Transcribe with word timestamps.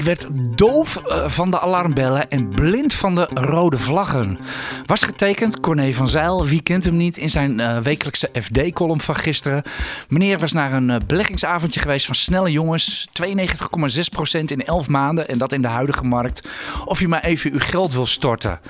Ik 0.00 0.06
werd 0.06 0.26
doof 0.58 0.96
eh, 0.96 1.28
van 1.28 1.50
de 1.50 1.60
alarmbellen 1.60 2.30
en 2.30 2.48
blind 2.48 2.94
van 2.94 3.14
de 3.14 3.28
rode 3.34 3.78
vlaggen. 3.78 4.38
Was 4.86 5.02
getekend 5.02 5.60
Corné 5.60 5.92
van 5.92 6.08
Zijl, 6.08 6.46
wie 6.46 6.62
kent 6.62 6.84
hem 6.84 6.96
niet, 6.96 7.16
in 7.16 7.30
zijn 7.30 7.60
eh, 7.60 7.78
wekelijkse 7.78 8.30
FD-column 8.32 9.00
van 9.00 9.14
gisteren. 9.14 9.62
Meneer 10.08 10.38
was 10.38 10.52
naar 10.52 10.72
een 10.72 10.88
uh, 10.88 10.96
beleggingsavondje 11.06 11.80
geweest 11.80 12.06
van 12.06 12.14
snelle 12.14 12.50
jongens. 12.50 13.08
92,6% 13.22 14.40
in 14.44 14.64
11 14.64 14.88
maanden 14.88 15.28
en 15.28 15.38
dat 15.38 15.52
in 15.52 15.62
de 15.62 15.68
huidige 15.68 16.04
markt. 16.04 16.48
Of 16.84 17.00
je 17.00 17.08
maar 17.08 17.24
even 17.24 17.52
uw 17.52 17.60
geld 17.60 17.92
wil 17.92 18.06
storten. 18.06 18.60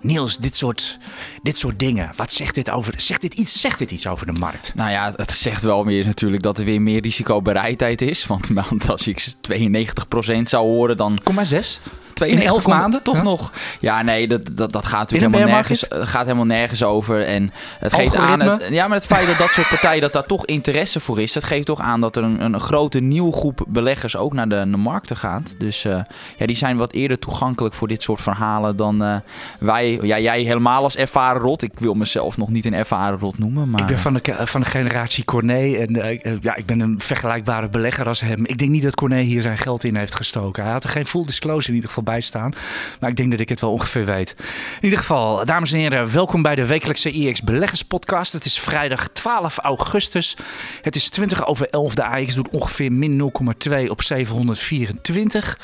Niels, 0.00 0.38
dit 0.38 0.56
soort, 0.56 0.98
dit 1.46 1.58
soort 1.58 1.78
dingen, 1.78 2.10
wat 2.16 2.32
zegt 2.32 2.54
dit 2.54 2.70
over? 2.70 2.94
Zegt 2.96 3.20
dit, 3.20 3.34
iets, 3.34 3.60
zegt 3.60 3.78
dit 3.78 3.90
iets 3.90 4.06
over 4.06 4.26
de 4.26 4.32
markt? 4.32 4.72
Nou 4.74 4.90
ja, 4.90 5.12
het 5.16 5.30
zegt 5.30 5.62
wel 5.62 5.84
meer 5.84 6.04
natuurlijk 6.04 6.42
dat 6.42 6.58
er 6.58 6.64
weer 6.64 6.82
meer 6.82 7.02
risicobereidheid 7.02 8.02
is. 8.02 8.26
Want, 8.26 8.48
want 8.68 8.90
als 8.90 9.08
ik 9.08 9.26
92% 9.52 10.42
zou 10.42 10.66
horen, 10.66 10.96
dan... 10.96 11.18
0,6? 11.44 11.80
in 12.24 12.42
elf 12.42 12.66
maanden? 12.66 13.02
Toch 13.02 13.14
ja? 13.14 13.22
nog. 13.22 13.52
Ja, 13.80 14.02
nee, 14.02 14.28
dat, 14.28 14.40
dat, 14.52 14.72
dat 14.72 14.84
gaat 14.84 15.10
natuurlijk 15.10 15.34
helemaal 15.34 15.54
nergens, 15.54 15.86
gaat 15.90 16.24
helemaal 16.24 16.44
nergens 16.44 16.82
over. 16.82 17.24
En 17.24 17.52
het 17.78 17.94
geeft 17.94 18.14
aan. 18.14 18.40
Het, 18.40 18.68
ja, 18.70 18.86
maar 18.86 18.96
het 18.96 19.06
feit 19.06 19.26
dat 19.26 19.38
dat 19.38 19.52
soort 19.52 19.68
partijen 19.68 20.00
dat 20.00 20.12
daar 20.12 20.26
toch 20.26 20.46
interesse 20.46 21.00
voor 21.00 21.20
is, 21.20 21.32
dat 21.32 21.44
geeft 21.44 21.66
toch 21.66 21.80
aan 21.80 22.00
dat 22.00 22.16
er 22.16 22.22
een, 22.22 22.40
een 22.40 22.60
grote 22.60 23.00
nieuwe 23.00 23.32
groep 23.32 23.64
beleggers 23.68 24.16
ook 24.16 24.32
naar 24.32 24.48
de, 24.48 24.70
de 24.70 24.76
markten 24.76 25.16
gaat. 25.16 25.54
Dus 25.58 25.84
uh, 25.84 26.00
ja, 26.36 26.46
die 26.46 26.56
zijn 26.56 26.76
wat 26.76 26.92
eerder 26.92 27.18
toegankelijk 27.18 27.74
voor 27.74 27.88
dit 27.88 28.02
soort 28.02 28.20
verhalen 28.20 28.76
dan 28.76 29.02
uh, 29.02 29.16
wij. 29.58 29.98
Ja, 30.02 30.18
jij 30.18 30.40
helemaal 30.40 30.82
als 30.82 30.96
ervaren 30.96 31.35
rot. 31.38 31.62
Ik 31.62 31.72
wil 31.78 31.94
mezelf 31.94 32.36
nog 32.36 32.48
niet 32.48 32.64
een 32.64 32.74
ervaren 32.74 33.18
rot 33.18 33.38
noemen. 33.38 33.70
Maar... 33.70 33.80
Ik 33.80 33.86
ben 33.86 33.98
van 33.98 34.14
de, 34.14 34.36
van 34.46 34.60
de 34.60 34.66
generatie 34.66 35.24
Corné 35.24 35.74
en 35.74 35.96
uh, 35.96 36.40
ja, 36.40 36.56
ik 36.56 36.66
ben 36.66 36.80
een 36.80 37.00
vergelijkbare 37.00 37.68
belegger 37.68 38.08
als 38.08 38.20
hem. 38.20 38.46
Ik 38.46 38.58
denk 38.58 38.70
niet 38.70 38.82
dat 38.82 38.94
Corné 38.94 39.20
hier 39.20 39.42
zijn 39.42 39.58
geld 39.58 39.84
in 39.84 39.96
heeft 39.96 40.14
gestoken. 40.14 40.62
Hij 40.62 40.72
had 40.72 40.84
er 40.84 40.90
geen 40.90 41.06
full 41.06 41.24
disclosure 41.24 41.68
in 41.68 41.74
ieder 41.74 41.88
geval 41.88 42.04
bij 42.04 42.20
staan. 42.20 42.54
Maar 43.00 43.10
ik 43.10 43.16
denk 43.16 43.30
dat 43.30 43.40
ik 43.40 43.48
het 43.48 43.60
wel 43.60 43.72
ongeveer 43.72 44.04
weet. 44.04 44.34
In 44.76 44.84
ieder 44.84 44.98
geval, 44.98 45.44
dames 45.44 45.72
en 45.72 45.78
heren, 45.78 46.12
welkom 46.12 46.42
bij 46.42 46.54
de 46.54 46.66
wekelijkse 46.66 47.10
IX 47.10 47.42
Beleggers 47.42 47.82
Podcast. 47.82 48.32
Het 48.32 48.44
is 48.44 48.58
vrijdag 48.58 49.08
12 49.08 49.58
augustus. 49.58 50.36
Het 50.82 50.96
is 50.96 51.08
20 51.08 51.46
over 51.46 51.66
11. 51.66 51.94
De 51.94 52.04
AX 52.04 52.34
doet 52.34 52.48
ongeveer 52.48 52.92
min 52.92 53.32
0,2 53.68 53.88
op 53.88 54.02
724. 54.02 55.58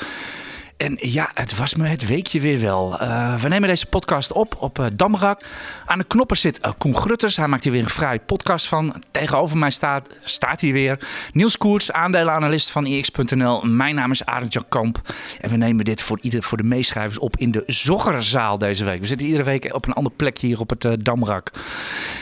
En 0.77 0.97
ja, 1.01 1.29
het 1.33 1.57
was 1.57 1.75
me 1.75 1.87
het 1.87 2.07
weekje 2.07 2.39
weer 2.39 2.59
wel. 2.59 3.01
Uh, 3.01 3.35
we 3.35 3.47
nemen 3.47 3.69
deze 3.69 3.85
podcast 3.85 4.31
op 4.31 4.55
op 4.59 4.79
uh, 4.79 4.85
Damrak. 4.93 5.41
Aan 5.85 5.97
de 5.97 6.03
knoppen 6.03 6.37
zit 6.37 6.59
uh, 6.65 6.71
Koen 6.77 6.95
Grutters. 6.95 7.35
Hij 7.35 7.47
maakt 7.47 7.63
hier 7.63 7.73
weer 7.73 7.81
een 7.81 7.87
vrij 7.87 8.19
podcast 8.19 8.67
van. 8.67 9.03
Tegenover 9.11 9.57
mij 9.57 9.69
staat, 9.69 10.09
staat 10.23 10.61
hier 10.61 10.73
weer 10.73 10.99
Niels 11.33 11.57
Koerts, 11.57 11.91
aandelenanalist 11.91 12.71
van 12.71 12.85
IX.nl. 12.85 13.61
Mijn 13.61 13.95
naam 13.95 14.11
is 14.11 14.25
Arend 14.25 14.53
Jan 14.53 14.65
Kamp. 14.69 15.01
En 15.41 15.49
we 15.49 15.57
nemen 15.57 15.85
dit 15.85 16.01
voor, 16.01 16.17
ieder, 16.21 16.43
voor 16.43 16.57
de 16.57 16.63
meeschrijvers 16.63 17.19
op 17.19 17.37
in 17.37 17.51
de 17.51 17.63
Zoggerzaal 17.67 18.57
deze 18.57 18.85
week. 18.85 18.99
We 18.99 19.07
zitten 19.07 19.27
iedere 19.27 19.43
week 19.43 19.73
op 19.73 19.87
een 19.87 19.93
ander 19.93 20.11
plekje 20.11 20.47
hier 20.47 20.59
op 20.59 20.69
het 20.69 20.87
Damrak. 20.99 21.51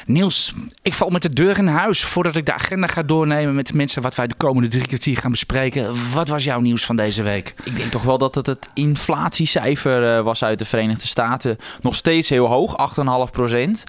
Niels, 0.06 0.54
ik 0.82 0.94
val 0.94 1.10
met 1.10 1.22
de 1.22 1.34
deur 1.34 1.58
in 1.58 1.68
huis. 1.68 2.04
Voordat 2.04 2.36
ik 2.36 2.46
de 2.46 2.54
agenda 2.54 2.88
ga 2.88 3.04
doornemen 3.04 3.56
met 3.56 3.68
de 3.68 3.76
mensen 3.76 4.02
wat 4.02 4.16
wij 4.16 4.28
de 4.28 4.36
komende 4.36 4.68
drie 4.68 4.88
kwartier 4.88 5.18
gaan 5.18 5.32
bespreken. 5.32 5.96
Wat 6.14 6.28
was 6.28 6.44
jouw 6.44 6.60
nieuws 6.60 6.86
van 6.86 6.96
deze 6.96 7.24
week? 7.24 7.54
Ik 7.64 7.76
denk 7.76 7.92
toch 7.92 8.04
wel 8.04 8.18
dat 8.18 8.36
het 8.36 8.41
het 8.46 8.68
inflatiecijfer 8.74 10.18
uh, 10.18 10.24
was 10.24 10.44
uit 10.44 10.60
de 10.60 10.66
Verenigde 10.66 11.08
Staten 11.08 11.58
nog 11.82 11.96
steeds 11.96 12.30
heel 12.30 12.46
hoog, 12.46 12.76
8,5 13.28 13.32
procent. 13.32 13.84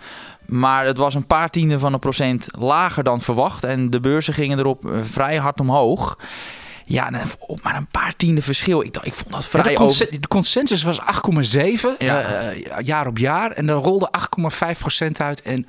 Maar 0.47 0.87
het 0.87 0.97
was 0.97 1.15
een 1.15 1.27
paar 1.27 1.51
tienden 1.51 1.81
van 1.81 1.93
een 1.93 1.99
procent 1.99 2.49
lager 2.59 3.05
dan 3.05 3.21
verwacht. 3.21 3.65
En 3.65 3.91
de 3.91 4.01
beurzen 4.01 4.35
gingen 4.35 4.59
erop 4.59 4.87
uh, 4.87 5.01
vrij 5.03 5.37
hard 5.37 5.61
omhoog. 5.61 6.19
Ja, 6.85 7.11
op 7.39 7.63
maar 7.63 7.77
een 7.77 7.89
paar 7.91 8.17
tienden 8.17 8.43
verschil. 8.43 8.83
Ik, 8.83 8.97
ik 8.97 9.13
vond 9.13 9.33
dat 9.33 9.47
vrij... 9.47 9.65
Ja, 9.65 9.71
de, 9.71 9.77
consen 9.77 10.21
de, 10.21 10.29
consensus 10.29 10.83
was 10.83 11.01
8,7 11.01 11.07
ja. 11.99 12.53
uh, 12.53 12.65
jaar 12.81 13.07
op 13.07 13.19
jaar. 13.19 13.51
En 13.51 13.67
dan 13.67 13.83
rolde 13.83 14.11
8,5% 15.03 15.11
uit. 15.13 15.43
En 15.43 15.67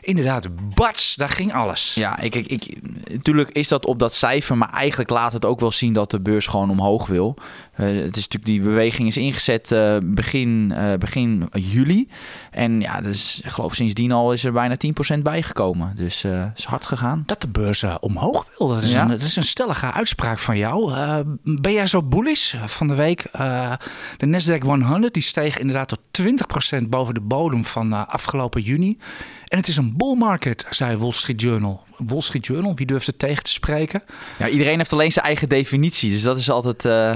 inderdaad, 0.00 0.48
bats, 0.74 1.14
daar 1.14 1.28
ging 1.28 1.54
alles. 1.54 1.94
Ja, 1.94 2.18
ik, 2.18 2.34
ik, 2.34 2.46
ik, 2.46 2.78
natuurlijk 3.12 3.50
is 3.50 3.68
dat 3.68 3.86
op 3.86 3.98
dat 3.98 4.14
cijfer, 4.14 4.56
maar 4.56 4.70
eigenlijk 4.70 5.10
laat 5.10 5.32
het 5.32 5.44
ook 5.44 5.60
wel 5.60 5.72
zien 5.72 5.92
dat 5.92 6.10
de 6.10 6.20
beurs 6.20 6.46
gewoon 6.46 6.70
omhoog 6.70 7.06
wil. 7.06 7.36
Uh, 7.76 7.86
het 7.86 8.16
is 8.16 8.28
natuurlijk 8.28 8.44
die 8.44 8.60
beweging 8.60 9.08
is 9.08 9.16
ingezet 9.16 9.70
uh, 9.70 9.96
begin, 10.04 10.72
uh, 10.74 10.94
begin 10.94 11.48
juli. 11.52 12.08
En 12.50 12.80
ja, 12.80 13.00
dus, 13.00 13.40
ik 13.44 13.50
geloof 13.50 13.74
sindsdien 13.74 14.12
al 14.12 14.32
is 14.32 14.44
er 14.44 14.52
bijna 14.52 14.76
10% 15.16 15.18
bijgekomen. 15.22 15.92
Dus 15.94 16.22
het 16.22 16.58
is 16.58 16.64
hard 16.64 16.86
gegaan. 16.86 17.22
Dat 17.26 17.40
de 17.40 17.48
beurs 17.48 17.84
omhoog 18.00 18.46
wil, 18.58 18.68
dat 18.68 18.82
is, 18.82 18.92
ja. 18.92 19.02
een, 19.02 19.08
dat 19.08 19.20
is 19.20 19.36
een 19.36 19.42
stellige 19.42 19.92
uitspraak 19.92 20.38
van 20.38 20.58
jou. 20.58 20.92
ben 21.42 21.72
jij 21.72 21.86
zo 21.86 22.02
bullish 22.02 22.54
van 22.64 22.88
de 22.88 22.94
week? 22.94 23.24
de 24.16 24.26
Nasdaq 24.26 24.58
100 24.58 25.14
die 25.14 25.22
steeg 25.22 25.58
inderdaad 25.58 25.88
tot 25.88 26.00
20% 26.82 26.88
boven 26.88 27.14
de 27.14 27.20
bodem 27.20 27.64
van 27.64 28.08
afgelopen 28.08 28.62
juni. 28.62 28.98
En 29.48 29.58
het 29.58 29.68
is 29.68 29.76
een 29.76 29.94
bull 29.96 30.16
market, 30.16 30.66
zei 30.70 30.96
Wall 30.96 31.12
Street 31.12 31.40
Journal. 31.40 31.82
Wall 31.96 32.20
Street 32.20 32.46
Journal, 32.46 32.74
wie 32.74 32.86
durft 32.86 33.06
het 33.06 33.18
tegen 33.18 33.42
te 33.42 33.50
spreken? 33.50 34.02
Ja, 34.38 34.48
iedereen 34.48 34.78
heeft 34.78 34.92
alleen 34.92 35.12
zijn 35.12 35.24
eigen 35.24 35.48
definitie. 35.48 36.10
Dus 36.10 36.22
dat 36.22 36.38
is 36.38 36.50
altijd... 36.50 36.84
Uh, 36.84 37.14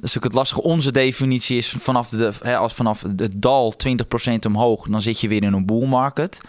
dat 0.00 0.08
is 0.08 0.16
ook 0.16 0.24
het 0.24 0.34
lastige. 0.34 0.62
Onze 0.62 0.92
definitie 0.92 1.56
is 1.56 1.74
vanaf, 1.78 2.08
de, 2.08 2.32
hè, 2.42 2.56
als 2.56 2.74
vanaf 2.74 3.02
het 3.02 3.32
dal 3.34 3.74
20% 3.86 4.46
omhoog, 4.46 4.86
dan 4.88 5.00
zit 5.00 5.20
je 5.20 5.28
weer 5.28 5.42
in 5.42 5.52
een 5.52 5.66
bull 5.66 5.86
market. 5.86 6.40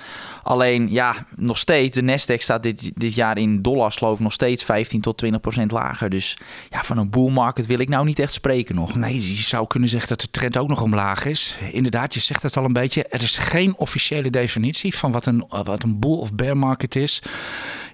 Alleen, 0.43 0.91
ja, 0.91 1.25
nog 1.35 1.57
steeds, 1.57 1.97
de 1.99 2.03
Nasdaq 2.03 2.41
staat 2.41 2.63
dit, 2.63 2.91
dit 2.95 3.15
jaar 3.15 3.37
in 3.37 3.61
dollars 3.61 3.95
geloof 3.95 4.19
nog 4.19 4.33
steeds 4.33 4.63
15 4.63 5.01
tot 5.01 5.25
20% 5.25 5.29
lager. 5.67 6.09
Dus 6.09 6.37
ja, 6.69 6.83
van 6.83 6.97
een 6.97 7.09
bull 7.09 7.31
market 7.31 7.65
wil 7.65 7.79
ik 7.79 7.89
nou 7.89 8.05
niet 8.05 8.19
echt 8.19 8.33
spreken 8.33 8.75
nog. 8.75 8.95
Nee, 8.95 9.27
je 9.27 9.43
zou 9.43 9.67
kunnen 9.67 9.89
zeggen 9.89 10.09
dat 10.09 10.21
de 10.21 10.31
trend 10.31 10.57
ook 10.57 10.67
nog 10.67 10.81
omlaag 10.81 11.25
is. 11.25 11.57
Inderdaad, 11.71 12.13
je 12.13 12.19
zegt 12.19 12.43
het 12.43 12.57
al 12.57 12.65
een 12.65 12.73
beetje. 12.73 13.03
Er 13.03 13.23
is 13.23 13.37
geen 13.37 13.77
officiële 13.77 14.29
definitie 14.29 14.95
van 14.95 15.11
wat 15.11 15.25
een, 15.25 15.45
wat 15.49 15.83
een 15.83 15.99
bull 15.99 16.17
of 16.17 16.33
bear 16.33 16.57
market 16.57 16.95
is. 16.95 17.21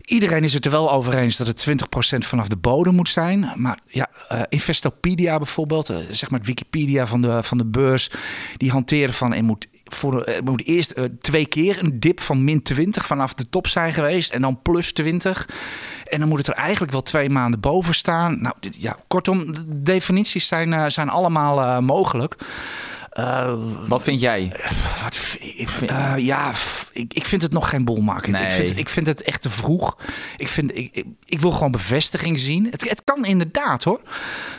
Iedereen 0.05 0.43
is 0.43 0.53
het 0.53 0.65
er 0.65 0.71
wel 0.71 0.91
over 0.91 1.13
eens 1.13 1.37
dat 1.37 1.47
het 1.47 1.67
20% 1.69 2.17
vanaf 2.17 2.47
de 2.47 2.57
bodem 2.57 2.95
moet 2.95 3.09
zijn. 3.09 3.51
Maar 3.55 3.79
ja, 3.87 4.09
uh, 4.31 4.41
Investopedia 4.49 5.37
bijvoorbeeld, 5.37 5.89
uh, 5.89 5.97
zeg 6.09 6.29
maar 6.29 6.39
het 6.39 6.47
Wikipedia 6.47 7.07
van 7.07 7.21
de, 7.21 7.43
van 7.43 7.57
de 7.57 7.65
beurs, 7.65 8.09
die 8.57 8.71
hanteren 8.71 9.13
van 9.13 9.33
er 9.33 9.43
moet 9.43 9.67
voor, 9.85 10.41
moet 10.43 10.65
eerst 10.65 10.93
uh, 10.95 11.05
twee 11.19 11.45
keer 11.45 11.83
een 11.83 11.99
dip 11.99 12.19
van 12.19 12.43
min 12.43 12.61
20 12.61 13.05
vanaf 13.05 13.33
de 13.33 13.49
top 13.49 13.67
zijn 13.67 13.93
geweest 13.93 14.31
en 14.31 14.41
dan 14.41 14.61
plus 14.61 14.91
20. 14.91 15.49
En 16.09 16.19
dan 16.19 16.29
moet 16.29 16.37
het 16.37 16.47
er 16.47 16.53
eigenlijk 16.53 16.91
wel 16.91 17.01
twee 17.01 17.29
maanden 17.29 17.59
boven 17.59 17.95
staan. 17.95 18.41
Nou 18.41 18.55
ja, 18.77 18.97
kortom, 19.07 19.53
de 19.53 19.81
definities 19.81 20.47
zijn, 20.47 20.91
zijn 20.91 21.09
allemaal 21.09 21.59
uh, 21.59 21.79
mogelijk. 21.79 22.35
Uh, 23.19 23.53
wat 23.87 24.03
vind 24.03 24.19
jij? 24.19 24.51
Wat, 25.03 25.37
uh, 25.81 26.13
ja, 26.17 26.51
ik, 26.91 27.13
ik 27.13 27.25
vind 27.25 27.41
het 27.41 27.51
nog 27.51 27.69
geen 27.69 27.85
bull 27.85 28.01
market. 28.01 28.31
Nee. 28.31 28.45
Ik, 28.45 28.51
vind, 28.51 28.77
ik 28.77 28.89
vind 28.89 29.07
het 29.07 29.21
echt 29.21 29.41
te 29.41 29.49
vroeg. 29.49 29.97
Ik, 30.37 30.47
vind, 30.47 30.77
ik, 30.77 30.89
ik, 30.91 31.05
ik 31.25 31.39
wil 31.39 31.51
gewoon 31.51 31.71
bevestiging 31.71 32.39
zien. 32.39 32.67
Het, 32.71 32.89
het 32.89 33.01
kan 33.03 33.25
inderdaad 33.25 33.83
hoor, 33.83 34.01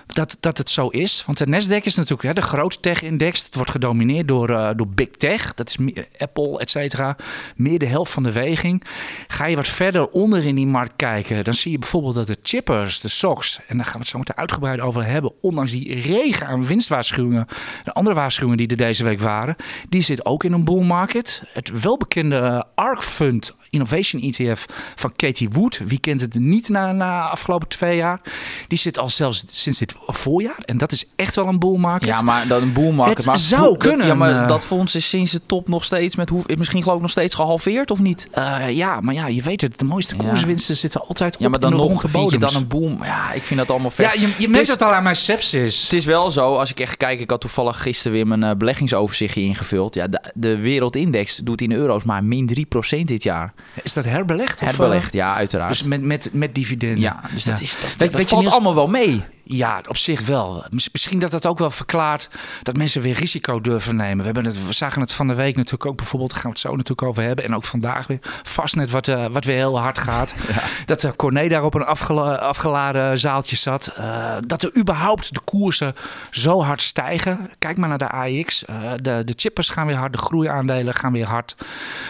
dat, 0.06 0.37
dat 0.41 0.59
het 0.59 0.71
zo 0.71 0.89
is. 0.89 1.22
Want 1.27 1.39
de 1.39 1.47
Nasdaq 1.47 1.84
is 1.84 1.94
natuurlijk 1.94 2.22
hè, 2.22 2.33
de 2.33 2.43
grote 2.43 2.81
tech-index. 2.81 3.43
Het 3.44 3.55
wordt 3.55 3.71
gedomineerd 3.71 4.28
door, 4.28 4.50
uh, 4.50 4.71
door 4.77 4.88
Big 4.88 5.11
Tech. 5.11 5.55
Dat 5.55 5.69
is 5.69 5.77
Apple, 6.19 6.59
et 6.59 6.71
cetera. 6.71 7.17
Meer 7.56 7.78
de 7.78 7.87
helft 7.87 8.12
van 8.12 8.23
de 8.23 8.32
weging. 8.32 8.85
Ga 9.26 9.47
je 9.47 9.56
wat 9.56 9.69
verder 9.69 10.08
onder 10.08 10.47
in 10.47 10.55
die 10.55 10.67
markt 10.67 10.93
kijken... 10.97 11.44
dan 11.44 11.55
zie 11.55 11.73
je 11.73 11.79
bijvoorbeeld 11.79 12.14
dat 12.14 12.26
de 12.26 12.38
chippers, 12.43 13.00
de 13.00 13.08
SOX... 13.08 13.61
en 13.67 13.76
daar 13.76 13.85
gaan 13.85 13.94
we 13.94 14.00
het 14.00 14.08
zo 14.08 14.19
meteen 14.19 14.37
uitgebreid 14.37 14.81
over 14.81 15.06
hebben... 15.06 15.32
ondanks 15.41 15.73
die 15.73 16.00
regen 16.00 16.47
aan 16.47 16.67
winstwaarschuwingen... 16.67 17.47
de 17.85 17.93
andere 17.93 18.17
waarschuwingen 18.17 18.44
die 18.54 18.69
er 18.69 18.76
deze 18.76 19.04
week 19.04 19.20
waren, 19.20 19.56
die 19.88 20.02
zit 20.02 20.26
ook 20.26 20.44
in 20.44 20.52
een 20.52 20.64
bull 20.64 20.84
market. 20.84 21.43
Het 21.52 21.81
welbekende 21.81 22.66
ARK 22.75 23.02
Fund 23.02 23.56
Innovation 23.71 24.23
ETF 24.23 24.67
van 24.95 25.13
Katie 25.17 25.49
Wood. 25.49 25.81
Wie 25.85 26.01
kent 26.01 26.21
het 26.21 26.39
niet 26.39 26.69
na, 26.69 26.93
na 26.93 27.29
afgelopen 27.29 27.69
twee 27.69 27.97
jaar? 27.97 28.21
Die 28.69 28.79
zit 28.79 28.99
al 28.99 29.11
zelfs 29.11 29.45
sinds 29.47 29.79
dit 29.79 29.95
voorjaar. 30.07 30.59
En 30.65 30.79
dat 30.79 30.93
is 30.93 31.05
echt 31.17 31.35
wel 31.35 31.47
een 31.47 31.59
bull 31.59 31.79
market. 31.79 32.09
Ja, 32.09 32.23
maar 32.23 32.47
dat 32.47 32.63
een 32.63 32.73
bull 32.73 32.93
market. 32.93 33.17
Het 33.17 33.27
maar 33.27 33.39
zou 33.39 33.77
kunnen. 33.77 34.07
Ja, 34.07 34.15
maar 34.15 34.31
uh, 34.31 34.49
dat 34.49 34.65
fonds 34.65 34.95
is 34.95 35.09
sinds 35.09 35.33
de 35.33 35.41
top 35.47 35.69
nog 35.69 35.85
steeds 35.85 36.17
met 36.17 36.29
hoe, 36.29 36.43
misschien 36.57 36.83
geloof 36.83 36.97
ik 36.97 37.03
nog 37.03 37.11
steeds 37.11 37.35
gehalveerd 37.35 37.91
of 37.91 38.01
niet? 38.01 38.29
Uh, 38.39 38.71
ja, 38.71 39.01
maar 39.01 39.15
ja, 39.15 39.27
je 39.27 39.43
weet 39.43 39.61
het. 39.61 39.79
De 39.79 39.85
mooiste 39.85 40.17
koerswinsten 40.17 40.75
ja. 40.75 40.81
zitten 40.81 41.07
altijd 41.09 41.35
op 41.35 41.41
Ja, 41.41 41.49
maar 41.49 41.61
dan 41.61 41.77
nog 41.77 42.05
vind 42.07 42.31
je 42.31 42.39
dan 42.39 42.55
een 42.55 42.67
boom. 42.67 43.05
Ja, 43.05 43.33
ik 43.33 43.43
vind 43.43 43.61
dat 43.61 43.71
allemaal 43.71 43.91
ver. 43.91 44.05
Ja, 44.05 44.13
je, 44.13 44.35
je 44.39 44.49
merkt 44.49 44.69
het 44.69 44.83
al 44.83 44.93
aan 44.93 45.03
mijn 45.03 45.17
sepsis. 45.17 45.83
Het 45.83 45.93
is 45.93 46.05
wel 46.05 46.31
zo, 46.31 46.57
als 46.57 46.71
ik 46.71 46.81
echt 46.81 46.97
kijk, 46.97 47.21
ik 47.21 47.31
had 47.31 47.41
toevallig 47.41 47.83
gisteren 47.83 48.13
weer 48.13 48.27
mijn 48.27 48.43
uh, 48.43 48.51
beleggingsoverzichtje 48.59 49.41
ingevuld. 49.41 49.95
Ja, 49.95 50.07
de, 50.07 50.33
de 50.35 50.57
wereldindex 50.57 51.37
doet 51.37 51.61
in 51.61 51.73
euro's 51.73 52.03
maar 52.03 52.25
min 52.25 52.67
3% 52.99 53.01
dit 53.05 53.23
jaar. 53.23 53.55
Is 53.83 53.93
dat 53.93 54.05
herbelegd? 54.05 54.61
Herbelegd, 54.61 55.07
of, 55.07 55.13
ja, 55.13 55.35
uiteraard. 55.35 55.71
Dus 55.71 55.83
met, 55.83 56.03
met, 56.03 56.29
met 56.33 56.55
dividenden? 56.55 57.01
Ja, 57.01 57.21
dus 57.33 57.45
dat, 57.45 57.61
is, 57.61 57.73
dat, 57.73 57.81
Weet- 57.83 57.99
dat 57.99 58.11
weet 58.11 58.21
je, 58.21 58.27
valt 58.27 58.41
Niels- 58.41 58.55
allemaal 58.55 58.75
wel 58.75 58.87
mee. 58.89 59.25
Ja, 59.48 59.81
op 59.88 59.96
zich 59.96 60.26
wel. 60.26 60.64
Mis- 60.70 60.88
Misschien 60.93 61.19
dat 61.19 61.31
dat 61.31 61.46
ook 61.46 61.58
wel 61.58 61.70
verklaart 61.70 62.28
dat 62.62 62.76
mensen 62.76 63.02
weer 63.02 63.14
risico 63.14 63.60
durven 63.60 63.96
nemen. 63.96 64.16
We, 64.19 64.25
hebben 64.25 64.44
het, 64.44 64.66
we 64.66 64.72
zagen 64.72 65.00
het 65.00 65.12
van 65.12 65.26
de 65.28 65.34
week 65.34 65.56
natuurlijk 65.56 65.87
ook 65.87 65.96
bijvoorbeeld, 65.96 66.31
daar 66.31 66.40
gaan 66.40 66.50
we 66.50 66.56
het 66.56 66.66
zo 66.66 66.70
natuurlijk 66.76 67.08
over 67.08 67.22
hebben. 67.22 67.44
En 67.44 67.54
ook 67.54 67.64
vandaag 67.64 68.06
weer. 68.06 68.19
Vastnet 68.43 68.90
wat, 68.90 69.08
eh, 69.08 69.26
wat 69.31 69.44
weer 69.44 69.56
heel 69.56 69.78
hard 69.81 69.98
gaat. 69.98 70.34
Dat 70.87 71.02
uh, 71.02 71.10
Corné 71.16 71.48
daar 71.48 71.64
op 71.64 71.75
een 71.75 71.84
afgela- 71.84 72.34
afgeladen 72.34 73.19
zaaltje 73.19 73.56
zat. 73.56 73.93
Eh, 73.96 74.37
dat 74.46 74.62
er 74.62 74.76
überhaupt 74.78 75.34
de 75.34 75.40
koersen 75.44 75.94
zo 76.31 76.62
hard 76.62 76.82
stijgen. 76.82 77.50
Kijk 77.58 77.76
maar 77.76 77.88
naar 77.88 77.98
de 77.98 78.10
AX. 78.10 78.64
De, 79.02 79.22
de 79.25 79.32
chippers 79.37 79.69
gaan 79.69 79.87
weer 79.87 79.96
hard, 79.96 80.12
de 80.12 80.19
groeiaandelen 80.19 80.94
gaan 80.94 81.12
weer 81.12 81.26
hard. 81.26 81.54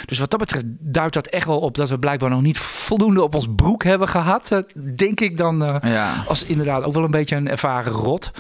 Dus 0.07 0.19
wat 0.19 0.31
dat 0.31 0.41
betreft 0.41 0.65
duidt 0.67 1.15
dat 1.15 1.27
echt 1.27 1.47
wel 1.47 1.59
op 1.59 1.75
dat 1.77 1.89
we 1.89 1.99
blijkbaar 1.99 2.31
nog 2.31 2.43
niet 2.43 2.59
voldoende 2.59 3.23
op 3.23 3.35
ons 3.35 3.47
broek 3.57 3.83
hebben 3.85 4.09
gehad. 4.09 4.51
Eh, 4.51 4.59
denk 4.97 5.21
ik 5.21 5.37
dan. 5.37 5.81
Ja. 5.83 6.25
als 6.29 6.45
inderdaad 6.45 6.83
ook 6.83 6.93
wel 6.93 7.05
een 7.05 7.11
beetje 7.11 7.26
een 7.31 7.49
ervaren 7.51 7.93
rot. 7.93 8.31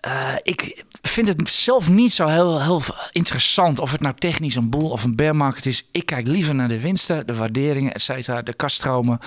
Eh, 0.00 0.12
ik 0.42 0.84
vind 1.02 1.28
het 1.28 1.50
zelf 1.50 1.90
niet 1.90 2.12
zo 2.12 2.26
heel, 2.26 2.62
heel 2.62 2.82
interessant 3.12 3.78
of 3.78 3.92
het 3.92 4.00
nou 4.00 4.14
technisch 4.18 4.54
een 4.54 4.70
boel 4.70 4.90
of 4.90 5.04
een 5.04 5.16
bear 5.16 5.36
market 5.36 5.66
is. 5.66 5.86
Ik 5.90 6.06
kijk 6.06 6.26
liever 6.26 6.54
naar 6.54 6.68
de 6.68 6.80
winsten, 6.80 7.26
de 7.26 7.34
waarderingen, 7.34 7.94
et 7.94 8.02
cetera, 8.02 8.42
de 8.42 8.54
kaststromen. 8.54 9.18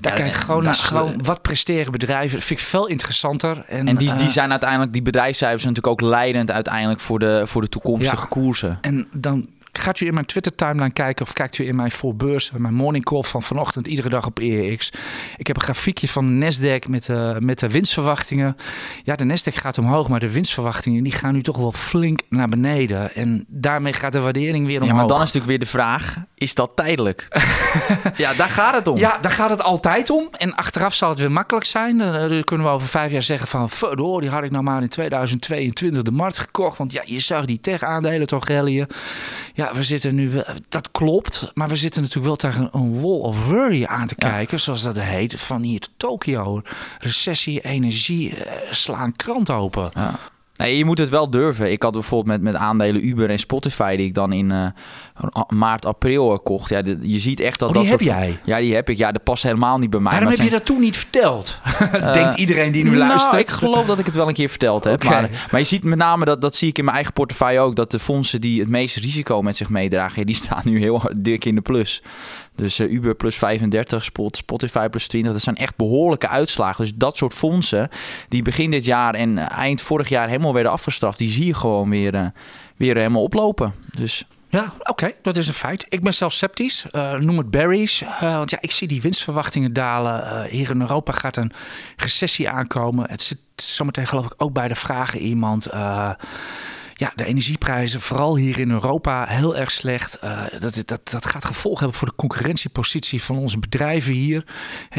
Daar 0.00 0.12
Ja, 0.12 0.18
kijk 0.18 0.34
ik 0.34 0.40
gewoon 0.40 0.62
naar 0.62 0.74
gewoon 0.74 1.22
wat 1.22 1.42
presteren 1.42 1.92
bedrijven. 1.92 2.38
Dat 2.38 2.46
vind 2.46 2.60
ik 2.60 2.66
veel 2.66 2.86
interessanter. 2.86 3.64
En, 3.68 3.88
En 3.88 3.96
die, 3.96 4.14
die 4.14 4.26
eh, 4.26 4.32
zijn 4.32 4.50
uiteindelijk, 4.50 4.92
die 4.92 5.02
bedrijfscijfers 5.02 5.64
natuurlijk 5.64 6.02
ook 6.02 6.08
leidend 6.10 6.50
uiteindelijk 6.50 7.00
voor 7.00 7.18
de, 7.18 7.42
voor 7.46 7.60
de 7.60 7.68
toekomstige 7.68 8.16
Ja. 8.22 8.26
koersen. 8.28 8.78
En 8.80 9.08
dan 9.12 9.48
gaat 9.72 10.00
u 10.00 10.06
in 10.06 10.14
mijn 10.14 10.26
Twitter 10.26 10.54
timeline 10.54 10.90
kijken 10.92 11.26
of 11.26 11.32
kijkt 11.32 11.58
u 11.58 11.66
in 11.66 11.76
mijn 11.76 11.90
voorbeurs, 11.90 12.50
mijn 12.50 12.74
morning 12.74 13.04
call 13.04 13.22
van 13.22 13.42
vanochtend 13.42 13.86
iedere 13.86 14.08
dag 14.08 14.26
op 14.26 14.38
EEX. 14.38 14.92
Ik 15.36 15.46
heb 15.46 15.56
een 15.56 15.62
grafiekje 15.62 16.08
van 16.08 16.26
de 16.26 16.32
Nasdaq 16.32 16.88
met, 16.88 17.08
eh, 17.08 17.36
met 17.38 17.58
de 17.58 17.68
winstverwachtingen. 17.68 18.56
Ja, 19.04 19.16
de 19.16 19.24
Nasdaq 19.24 19.54
gaat 19.54 19.78
omhoog, 19.78 20.08
maar 20.08 20.20
de 20.20 20.32
winstverwachtingen 20.32 21.02
die 21.02 21.12
gaan 21.12 21.34
nu 21.34 21.42
toch 21.42 21.56
wel 21.56 21.72
flink 21.72 22.20
naar 22.28 22.48
beneden. 22.48 23.14
En 23.14 23.44
daarmee 23.48 23.92
gaat 23.92 24.12
de 24.12 24.20
waardering 24.20 24.66
weer 24.66 24.80
omhoog. 24.80 24.90
Ja, 24.90 24.96
maar 24.96 25.06
dan 25.06 25.16
is 25.16 25.22
natuurlijk 25.22 25.46
weer 25.46 25.58
de 25.58 25.66
vraag, 25.66 26.16
is 26.34 26.54
dat 26.54 26.70
tijdelijk? 26.74 27.28
ja, 28.16 28.34
daar 28.34 28.48
gaat 28.48 28.74
het 28.74 28.88
om. 28.88 28.98
Ja, 28.98 29.18
daar 29.20 29.30
gaat 29.30 29.50
het 29.50 29.62
altijd 29.62 30.10
om. 30.10 30.28
En 30.30 30.54
achteraf 30.54 30.94
zal 30.94 31.08
het 31.08 31.18
weer 31.18 31.32
makkelijk 31.32 31.66
zijn. 31.66 32.00
Eh, 32.00 32.28
Dan 32.28 32.44
kunnen 32.44 32.66
we 32.66 32.72
over 32.72 32.88
vijf 32.88 33.12
jaar 33.12 33.22
zeggen 33.22 33.48
van... 33.48 33.70
verdoor, 33.70 34.20
die 34.20 34.30
had 34.30 34.44
ik 34.44 34.50
nou 34.50 34.64
maar 34.64 34.82
in 34.82 34.88
2022 34.88 36.02
de 36.02 36.10
markt 36.10 36.38
gekocht. 36.38 36.78
Want 36.78 36.92
ja, 36.92 37.02
je 37.04 37.18
zag 37.18 37.44
die 37.44 37.60
tech-aandelen 37.60 38.26
toch 38.26 38.46
rallyen. 38.48 38.86
Ja, 39.54 39.61
we 39.72 39.82
zitten 39.82 40.14
nu... 40.14 40.28
wel- 40.30 40.44
Dat 40.68 40.90
klopt. 40.90 41.50
Maar 41.54 41.68
we 41.68 41.76
zitten 41.76 42.00
natuurlijk 42.02 42.26
wel 42.26 42.36
tegen 42.50 42.68
een 42.72 43.00
wall 43.00 43.20
of 43.20 43.46
worry 43.48 43.84
aan 43.84 44.06
te 44.06 44.14
Ja. 44.18 44.28
kijken. 44.30 44.60
Zoals 44.60 44.82
dat 44.82 44.98
heet. 45.00 45.40
Van 45.40 45.62
hier 45.62 45.80
tot 45.80 45.90
Tokio. 45.96 46.62
Recessie, 46.98 47.60
energie. 47.60 48.36
eh, 48.36 48.72
slaan 48.72 49.16
krant 49.16 49.50
open. 49.50 49.90
Ja. 49.94 50.18
Nee, 50.62 50.76
je 50.78 50.84
moet 50.84 50.98
het 50.98 51.08
wel 51.08 51.30
durven. 51.30 51.70
Ik 51.72 51.82
had 51.82 51.92
bijvoorbeeld 51.92 52.42
met, 52.42 52.52
met 52.52 52.60
aandelen 52.62 53.06
Uber 53.08 53.30
en 53.30 53.38
Spotify 53.38 53.96
die 53.96 54.06
ik 54.06 54.14
dan 54.14 54.32
in 54.32 54.50
eh, 54.50 54.66
maart, 55.48 55.86
april 55.86 56.32
eh, 56.32 56.38
kocht. 56.42 56.68
Ja, 56.68 56.82
de- 56.82 56.98
je 57.00 57.18
ziet 57.18 57.40
echt 57.40 57.58
dat 57.58 57.68
Oh, 57.68 57.74
dat 57.74 57.82
die 57.82 57.90
heb 57.92 58.00
soort- 58.00 58.10
jij? 58.12 58.38
Ja, 58.44 58.58
die 58.58 58.74
heb 58.74 58.88
ik. 58.88 58.96
Ja, 58.96 59.12
dat 59.12 59.22
past 59.22 59.42
helemaal 59.42 59.78
niet 59.78 59.90
bij 59.90 60.00
mij. 60.00 60.12
Waarom 60.12 60.28
heb 60.30 60.38
je 60.40 60.50
dat 60.50 60.64
toen 60.64 60.80
niet 60.80 60.96
verteld? 60.96 61.58
Eh, 61.92 62.12
Denkt 62.12 62.38
iedereen 62.38 62.72
die 62.72 62.84
nu 62.84 62.90
nou, 62.90 63.06
luistert. 63.08 63.40
ik 63.40 63.50
geloof 63.50 63.86
dat 63.86 63.98
ik 63.98 64.06
het 64.06 64.14
wel 64.14 64.28
een 64.28 64.34
keer 64.34 64.48
verteld 64.48 64.84
heb. 64.84 65.04
Maar, 65.04 65.48
maar 65.50 65.60
je 65.60 65.66
ziet 65.66 65.84
met 65.84 65.98
name, 65.98 66.24
dat, 66.24 66.40
dat 66.40 66.54
zie 66.56 66.68
ik 66.68 66.78
in 66.78 66.84
mijn 66.84 66.96
eigen 66.96 67.12
portefeuille 67.14 67.60
ook... 67.60 67.76
dat 67.76 67.90
de 67.90 67.98
fondsen 67.98 68.40
die 68.40 68.60
het 68.60 68.68
meeste 68.68 69.00
risico 69.00 69.42
met 69.42 69.56
zich 69.56 69.68
meedragen... 69.68 70.26
die 70.26 70.34
staan 70.34 70.60
nu 70.64 70.78
heel 70.78 71.02
dik 71.18 71.44
in 71.44 71.54
de 71.54 71.60
plus. 71.60 72.02
Dus 72.54 72.78
eh, 72.78 72.92
Uber 72.92 73.14
plus 73.14 73.36
35, 73.36 74.04
Spot, 74.04 74.36
Spotify 74.36 74.88
plus 74.88 75.06
20. 75.06 75.32
Dat 75.32 75.42
zijn 75.42 75.56
echt 75.56 75.76
behoorlijke 75.76 76.28
uitslagen. 76.28 76.84
Dus 76.84 76.92
dat 76.94 77.16
soort 77.16 77.34
fondsen 77.34 77.88
die 78.28 78.42
begin 78.42 78.70
dit 78.70 78.84
jaar 78.84 79.14
en 79.14 79.38
eh, 79.38 79.58
eind 79.58 79.80
vorig 79.80 80.08
jaar 80.08 80.28
helemaal 80.28 80.54
werden 80.54 80.72
afgestraft... 80.72 81.18
die 81.18 81.28
zie 81.28 81.46
je 81.46 81.54
gewoon 81.54 81.90
weer, 81.90 82.14
eh, 82.14 82.26
weer 82.76 82.96
helemaal 82.96 83.22
oplopen. 83.22 83.74
Dus 83.98 84.24
Ja, 84.48 84.72
oké, 84.82 85.12
dat 85.22 85.36
is 85.36 85.46
een 85.46 85.54
feit. 85.54 85.86
Ik 85.88 86.00
ben 86.00 86.14
zelf 86.14 86.32
sceptisch. 86.32 86.86
Noem 87.18 87.38
het 87.38 87.50
berries. 87.50 88.04
Want 88.20 88.50
ja, 88.50 88.58
ik 88.60 88.70
zie 88.70 88.88
die 88.88 89.02
winstverwachtingen 89.02 89.72
dalen. 89.72 90.46
Hier 90.50 90.70
in 90.70 90.80
Europa 90.80 91.12
gaat 91.12 91.36
een 91.36 91.52
recessie 91.96 92.48
aankomen. 92.48 93.10
Het 93.10 93.22
zit 93.22 93.38
zometeen 93.56 94.06
geloof 94.06 94.26
ik 94.26 94.34
ook 94.36 94.52
bij 94.52 94.68
de 94.68 94.74
vragen 94.74 95.20
iemand. 95.20 95.68
Ja, 97.02 97.12
de 97.14 97.24
energieprijzen, 97.24 98.00
vooral 98.00 98.36
hier 98.36 98.60
in 98.60 98.70
Europa, 98.70 99.26
heel 99.28 99.56
erg 99.56 99.70
slecht. 99.70 100.18
Eh, 100.18 100.42
dat, 100.58 100.82
dat, 100.84 101.10
dat 101.10 101.26
gaat 101.26 101.44
gevolgen 101.44 101.80
hebben 101.80 101.98
voor 101.98 102.08
de 102.08 102.14
concurrentiepositie 102.16 103.22
van 103.22 103.36
onze 103.36 103.58
bedrijven 103.58 104.12
hier. 104.12 104.44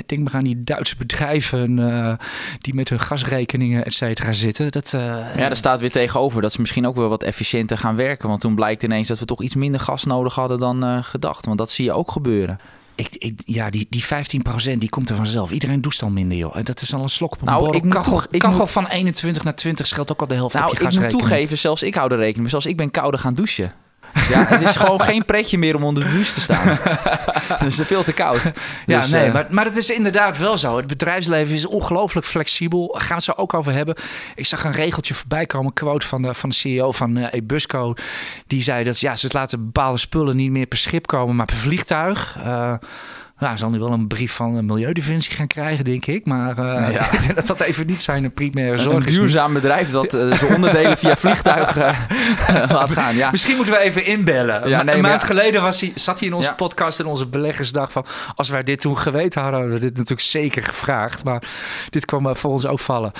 Denk 0.06 0.24
maar 0.24 0.36
aan 0.36 0.44
die 0.44 0.64
Duitse 0.64 0.96
bedrijven 0.96 1.80
eh, 1.80 2.14
die 2.62 2.74
met 2.74 2.90
hun 2.90 3.00
gasrekeningen, 3.00 3.86
et 3.86 3.94
cetera, 3.94 4.32
zitten. 4.32 4.72
Dat, 4.72 4.94
eh, 4.94 5.02
ja, 5.36 5.48
daar 5.48 5.56
staat 5.56 5.80
weer 5.80 5.92
tegenover 5.92 6.42
dat 6.42 6.52
ze 6.52 6.62
misschien 6.62 6.88
ook 6.88 6.96
wel 6.96 7.10
wat 7.10 7.24
efficiënter 7.24 7.78
gaan 7.78 7.96
werken. 7.96 8.30
Want 8.30 8.42
toen 8.42 8.56
blijkt 8.56 8.84
ineens 8.84 9.08
dat 9.08 9.20
we 9.20 9.26
toch 9.26 9.42
iets 9.42 9.56
minder 9.56 9.80
gas 9.80 10.04
nodig 10.04 10.36
hadden 10.36 10.60
dan 10.60 11.04
gedacht. 11.04 11.46
Want 11.46 11.58
dat 11.58 11.72
zie 11.72 11.86
je 11.86 11.92
ook 11.92 12.12
gebeuren. 12.12 12.60
Ik, 12.96 13.16
ik, 13.18 13.42
ja, 13.46 13.70
die, 13.70 13.88
die 13.90 14.04
15% 14.04 14.78
die 14.78 14.90
komt 14.90 15.10
er 15.10 15.16
vanzelf. 15.16 15.52
Iedereen 15.52 15.82
doucht 15.82 16.02
al 16.02 16.10
minder, 16.10 16.38
joh. 16.38 16.58
En 16.58 16.64
Dat 16.64 16.82
is 16.82 16.94
al 16.94 17.02
een 17.02 17.10
slok 17.10 17.34
op 17.34 17.40
een 17.40 17.46
Nou, 17.46 17.76
ik 17.76 17.82
kachel 17.90 18.12
toch- 18.12 18.28
ik 18.32 18.40
kachel 18.40 18.58
moet- 18.60 18.70
van 18.70 18.88
21 18.88 19.44
naar 19.44 19.56
20 19.56 19.88
scheelt 19.88 20.12
ook 20.12 20.22
al 20.22 20.28
de 20.28 20.36
helft 20.36 20.56
Nou, 20.56 20.72
ik 20.72 21.00
moet 21.00 21.10
toegeven, 21.10 21.58
zelfs 21.58 21.84
ik 21.84 21.96
hou 21.96 22.12
er 22.12 22.18
rekening 22.18 22.40
mee. 22.42 22.50
Zelfs 22.50 22.66
ik 22.66 22.78
ben 22.78 22.92
kouder 22.92 23.20
gaan 23.20 23.34
douchen. 23.34 23.72
Ja, 24.30 24.46
het 24.48 24.62
is 24.62 24.76
gewoon 24.76 25.02
geen 25.02 25.26
pretje 25.26 25.58
meer 25.58 25.76
om 25.76 25.84
onder 25.84 26.04
de 26.04 26.12
douche 26.12 26.34
te 26.34 26.42
staan. 26.42 26.68
dus 27.64 27.78
het 27.78 27.80
is 27.80 27.88
veel 27.88 28.04
te 28.04 28.14
koud. 28.14 28.52
Ja, 28.86 29.00
Dus, 29.00 29.10
nee, 29.10 29.26
eh, 29.26 29.34
maar, 29.34 29.46
maar 29.50 29.66
het 29.66 29.78
is 29.78 29.90
inderdaad 29.90 30.38
wel 30.38 30.58
zo. 30.58 30.78
Het 30.78 30.88
bedrijfsleven 30.88 31.56
is 31.56 31.66
ongelooflijk 31.66 32.26
flexibel. 32.26 32.88
Daar 32.92 33.02
gaan 33.02 33.08
we 33.08 33.14
het 33.16 33.24
zo 33.24 33.34
ook 33.36 33.54
over 33.54 33.74
hebben. 33.74 33.96
Ik 34.36 34.46
zag 34.46 34.64
een 34.64 34.72
regeltje 34.72 35.14
voorbij 35.14 35.46
komen, 35.46 35.68
een 35.68 35.74
quote 35.74 36.08
van 36.08 36.22
de, 36.22 36.34
van 36.34 36.50
de 36.50 36.56
CEO 36.56 36.92
van 36.92 37.18
eh 37.18 37.34
Ebusco. 37.34 37.94
Die 38.48 38.64
zei 38.64 38.84
dat 38.84 39.00
ja, 39.00 39.16
ze 39.16 39.28
laten 39.32 39.66
bepaalde 39.66 39.98
spullen 39.98 40.36
niet 40.36 40.52
meer 40.52 40.66
per 40.66 40.78
schip 40.78 41.08
komen, 41.08 41.36
maar 41.36 41.46
per 41.46 41.56
vliegtuig. 41.58 42.38
Eh 42.44 42.74
nou, 43.40 43.58
zal 43.58 43.70
nu 43.70 43.80
wel 43.80 43.92
een 43.92 44.08
brief 44.08 44.32
van 44.34 44.56
de 44.56 44.62
Milieudefensie 44.62 45.34
gaan 45.36 45.48
krijgen, 45.48 45.86
denk 45.86 46.06
ik. 46.06 46.26
Maar 46.26 46.58
eh, 46.58 46.94
Ja. 46.94 47.12
ik 47.12 47.22
denk 47.22 47.36
dat 47.36 47.48
dat 47.48 47.60
even 47.62 47.86
niet 47.88 48.02
zijn 48.02 48.34
primaire 48.34 48.78
zorg 48.78 48.96
een 48.96 49.10
is. 49.10 49.16
duurzaam 49.16 49.54
bedrijf 49.54 49.90
dat 49.92 50.14
eh, 50.14 50.38
zijn 50.38 50.56
onderdelen 50.56 50.98
via 50.98 51.16
vliegtuig 51.16 51.78
eh, 51.78 51.98
laat 52.72 52.90
gaan. 52.92 53.16
Ja. 53.16 53.32
Misschien 53.32 53.56
moeten 53.56 53.74
we 53.74 53.80
even 53.80 54.06
inbellen. 54.06 54.70
Ja, 54.70 54.78
Ma- 54.78 54.84
nee, 54.84 54.96
een 54.96 55.02
maand 55.02 55.24
geleden 55.24 55.62
was 55.62 55.82
hij, 55.82 55.92
zat 55.96 56.20
hij 56.20 56.28
in 56.28 56.34
onze 56.34 56.54
podcast 56.54 57.00
en 57.00 57.06
onze 57.06 57.28
beleggersdag 57.28 57.92
van... 57.92 58.06
als 58.36 58.50
wij 58.50 58.64
dit 58.64 58.82
toen 58.82 58.98
geweten 58.98 59.42
hadden, 59.42 59.60
hadden 59.60 59.80
we 59.80 59.86
dit 59.86 59.94
natuurlijk 59.98 60.28
zeker 60.28 60.64
gevraagd. 60.64 61.24
Maar 61.24 61.44
dit 61.90 62.06
kwam 62.06 62.36
voor 62.36 62.52
ons 62.52 62.66
ook 62.66 62.80
vallen. 62.80 63.12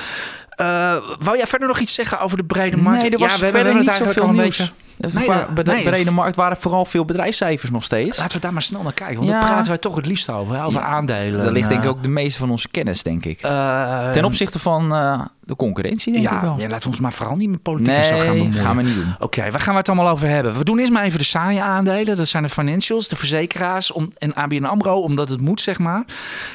Wou 1.20 1.38
jij 1.38 1.46
verder 1.48 1.68
nog 1.68 1.80
iets 1.80 1.94
zeggen 1.94 2.20
over 2.20 2.38
de 2.38 2.44
brede 2.46 2.78
markt? 2.78 3.02
Nee, 3.02 3.12
er 3.12 3.20
was 3.20 3.34
ja, 3.34 3.40
we, 3.40 3.46
we 3.46 3.52
verder 3.52 3.72
hebben 3.72 3.84
niet 3.84 3.94
het 3.94 4.02
eigenlijk 4.04 4.20
zoveel 4.20 4.30
al 4.34 4.38
een 4.38 4.42
nieuws. 4.44 4.58
beetje... 4.58 4.83
Nee, 5.12 5.26
bij 5.54 5.64
de 5.64 5.82
brede 5.84 6.12
markt 6.12 6.36
waren 6.36 6.58
vooral 6.58 6.86
veel 6.86 7.06
bedrijfscijfers 7.06 7.72
nog 7.72 7.84
steeds. 7.84 8.18
Laten 8.18 8.36
we 8.36 8.40
daar 8.42 8.54
maar 8.54 8.62
snel 8.62 8.84
naar 8.84 8.94
kijken. 8.94 9.16
Want 9.18 9.28
Ja. 9.30 9.40
daar 9.40 9.50
praten 9.50 9.68
wij 9.68 9.78
toch 9.78 9.96
het 9.96 10.06
liefst 10.06 10.30
over. 10.30 10.64
Over 10.64 10.80
Ja. 10.80 10.86
aandelen. 10.86 11.44
Daar 11.44 11.52
ligt 11.52 11.70
denk 11.70 11.82
ik 11.82 11.88
Eh, 11.90 11.96
ook 11.96 12.04
de 12.04 12.10
meeste 12.10 12.40
van 12.40 12.50
onze 12.52 12.68
kennis, 12.70 13.04
denk 13.04 13.26
ik. 13.26 13.42
eh, 13.42 14.10
Ten 14.10 14.26
opzichte 14.26 14.60
van 14.60 14.94
eh, 14.94 15.20
de 15.46 15.56
concurrentie, 15.56 16.14
denk 16.14 16.26
ik 16.26 16.32
ja, 16.32 16.42
wel. 16.42 16.56
ja, 16.60 16.68
laten 16.68 16.84
we 16.84 16.90
ons 16.90 17.00
maar 17.00 17.14
vooral 17.14 17.36
niet 17.36 17.50
met 17.50 17.62
politiek 17.62 17.94
en 17.94 18.04
zo 18.04 18.18
gaan 18.18 18.28
nee, 18.28 18.38
bemoeien. 18.38 18.62
gaan 18.62 18.76
we 18.76 18.84
niet 18.84 18.96
doen. 18.96 19.16
Oké, 19.20 19.42
waar 19.52 19.60
gaan 19.60 19.74
we 19.74 19.80
het 19.80 19.90
allemaal 19.90 20.10
over 20.10 20.28
hebben? 20.28 20.58
We 20.58 20.64
doen 20.64 20.80
eerst 20.80 20.92
maar 20.92 21.04
even 21.04 21.20
de 21.20 21.26
saaie 21.26 21.62
aandelen. 21.62 22.16
Dat 22.16 22.28
zijn 22.28 22.44
de 22.44 22.50
financials, 22.50 23.08
de 23.08 23.16
verzekeraars 23.16 23.92
om, 23.92 24.12
en 24.18 24.36
ABN 24.36 24.64
AMRO, 24.64 25.02
omdat 25.02 25.30
het 25.30 25.42
moet, 25.42 25.62
zeg 25.62 25.80
maar. 25.80 26.04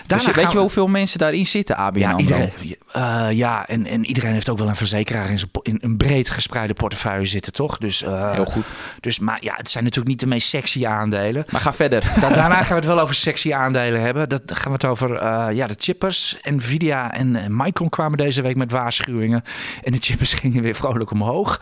Dus 0.06 0.26
weet 0.30 0.52
je 0.52 0.58
hoeveel 0.58 0.86
mensen 0.88 1.18
daarin 1.18 1.46
zitten, 1.46 1.76
ABN 1.76 1.98
ja, 1.98 2.06
AMRO? 2.10 2.20
iedereen, 2.20 2.50
eh, 2.92 3.26
ja 3.30 3.66
en, 3.66 3.86
en 3.86 4.06
iedereen 4.06 4.32
heeft 4.32 4.48
ook 4.48 4.58
wel 4.58 4.68
een 4.68 4.76
verzekeraar 4.76 5.30
in, 5.30 5.38
zijn, 5.38 5.50
in 5.62 5.78
een 5.80 5.96
breed 5.96 6.30
gespreide 6.30 6.74
portefeuille 6.74 7.26
zitten, 7.26 7.52
toch? 7.52 7.78
Dus, 7.78 8.02
eh, 8.02 8.32
Heel 8.32 8.44
goed. 8.44 8.66
Dus, 9.00 9.18
maar 9.18 9.38
ja, 9.40 9.54
het 9.56 9.70
zijn 9.70 9.84
natuurlijk 9.84 10.10
niet 10.10 10.20
de 10.20 10.26
meest 10.26 10.48
sexy 10.48 10.86
aandelen. 10.86 11.44
Maar 11.50 11.60
ga 11.60 11.72
verder. 11.72 12.12
Da- 12.20 12.28
daarna 12.40 12.56
gaan 12.62 12.68
we 12.68 12.74
het 12.74 12.84
wel 12.84 13.00
over 13.00 13.14
sexy 13.14 13.52
aandelen 13.52 14.00
hebben. 14.00 14.28
Dat 14.28 14.42
gaan 14.46 14.72
we 14.72 14.72
het 14.72 14.84
over 14.84 15.16
eh, 15.16 15.56
ja, 15.56 15.66
de 15.66 15.74
chippers. 15.78 16.36
Nvidia 16.42 17.12
en 17.12 17.56
Micron 17.56 17.88
kwamen 17.88 18.18
deze 18.18 18.42
week 18.42 18.56
met 18.56 18.70
waarschuwingen. 18.78 19.44
En 19.82 19.92
de 19.92 19.98
chippers 20.00 20.32
gingen 20.32 20.62
weer 20.62 20.74
vrolijk 20.74 21.10
omhoog. 21.10 21.58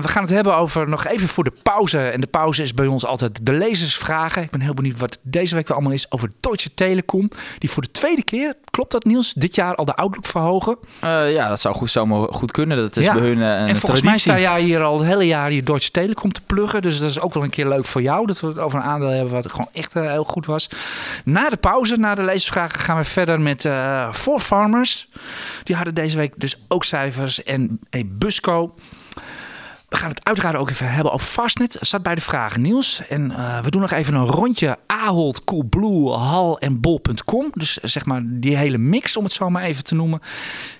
we 0.00 0.08
gaan 0.08 0.22
het 0.22 0.30
hebben 0.30 0.56
over 0.56 0.88
nog 0.88 1.06
even 1.06 1.28
voor 1.28 1.44
de 1.44 1.52
pauze. 1.62 2.08
En 2.08 2.20
de 2.20 2.26
pauze 2.26 2.62
is 2.62 2.74
bij 2.74 2.86
ons 2.86 3.06
altijd 3.06 3.46
de 3.46 3.52
lezersvragen. 3.52 4.42
Ik 4.42 4.50
ben 4.50 4.60
heel 4.60 4.74
benieuwd 4.74 4.98
wat 4.98 5.18
deze 5.22 5.54
week 5.54 5.66
weer 5.66 5.76
allemaal 5.76 5.94
is 5.94 6.12
over 6.12 6.32
Deutsche 6.40 6.74
Telekom. 6.74 7.30
Die 7.58 7.70
voor 7.70 7.82
de 7.82 7.90
tweede 7.90 8.24
keer, 8.24 8.54
klopt 8.70 8.92
dat 8.92 9.04
Niels, 9.04 9.32
dit 9.32 9.54
jaar 9.54 9.74
al 9.74 9.84
de 9.84 9.94
outlook 9.94 10.26
verhogen? 10.26 10.78
ja, 11.28 11.48
dat 11.48 11.60
zou 11.60 11.74
goed, 11.74 11.90
zomaar 11.90 12.32
goed 12.32 12.50
kunnen. 12.50 12.76
Dat 12.76 12.96
is 12.96 13.06
bij 13.06 13.18
hun 13.18 13.40
een 13.40 13.68
En 13.68 13.76
volgens 13.76 14.02
mij 14.02 14.18
sta 14.18 14.38
jij 14.38 14.60
hier 14.60 14.82
al 14.82 14.98
het 14.98 15.06
hele 15.06 15.26
jaar 15.26 15.50
hier 15.50 15.64
Deutsche 15.64 15.90
Telekom 15.90 16.32
te 16.32 16.40
pluggen. 16.46 16.82
Dus 16.82 16.98
dat 16.98 17.10
is 17.10 17.20
ook 17.20 17.34
wel 17.34 17.42
een 17.42 17.50
keer 17.50 17.68
leuk 17.68 17.86
voor 17.86 18.02
jou. 18.02 18.26
Dat 18.26 18.40
we 18.40 18.46
het 18.46 18.58
over 18.58 18.78
een 18.78 18.84
aandeel 18.84 19.08
hebben 19.08 19.32
wat 19.32 19.50
gewoon 19.50 19.68
echt 19.72 19.94
heel 19.94 20.24
goed 20.24 20.46
was. 20.46 20.68
Na 21.24 21.48
de 21.48 21.56
pauze, 21.56 21.96
na 21.96 22.14
de 22.14 22.22
lezersvragen, 22.22 22.80
gaan 22.80 22.96
we 22.96 23.04
verder 23.04 23.40
met 23.40 23.64
uh, 23.64 24.12
Four 24.12 24.40
Farmers. 24.40 25.08
Die 25.62 25.76
hadden 25.76 25.94
deze 25.94 26.16
week 26.16 26.32
dus 26.36 26.56
ook 26.68 26.84
cijfers. 26.84 27.42
En 27.42 27.80
hey, 27.90 28.06
Busco. 28.06 28.74
We 29.90 29.96
gaan 29.96 30.08
het 30.08 30.24
uiteraard 30.24 30.56
ook 30.56 30.70
even 30.70 30.92
hebben 30.92 31.12
over 31.12 31.26
Fastnet. 31.26 31.76
Zat 31.80 32.02
bij 32.02 32.14
de 32.14 32.20
vragen 32.20 32.60
Niels. 32.60 33.02
En 33.08 33.30
uh, 33.30 33.60
we 33.62 33.70
doen 33.70 33.80
nog 33.80 33.90
even 33.90 34.14
een 34.14 34.26
rondje 34.26 34.78
Ahold, 34.86 35.44
Coolblue, 35.44 36.10
Hal 36.10 36.58
en 36.58 36.80
Bol.com. 36.80 37.50
Dus 37.54 37.76
zeg 37.76 38.04
maar 38.04 38.22
die 38.24 38.56
hele 38.56 38.78
mix, 38.78 39.16
om 39.16 39.24
het 39.24 39.32
zo 39.32 39.50
maar 39.50 39.62
even 39.62 39.84
te 39.84 39.94
noemen. 39.94 40.20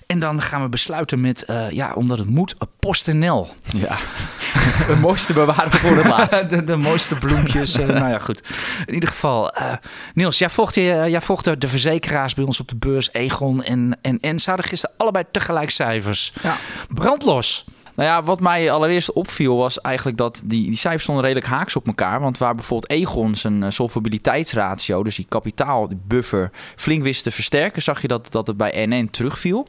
En 0.05 0.19
dan 0.19 0.41
gaan 0.41 0.61
we 0.61 0.69
besluiten 0.69 1.21
met, 1.21 1.43
uh, 1.49 1.71
ja, 1.71 1.93
omdat 1.93 2.17
het 2.17 2.27
moet, 2.27 2.55
PostNL. 2.79 3.49
Ja, 3.77 3.97
de 4.87 4.97
mooiste 5.01 5.33
bewaren 5.33 5.71
voor 5.71 6.03
de 6.03 6.09
laatst. 6.09 6.49
de, 6.49 6.63
de, 6.63 6.75
mooiste 6.75 7.15
bloempjes. 7.15 7.79
uh, 7.79 7.87
nou 7.87 8.09
ja, 8.09 8.19
goed. 8.19 8.41
In 8.85 8.93
ieder 8.93 9.09
geval, 9.09 9.57
uh, 9.57 9.73
Niels, 10.13 10.37
jij 10.37 10.49
volgt, 10.49 10.75
je, 10.75 11.05
jij 11.07 11.21
volgt 11.21 11.61
de, 11.61 11.67
verzekeraars 11.67 12.33
bij 12.33 12.43
ons 12.43 12.59
op 12.59 12.67
de 12.67 12.75
beurs, 12.75 13.13
Egon 13.13 13.63
en, 13.63 13.97
en. 14.01 14.39
Hadden 14.45 14.65
gisteren 14.65 14.95
allebei 14.97 15.25
tegelijk 15.31 15.69
cijfers. 15.69 16.33
Ja. 16.41 16.55
Brandlos. 16.87 17.65
Nou 18.01 18.13
ja, 18.13 18.23
wat 18.23 18.39
mij 18.39 18.71
allereerst 18.71 19.13
opviel 19.13 19.57
was 19.57 19.81
eigenlijk 19.81 20.17
dat 20.17 20.41
die, 20.45 20.65
die 20.65 20.77
cijfers 20.77 21.03
stonden 21.03 21.23
redelijk 21.23 21.51
haaks 21.51 21.75
op 21.75 21.87
elkaar. 21.87 22.19
Want 22.19 22.37
waar 22.37 22.55
bijvoorbeeld 22.55 22.91
Egon 22.91 23.35
zijn 23.35 23.63
uh, 23.63 23.69
solvabiliteitsratio, 23.69 25.03
dus 25.03 25.15
die 25.15 25.25
kapitaal, 25.29 25.87
die 25.87 25.99
buffer, 26.07 26.51
flink 26.75 27.03
wist 27.03 27.23
te 27.23 27.31
versterken, 27.31 27.81
zag 27.81 28.01
je 28.01 28.07
dat, 28.07 28.31
dat 28.31 28.47
het 28.47 28.57
bij 28.57 28.85
NN 28.87 29.09
terugviel. 29.11 29.67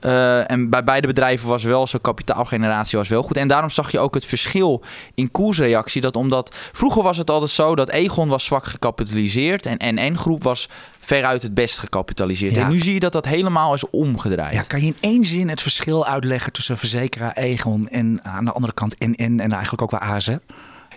Uh, 0.00 0.50
en 0.50 0.70
bij 0.70 0.84
beide 0.84 1.06
bedrijven 1.06 1.48
was 1.48 1.64
wel 1.64 1.86
zo'n 1.86 2.00
kapitaalgeneratie 2.00 2.98
was 2.98 3.08
wel 3.08 3.22
goed. 3.22 3.36
En 3.36 3.48
daarom 3.48 3.70
zag 3.70 3.90
je 3.90 3.98
ook 3.98 4.14
het 4.14 4.26
verschil 4.26 4.82
in 5.14 5.30
koersreactie. 5.30 6.00
Dat 6.00 6.16
omdat 6.16 6.54
vroeger 6.72 7.02
was 7.02 7.16
het 7.16 7.30
altijd 7.30 7.50
zo 7.50 7.74
dat 7.74 7.88
Egon 7.88 8.28
was 8.28 8.44
zwak 8.44 8.64
gecapitaliseerd 8.64 9.66
en 9.66 9.94
NN 9.94 10.16
Groep 10.16 10.42
was 10.42 10.68
veruit 11.06 11.42
het 11.42 11.54
best 11.54 11.78
gecapitaliseerd. 11.78 12.56
En 12.56 12.68
nu 12.68 12.78
zie 12.78 12.94
je 12.94 13.00
dat 13.00 13.12
dat 13.12 13.24
helemaal 13.24 13.74
is 13.74 13.90
omgedraaid. 13.90 14.54
Ja, 14.54 14.62
kan 14.62 14.80
je 14.80 14.86
in 14.86 14.96
één 15.00 15.24
zin 15.24 15.48
het 15.48 15.62
verschil 15.62 16.06
uitleggen 16.06 16.52
tussen 16.52 16.78
verzekeraar 16.78 17.32
Egon 17.32 17.88
en 17.88 18.20
aan 18.22 18.44
de 18.44 18.52
andere 18.52 18.72
kant 18.72 18.98
NN 18.98 19.40
en 19.40 19.52
eigenlijk 19.52 19.82
ook 19.82 19.90
wel 19.90 20.00
AZ? 20.00 20.36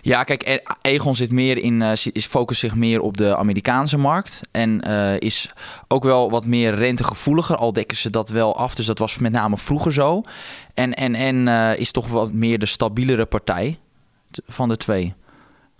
Ja, 0.02 0.24
kijk, 0.24 0.42
e- 0.46 0.58
Egon 0.80 1.14
zit 1.14 1.32
meer 1.32 1.58
in, 1.58 1.80
uh, 1.80 1.92
is, 2.12 2.26
focust 2.26 2.60
zich 2.60 2.74
meer 2.74 3.00
op 3.00 3.16
de 3.16 3.36
Amerikaanse 3.36 3.98
markt. 3.98 4.40
En 4.50 4.88
uh, 4.88 5.18
is 5.18 5.50
ook 5.88 6.04
wel 6.04 6.30
wat 6.30 6.46
meer 6.46 6.74
rentegevoeliger. 6.74 7.56
Al 7.56 7.72
dekken 7.72 7.96
ze 7.96 8.10
dat 8.10 8.28
wel 8.28 8.56
af. 8.56 8.74
Dus 8.74 8.86
dat 8.86 8.98
was 8.98 9.18
met 9.18 9.32
name 9.32 9.58
vroeger 9.58 9.92
zo. 9.92 10.22
En, 10.74 10.94
en, 10.94 11.14
en 11.14 11.46
uh, 11.46 11.78
is 11.78 11.90
toch 11.90 12.08
wat 12.08 12.32
meer 12.32 12.58
de 12.58 12.66
stabielere 12.66 13.26
partij 13.26 13.78
van 14.46 14.68
de 14.68 14.76
twee 14.76 15.14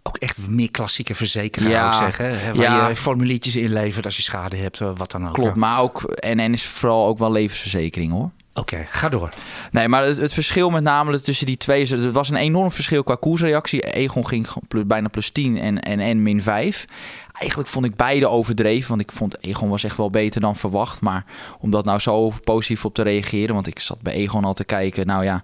ook 0.03 0.17
echt 0.17 0.49
meer 0.49 0.71
klassieke 0.71 1.15
verzekeraar, 1.15 1.71
ja, 1.71 1.89
ik 1.89 1.95
zeggen. 1.95 2.57
Waar 2.57 2.65
ja. 2.65 2.89
je 2.89 2.97
formuliertjes 2.97 3.57
inlevert 3.57 4.05
als 4.05 4.17
je 4.17 4.23
schade 4.23 4.57
hebt, 4.57 4.79
wat 4.79 5.11
dan 5.11 5.29
ook. 5.29 5.35
Klopt, 5.35 5.57
maar 5.57 5.81
ook 5.81 6.21
NN 6.21 6.53
is 6.53 6.67
vooral 6.67 7.07
ook 7.07 7.19
wel 7.19 7.33
levensverzekering 7.33 8.13
hoor. 8.13 8.31
Oké, 8.55 8.87
ga 8.91 9.09
door. 9.09 9.29
Nee, 9.71 9.89
maar 9.89 10.05
het, 10.05 10.17
het, 10.17 10.33
verschil 10.33 10.71
met 10.71 10.83
name 10.83 11.21
tussen 11.21 11.47
die 11.47 11.57
twee... 11.57 11.91
Er 11.91 12.13
was 12.13 12.29
een 12.29 12.37
enorm 12.37 12.73
verschil 12.73 13.03
qua 13.03 13.15
koersreactie. 13.15 13.81
Egon 13.81 14.27
ging 14.27 14.49
bijna 14.87 15.09
plus 15.09 15.31
10 15.31 15.59
en, 15.59 15.81
en, 15.81 16.01
en 16.01 16.23
min 16.23 16.43
5. 16.43 16.85
Eigenlijk 17.33 17.71
vond 17.71 17.85
ik 17.85 17.97
beide 17.97 18.29
overdreven. 18.29 18.89
Want 18.89 19.01
ik 19.01 19.13
vond 19.13 19.45
Egon 19.45 19.69
was 19.69 19.85
echt 19.85 19.97
wel 19.97 20.11
beter 20.11 20.41
dan 20.41 20.57
verwacht. 20.57 21.01
Maar 21.01 21.25
om 21.59 21.71
dat 21.71 21.85
nou 21.85 21.99
zo 21.99 22.33
positief 22.45 22.85
op 22.85 22.95
te 22.95 23.03
reageren... 23.03 23.55
Want 23.55 23.67
ik 23.67 23.81
zat 23.81 24.01
bij 24.03 24.13
Egon 24.13 24.45
al 24.45 24.55
te 24.55 24.65
kijken. 24.65 25.07
Nou 25.07 25.25
ja, 25.25 25.43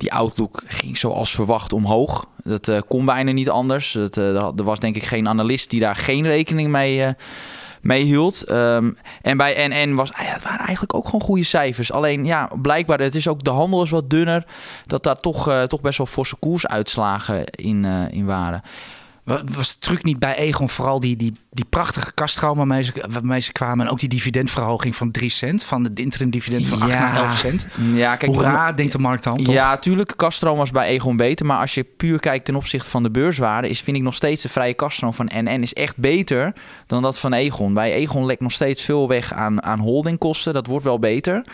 die 0.00 0.12
outlook 0.12 0.62
ging 0.66 0.98
zoals 0.98 1.30
verwacht 1.30 1.72
omhoog. 1.72 2.26
Dat 2.44 2.68
uh, 2.68 2.78
kon 2.88 3.04
bijna 3.04 3.32
niet 3.32 3.50
anders. 3.50 3.92
Dat, 3.92 4.16
uh, 4.16 4.34
er 4.36 4.64
was 4.64 4.80
denk 4.80 4.96
ik 4.96 5.04
geen 5.04 5.28
analist 5.28 5.70
die 5.70 5.80
daar 5.80 5.96
geen 5.96 6.26
rekening 6.26 6.70
mee... 6.70 6.98
Uh, 6.98 7.08
meehield. 7.80 8.50
Um, 8.50 8.96
en 9.22 9.36
bij 9.36 9.68
NN 9.68 9.94
was, 9.94 10.12
ah 10.12 10.24
ja, 10.24 10.32
het 10.32 10.42
waren 10.42 10.58
eigenlijk 10.66 10.94
ook 10.94 11.04
gewoon 11.04 11.20
goede 11.20 11.44
cijfers. 11.44 11.92
Alleen 11.92 12.24
ja, 12.24 12.50
blijkbaar, 12.62 13.00
het 13.00 13.14
is 13.14 13.28
ook 13.28 13.44
de 13.44 13.50
handel 13.50 13.82
is 13.82 13.90
wat 13.90 14.10
dunner. 14.10 14.46
Dat 14.86 15.02
daar 15.02 15.20
toch, 15.20 15.64
toch 15.66 15.80
best 15.80 15.98
wel 15.98 16.06
forse 16.06 16.36
koersuitslagen 16.36 17.44
in, 17.44 17.84
in 18.10 18.26
waren. 18.26 18.62
Was 19.54 19.72
de 19.72 19.78
truc 19.78 20.04
niet 20.04 20.18
bij 20.18 20.36
Egon 20.36 20.68
vooral 20.68 21.00
die, 21.00 21.16
die, 21.16 21.32
die 21.50 21.64
prachtige 21.64 22.12
kaststroom 22.12 22.56
waarmee 22.56 22.82
ze, 22.82 23.04
waarmee 23.10 23.40
ze 23.40 23.52
kwamen... 23.52 23.86
en 23.86 23.92
ook 23.92 24.00
die 24.00 24.08
dividendverhoging 24.08 24.96
van 24.96 25.10
3 25.10 25.28
cent... 25.28 25.64
van 25.64 25.82
de 25.82 25.90
interim 25.94 26.30
dividend 26.30 26.66
van 26.66 26.82
8 26.82 26.88
naar 26.90 27.16
11 27.16 27.36
cent? 27.36 27.66
Ja, 27.94 28.16
kijk, 28.16 28.34
Hoera, 28.34 28.72
denkt 28.72 28.92
de 28.92 28.98
markt 28.98 29.24
dan, 29.24 29.36
toch? 29.36 29.54
Ja, 29.54 29.76
tuurlijk, 29.76 30.12
kaststroom 30.16 30.56
was 30.56 30.70
bij 30.70 30.88
Egon 30.88 31.16
beter... 31.16 31.46
maar 31.46 31.60
als 31.60 31.74
je 31.74 31.84
puur 31.84 32.20
kijkt 32.20 32.44
ten 32.44 32.54
opzichte 32.54 32.88
van 32.88 33.02
de 33.02 33.10
beurswaarde... 33.10 33.68
Is, 33.68 33.80
vind 33.80 33.96
ik 33.96 34.02
nog 34.02 34.14
steeds 34.14 34.42
de 34.42 34.48
vrije 34.48 34.74
kaststroom 34.74 35.14
van 35.14 35.30
NN 35.34 35.62
is 35.62 35.74
echt 35.74 35.96
beter 35.96 36.52
dan 36.86 37.02
dat 37.02 37.18
van 37.18 37.32
Egon. 37.32 37.74
Bij 37.74 37.92
Egon 37.92 38.26
lekt 38.26 38.40
nog 38.40 38.52
steeds 38.52 38.82
veel 38.82 39.08
weg 39.08 39.32
aan, 39.32 39.62
aan 39.62 39.78
holdingkosten. 39.78 40.54
Dat 40.54 40.66
wordt 40.66 40.84
wel 40.84 40.98
beter. 40.98 41.44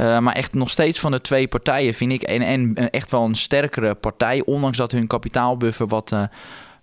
Uh, 0.00 0.18
maar 0.18 0.34
echt 0.34 0.54
nog 0.54 0.70
steeds 0.70 1.00
van 1.00 1.10
de 1.10 1.20
twee 1.20 1.48
partijen 1.48 1.94
vind 1.94 2.12
ik 2.12 2.38
NN 2.38 2.88
echt 2.90 3.10
wel 3.10 3.24
een 3.24 3.34
sterkere 3.34 3.94
partij... 3.94 4.42
ondanks 4.44 4.76
dat 4.76 4.92
hun 4.92 5.06
kapitaalbuffer 5.06 5.86
wat... 5.86 6.12
Uh, 6.12 6.22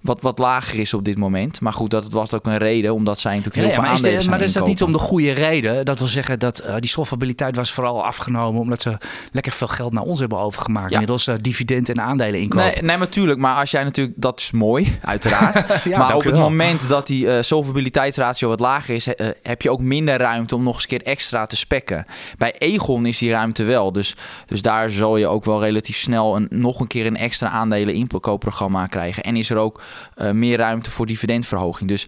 wat, 0.06 0.22
wat 0.22 0.38
lager 0.38 0.80
is 0.80 0.94
op 0.94 1.04
dit 1.06 1.18
moment. 1.18 1.62
Maar 1.62 1.74
goed, 1.74 1.90
dat 1.90 2.10
was 2.10 2.34
ook 2.34 2.46
een 2.46 2.58
reden, 2.58 2.94
omdat 2.94 3.20
zij 3.20 3.36
natuurlijk 3.36 3.66
heel 3.66 3.74
veel 3.74 3.82
maar 3.82 3.92
aandelen 3.92 4.20
is 4.20 4.28
Maar 4.28 4.42
is 4.42 4.54
dat 4.54 4.66
niet 4.66 4.82
om 4.82 4.92
de 4.92 4.98
goede 4.98 5.32
reden? 5.32 5.86
Dat 5.86 6.00
wil 6.00 6.08
zeggen 6.08 6.40
dat 6.40 6.66
uh, 6.66 6.76
die 6.80 6.90
solvabiliteit 6.90 7.56
was 7.56 7.72
vooral 7.72 8.06
afgenomen... 8.06 8.62
omdat 8.62 8.82
ze 8.82 8.98
lekker 9.32 9.52
veel 9.52 9.68
geld 9.68 9.94
naar 9.94 10.04
ons 10.04 10.20
hebben 10.20 10.38
overgemaakt. 10.38 10.92
Ja. 10.92 11.00
Middels 11.00 11.28
uh, 11.28 11.36
dividend 11.42 11.90
en 11.90 12.02
aandelen 12.02 12.40
inkopen. 12.40 12.66
Nee, 12.66 12.82
nee, 12.82 12.98
natuurlijk. 12.98 13.40
Maar 13.40 13.56
als 13.56 13.72
jij 13.72 13.84
natuurlijk... 13.84 14.16
Dat 14.22 14.40
is 14.40 14.52
mooi, 14.52 15.00
uiteraard. 15.02 15.84
ja, 15.84 15.98
maar 15.98 16.16
op 16.16 16.24
het 16.24 16.36
moment 16.36 16.88
dat 16.90 17.08
die 17.08 17.26
uh, 17.26 17.38
solvabiliteitsratio 17.42 18.50
wat 18.50 18.60
lager 18.60 18.96
is... 18.96 19.08
heb 19.44 19.62
je 19.62 19.70
ook 19.70 19.82
minder 19.82 20.18
ruimte 20.18 20.56
om 20.56 20.64
nog 20.64 20.74
eens 20.74 20.84
een 20.84 20.90
keer 20.90 21.08
extra 21.08 21.46
te 21.46 21.56
spekken. 21.56 22.06
Bij 22.38 22.56
Egon 22.58 23.06
is 23.06 23.18
die 23.18 23.32
ruimte 23.32 23.64
wel. 23.64 23.92
Dus, 23.92 24.16
dus 24.46 24.62
daar 24.62 24.90
zal 24.90 25.18
je 25.18 25.28
ook 25.28 25.46
wel 25.46 25.62
relatief 25.62 25.98
snel... 25.98 26.36
Een, 26.36 26.48
nog 26.50 26.80
een 26.80 26.88
keer 26.88 27.06
een 27.06 27.18
extra 27.18 27.50
aandelen 27.50 27.94
inkoopprogramma 27.94 28.88
krijgen. 28.88 29.24
En 29.24 29.36
is 29.36 29.50
er 29.50 29.58
ook 29.58 29.82
uh, 30.18 30.32
meer 30.32 30.58
ruimte 30.58 30.92
voor 30.92 31.06
dividendverhoging. 31.06 31.90
Dus 31.90 32.08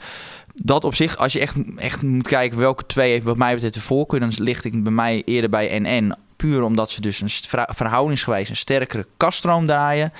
dat 0.53 0.83
op 0.83 0.95
zich, 0.95 1.17
als 1.17 1.33
je 1.33 1.39
echt, 1.39 1.55
echt 1.75 2.01
moet 2.01 2.27
kijken 2.27 2.57
welke 2.57 2.85
twee 2.85 3.11
heeft 3.11 3.23
wat 3.23 3.37
mij 3.37 3.53
betreft 3.53 3.73
de 3.73 3.81
voorkeur, 3.81 4.19
dan 4.19 4.31
ligt 4.37 4.63
ik 4.63 4.83
bij 4.83 4.91
mij 4.91 5.21
eerder 5.25 5.49
bij 5.49 5.79
NN. 5.79 6.13
Puur 6.35 6.63
omdat 6.63 6.91
ze 6.91 7.01
dus 7.01 7.21
een 7.21 7.65
verhoudingsgewijs 7.67 8.49
een 8.49 8.55
sterkere 8.55 9.05
kaststroom 9.17 9.65
draaien. 9.65 10.13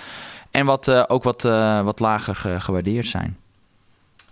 En 0.52 0.66
wat, 0.66 0.88
uh, 0.88 1.04
ook 1.08 1.24
wat, 1.24 1.46
uh, 1.46 1.82
wat 1.82 2.00
lager 2.00 2.62
gewaardeerd 2.62 3.08
zijn. 3.08 3.38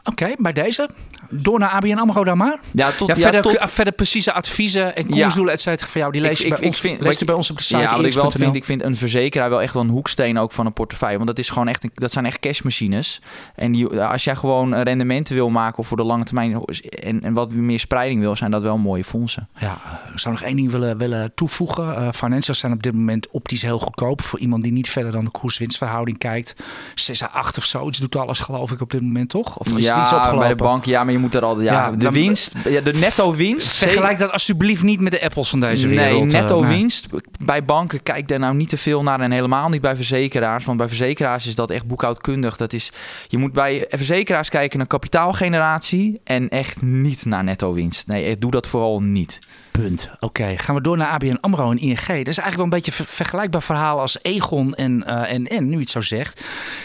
Oké, 0.09 0.33
bij 0.37 0.53
deze. 0.53 0.89
Door 1.29 1.59
naar 1.59 1.69
ABN 1.69 1.97
AMRO 1.97 2.23
dan 2.23 2.37
maar. 2.37 2.59
Ja, 2.71 2.91
tot, 2.91 3.07
ja, 3.07 3.15
verder, 3.15 3.41
tot... 3.41 3.71
verder 3.71 3.93
precieze 3.93 4.33
adviezen 4.33 4.95
en 4.95 5.07
koersdoelen, 5.07 5.53
et 5.53 5.61
cetera, 5.61 5.87
van 5.89 6.01
jou. 6.01 6.13
Die 6.13 6.21
lees 6.21 6.39
je, 6.39 6.49
bij, 6.49 6.65
ons, 6.65 6.79
vind, 6.79 7.01
lees 7.01 7.19
je 7.19 7.25
bij 7.25 7.35
ons 7.35 7.49
op 7.49 7.57
de 7.57 7.63
site. 7.63 7.77
Ja, 7.77 7.95
wat 7.95 8.05
ik 8.05 8.13
wel 8.13 8.31
vind, 8.31 8.55
ik 8.55 8.65
vind 8.65 8.83
een 8.83 8.95
verzekeraar 8.95 9.49
wel 9.49 9.61
echt 9.61 9.73
wel 9.73 9.83
een 9.83 9.89
hoeksteen 9.89 10.37
ook 10.37 10.51
van 10.51 10.65
een 10.65 10.73
portefeuille. 10.73 11.15
Want 11.15 11.27
dat, 11.27 11.39
is 11.39 11.49
gewoon 11.49 11.67
echt 11.67 11.83
een, 11.83 11.89
dat 11.93 12.11
zijn 12.11 12.25
echt 12.25 12.39
cashmachines. 12.39 13.21
En 13.55 13.71
die, 13.71 13.99
als 14.01 14.23
jij 14.23 14.35
gewoon 14.35 14.75
rendementen 14.75 15.35
wil 15.35 15.49
maken 15.49 15.83
voor 15.83 15.97
de 15.97 16.03
lange 16.03 16.23
termijn 16.23 16.63
en, 16.89 17.23
en 17.23 17.33
wat 17.33 17.51
meer 17.51 17.79
spreiding 17.79 18.19
wil, 18.19 18.35
zijn 18.35 18.51
dat 18.51 18.61
wel 18.61 18.77
mooie 18.77 19.03
fondsen. 19.03 19.47
Ja, 19.59 19.77
ik 20.13 20.19
zou 20.19 20.33
nog 20.33 20.43
één 20.43 20.55
ding 20.55 20.71
willen, 20.71 20.97
willen 20.97 21.31
toevoegen. 21.35 21.87
Uh, 21.87 22.11
financials 22.11 22.59
zijn 22.59 22.71
op 22.71 22.83
dit 22.83 22.93
moment 22.93 23.29
optisch 23.29 23.61
heel 23.61 23.79
goedkoop. 23.79 24.21
Voor 24.21 24.39
iemand 24.39 24.63
die 24.63 24.71
niet 24.71 24.89
verder 24.89 25.11
dan 25.11 25.25
de 25.25 25.31
koers-winstverhouding 25.31 26.17
kijkt. 26.17 26.55
6 26.95 27.23
à 27.23 27.27
8 27.27 27.57
of 27.57 27.65
zo. 27.65 27.87
Iets 27.87 27.99
doet 27.99 28.15
alles 28.15 28.39
geloof 28.39 28.71
ik 28.71 28.81
op 28.81 28.91
dit 28.91 29.01
moment, 29.01 29.29
toch? 29.29 29.57
Of 29.57 29.77
is 29.77 29.93
ja, 29.95 30.29
ja, 30.31 30.37
bij 30.37 30.47
de 30.47 30.55
bank. 30.55 30.85
Ja, 30.85 31.03
maar 31.03 31.13
je 31.13 31.19
moet 31.19 31.35
er 31.35 31.43
al... 31.43 31.61
Ja, 31.61 31.91
de 31.91 32.11
winst, 32.11 32.53
ja, 32.69 32.81
de 32.81 32.93
netto 32.93 33.33
winst. 33.33 33.67
Vergelijk 33.67 34.19
dat 34.19 34.31
alsjeblieft 34.31 34.83
niet 34.83 34.99
met 34.99 35.11
de 35.11 35.21
Apples 35.21 35.49
van 35.49 35.59
deze 35.59 35.87
wereld. 35.87 36.31
Nee, 36.31 36.41
netto 36.41 36.65
winst. 36.65 37.07
Bij 37.45 37.65
banken 37.65 38.03
kijk 38.03 38.27
daar 38.27 38.39
nou 38.39 38.55
niet 38.55 38.69
te 38.69 38.77
veel 38.77 39.03
naar 39.03 39.19
en 39.19 39.31
helemaal 39.31 39.69
niet 39.69 39.81
bij 39.81 39.95
verzekeraars. 39.95 40.65
Want 40.65 40.77
bij 40.77 40.87
verzekeraars 40.87 41.47
is 41.47 41.55
dat 41.55 41.69
echt 41.69 41.85
boekhoudkundig. 41.85 42.57
Dat 42.57 42.73
is, 42.73 42.91
je 43.27 43.37
moet 43.37 43.53
bij 43.53 43.85
verzekeraars 43.89 44.49
kijken 44.49 44.77
naar 44.77 44.87
kapitaalgeneratie 44.87 46.21
en 46.23 46.49
echt 46.49 46.81
niet 46.81 47.25
naar 47.25 47.43
netto 47.43 47.73
winst. 47.73 48.07
Nee, 48.07 48.37
doe 48.37 48.51
dat 48.51 48.67
vooral 48.67 49.01
niet. 49.01 49.39
Punt. 49.71 50.09
Oké, 50.19 50.53
gaan 50.57 50.75
we 50.75 50.81
door 50.81 50.97
naar 50.97 51.09
ABN 51.09 51.37
AMRO 51.41 51.71
en 51.71 51.77
ING. 51.77 51.97
Dat 51.97 52.09
is 52.09 52.37
eigenlijk 52.37 52.55
wel 52.55 52.63
een 52.63 52.69
beetje 52.69 52.91
een 52.97 53.05
vergelijkbaar 53.05 53.63
verhaal 53.63 53.99
als 53.99 54.17
Egon 54.21 54.73
en, 54.73 55.03
uh, 55.07 55.31
en, 55.31 55.47
en 55.47 55.69
nu 55.69 55.79
het 55.79 55.89
zo 55.89 56.01
zegt. 56.01 56.41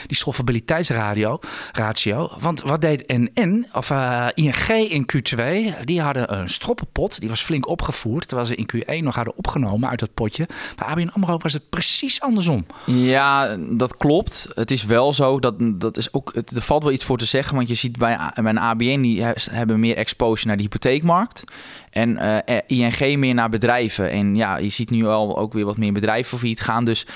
Die 0.07 0.17
solvabiliteitsratio. 0.17 1.39
Ratio. 1.73 2.31
Want 2.39 2.61
wat 2.61 2.81
deed 2.81 3.00
deed 3.07 3.35
NN, 3.35 3.67
of 3.73 3.91
uh, 3.91 4.27
ING 4.35 4.69
in 4.69 5.07
Q2, 5.13 5.41
die 5.85 6.01
hadden 6.01 6.39
een 6.39 6.49
stroppenpot. 6.49 7.21
Die 7.21 7.29
was 7.29 7.41
flink 7.41 7.69
opgevoerd, 7.69 8.29
terwijl 8.29 8.49
ze 8.49 8.55
in 8.55 8.71
Q1 8.75 9.05
nog 9.05 9.15
hadden 9.15 9.37
opgenomen 9.37 9.89
uit 9.89 9.99
dat 9.99 10.15
potje. 10.15 10.49
Bij 10.77 10.87
ABN 10.87 11.11
AMRO 11.15 11.39
was 11.39 11.53
het 11.53 11.71
precies 11.71 12.21
andersom. 12.21 12.67
Ja, 12.87 13.57
dat 13.57 13.97
klopt. 13.97 14.49
Het 14.55 14.71
is 14.71 14.85
wel 14.85 15.13
zo, 15.13 15.39
dat, 15.39 15.55
dat 15.59 15.97
is 15.97 16.13
ook, 16.13 16.31
het, 16.35 16.51
er 16.51 16.63
valt 16.63 16.83
wel 16.83 16.93
iets 16.93 17.05
voor 17.05 17.19
te 17.19 17.25
zeggen. 17.25 17.57
Want 17.57 17.69
je 17.69 17.75
ziet 17.75 17.99
bij, 17.99 18.19
een 18.35 18.59
ABN, 18.59 19.01
die 19.01 19.25
hebben 19.51 19.81
meer 19.81 19.97
exposure 19.97 20.47
naar 20.47 20.57
de 20.57 20.63
hypotheekmarkt. 20.63 21.45
En 21.91 22.11
uh, 22.11 22.37
eh, 22.37 22.59
ING 22.67 23.19
meer 23.19 23.35
naar 23.35 23.49
bedrijven. 23.49 24.11
En 24.11 24.37
ja, 24.37 24.57
je 24.57 24.69
ziet 24.69 24.91
nu 24.91 25.07
al 25.07 25.39
ook 25.39 25.53
weer 25.53 25.65
wat 25.65 25.77
meer 25.77 25.93
bedrijven 25.93 26.39
failliet 26.39 26.61
gaan. 26.61 26.85
Dus 26.85 27.07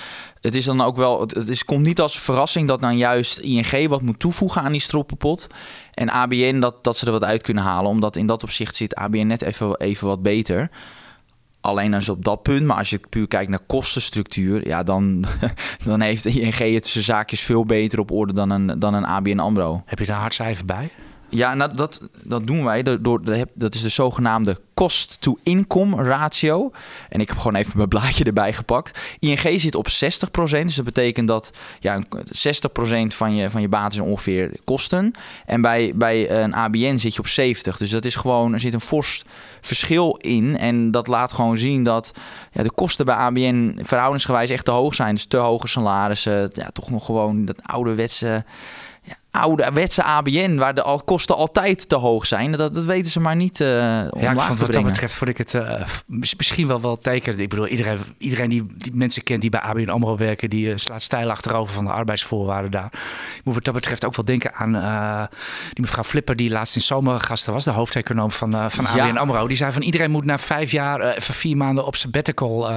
het 0.41 0.55
is 0.55 0.65
dan 0.65 0.81
ook 0.81 0.97
wel. 0.97 1.21
Het, 1.21 1.49
is, 1.49 1.65
komt 1.65 1.85
niet 1.85 2.01
als 2.01 2.21
verrassing 2.21 2.69
dat 2.69 2.81
dan 2.81 2.97
juist 2.97 3.39
ING 3.39 3.89
wat 3.89 4.03
moet 4.03 4.19
toevoegen 4.19 4.63
aan 4.63 4.73
die 4.73 4.81
stroppenpot. 4.81 5.47
En 5.93 6.11
ABN 6.11 6.61
dat, 6.61 6.85
dat 6.85 6.97
ze 6.97 7.07
er 7.07 7.13
wat 7.13 7.25
uit 7.25 7.43
kunnen 7.43 7.63
halen. 7.63 7.91
Omdat 7.91 8.17
in 8.17 8.27
dat 8.27 8.43
opzicht 8.43 8.77
zit 8.77 8.95
ABN 8.95 9.27
net 9.27 9.43
even, 9.43 10.07
wat 10.07 10.23
beter. 10.23 10.71
Alleen 11.61 11.95
is 11.95 12.09
op 12.09 12.25
dat 12.25 12.43
punt. 12.43 12.67
Maar 12.67 12.77
als 12.77 12.91
je 12.91 13.01
puur 13.09 13.29
kijkt 13.29 13.51
naar 13.51 13.65
kostenstructuur, 13.67 14.67
ja, 14.67 14.83
dan, 14.83 15.25
dan 15.87 16.01
heeft 16.01 16.25
ING 16.25 16.75
het 16.75 16.87
zijn 16.87 17.05
zaakjes 17.05 17.41
veel 17.41 17.65
beter 17.65 17.99
op 17.99 18.11
orde 18.11 18.33
dan 18.33 18.51
een, 18.51 18.79
dan 18.79 18.95
een 18.95 19.07
ABN 19.07 19.39
AMRO. 19.39 19.83
Heb 19.87 19.99
je 19.99 20.07
daar 20.07 20.33
cijfer 20.33 20.65
bij? 20.65 20.91
Ja, 21.35 21.67
dat, 21.67 22.01
dat 22.23 22.47
doen 22.47 22.65
wij. 22.65 22.83
Door, 22.83 23.25
dat 23.55 23.75
is 23.75 23.81
de 23.81 23.89
zogenaamde 23.89 24.61
cost-to-income 24.75 26.03
ratio. 26.03 26.71
En 27.09 27.21
ik 27.21 27.29
heb 27.29 27.37
gewoon 27.37 27.55
even 27.55 27.73
mijn 27.77 27.89
blaadje 27.89 28.25
erbij 28.25 28.53
gepakt. 28.53 28.99
ING 29.19 29.61
zit 29.61 29.75
op 29.75 29.89
60%. 29.89 29.91
Dus 30.41 30.75
dat 30.75 30.85
betekent 30.85 31.29
dat 31.29 31.51
ja, 31.81 32.03
60% 32.03 32.07
van 33.07 33.35
je, 33.35 33.51
van 33.51 33.61
je 33.61 33.69
baten 33.69 34.01
is 34.01 34.07
ongeveer 34.07 34.51
kosten. 34.65 35.13
En 35.47 35.61
bij, 35.61 35.93
bij 35.95 36.31
een 36.31 36.55
ABN 36.55 36.97
zit 36.97 37.15
je 37.15 37.21
op 37.21 37.55
70%. 37.75 37.79
Dus 37.79 37.91
dat 37.91 38.05
is 38.05 38.15
gewoon, 38.15 38.53
er 38.53 38.61
zit 38.61 38.75
een 38.75 38.81
fors 38.81 39.23
verschil 39.61 40.17
in. 40.21 40.59
En 40.59 40.91
dat 40.91 41.07
laat 41.07 41.33
gewoon 41.33 41.57
zien 41.57 41.83
dat 41.83 42.13
ja, 42.53 42.63
de 42.63 42.73
kosten 42.73 43.05
bij 43.05 43.15
ABN 43.15 43.79
verhoudingsgewijs 43.83 44.51
echt 44.51 44.65
te 44.65 44.71
hoog 44.71 44.95
zijn. 44.95 45.15
Dus 45.15 45.27
te 45.27 45.37
hoge 45.37 45.69
salarissen. 45.69 46.51
Ja, 46.53 46.71
toch 46.73 46.91
nog 46.91 47.05
gewoon 47.05 47.45
dat 47.45 47.59
ouderwetse 47.63 48.45
ouderwetse 49.35 50.03
ABN, 50.03 50.57
waar 50.57 50.75
de 50.75 51.01
kosten 51.05 51.37
altijd 51.37 51.89
te 51.89 51.97
hoog 51.97 52.27
zijn. 52.27 52.53
Dat, 52.53 52.75
dat 52.75 52.85
weten 52.85 53.11
ze 53.11 53.21
maar 53.21 53.37
niet 53.37 53.61
uh, 53.61 53.69
Ja, 53.69 54.31
ik 54.31 54.41
vond, 54.41 54.59
wat 54.59 54.73
dat 54.73 54.85
betreft 54.85 55.15
vond 55.15 55.31
ik 55.31 55.39
het 55.39 55.55
uh, 55.55 55.83
misschien 56.37 56.67
wel 56.67 56.81
wel 56.81 56.97
tekenen. 56.97 57.41
Ik 57.41 57.49
bedoel, 57.49 57.67
iedereen, 57.67 57.99
iedereen 58.19 58.49
die, 58.49 58.67
die, 58.77 58.95
mensen 58.95 59.23
kent 59.23 59.41
die 59.41 59.51
bij 59.51 59.61
ABN 59.61 59.89
AMRO 59.89 60.17
werken, 60.17 60.51
die 60.51 60.67
uh, 60.67 60.77
slaat 60.77 61.03
stijl 61.03 61.31
achterover 61.31 61.75
van 61.75 61.85
de 61.85 61.91
arbeidsvoorwaarden 61.91 62.71
daar. 62.71 62.89
Ik 63.37 63.41
moet 63.45 63.55
wat 63.55 63.65
dat 63.65 63.75
betreft 63.75 64.05
ook 64.05 64.17
wel 64.17 64.25
denken 64.25 64.55
aan 64.55 64.73
die 65.73 65.81
mevrouw 65.81 66.05
Flipper, 66.05 66.37
die 66.37 66.51
laatst 66.51 66.77
in 66.77 66.83
zomergasten 66.83 67.53
was, 67.53 67.65
de 67.65 67.71
hoofdeconoom 67.71 68.31
van, 68.31 68.71
van 68.71 68.87
ABN 68.87 69.17
AMRO. 69.17 69.47
Die 69.47 69.57
zei 69.57 69.73
van 69.73 69.83
iedereen 69.83 70.11
moet 70.11 70.25
na 70.25 70.39
vijf 70.39 70.71
jaar, 70.71 71.01
even 71.01 71.35
vier 71.35 71.57
maanden 71.57 71.87
op 71.87 71.97
sabbatical 71.97 72.71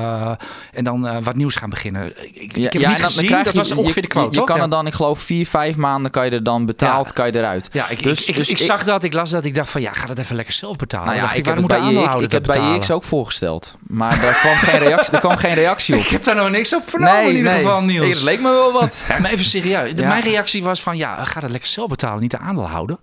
en 0.73 0.83
dan 0.83 1.23
wat 1.23 1.35
nieuws 1.35 1.55
gaan 1.55 1.69
beginnen. 1.69 2.13
Ik, 2.33 2.55
ja, 2.57 2.65
ik 2.65 2.73
heb 2.73 2.81
ja, 2.81 2.89
niet 2.89 3.03
gezien, 3.03 3.43
dat 3.43 3.53
was 3.53 3.71
ongeveer 3.71 4.01
de 4.01 4.07
quote, 4.07 4.33
Je, 4.33 4.39
je 4.39 4.45
kan 4.45 4.61
er 4.61 4.69
dan, 4.69 4.87
ik 4.87 4.93
geloof, 4.93 5.19
vier, 5.19 5.47
vijf 5.47 5.75
maanden 5.75 6.11
kan 6.11 6.25
je 6.25 6.31
er 6.31 6.43
dan 6.47 6.65
betaald, 6.65 7.13
kan 7.13 7.25
je 7.25 7.35
eruit. 7.35 7.69
Ja, 7.71 7.89
ik, 7.89 8.03
dus, 8.03 8.25
ik, 8.25 8.35
dus 8.35 8.49
ik, 8.49 8.57
zag 8.57 8.83
dat, 8.83 9.03
ik 9.03 9.13
las 9.13 9.29
dat, 9.29 9.45
ik 9.45 9.55
dacht 9.55 9.69
van 9.69 9.81
ja, 9.81 9.93
ga 9.93 10.05
dat 10.05 10.17
even 10.17 10.35
lekker 10.35 10.53
zelf 10.53 10.75
betalen. 10.75 11.07
Nou 11.07 11.17
ja, 11.17 11.33
ik, 11.33 11.45
heb 11.45 11.67
bij 11.67 12.23
ik 12.23 12.31
heb 12.31 12.43
bij 12.43 12.75
IX 12.75 12.91
ook 12.91 13.03
voorgesteld, 13.03 13.75
maar 13.87 14.19
daar 14.21 14.33
kwam 14.39 14.55
geen 14.55 14.79
reactie, 14.79 15.13
er 15.13 15.19
kwam 15.19 15.37
geen 15.37 15.53
reactie 15.53 15.95
op. 15.95 16.01
Ik 16.01 16.07
heb 16.07 16.23
daar 16.23 16.35
nog 16.35 16.49
niks 16.49 16.75
op 16.75 16.89
vernomen 16.89 17.15
nee, 17.15 17.29
in 17.29 17.35
ieder 17.35 17.51
geval, 17.51 17.81
Niels. 17.81 18.07
Het 18.07 18.23
leek 18.23 18.39
me 18.39 18.49
wel 18.49 18.71
wat. 18.71 19.01
maar 19.21 19.31
even 19.31 19.45
serieus, 19.45 19.93
mijn 19.93 20.23
reactie 20.23 20.63
was 20.63 20.81
van 20.81 20.97
ja, 20.97 21.25
ga 21.25 21.39
dat 21.39 21.51
lekker 21.51 21.69
zelf 21.69 21.89
betalen, 21.89 22.21
niet 22.21 22.31
de 22.31 22.39
aandeelhouder. 22.39 22.97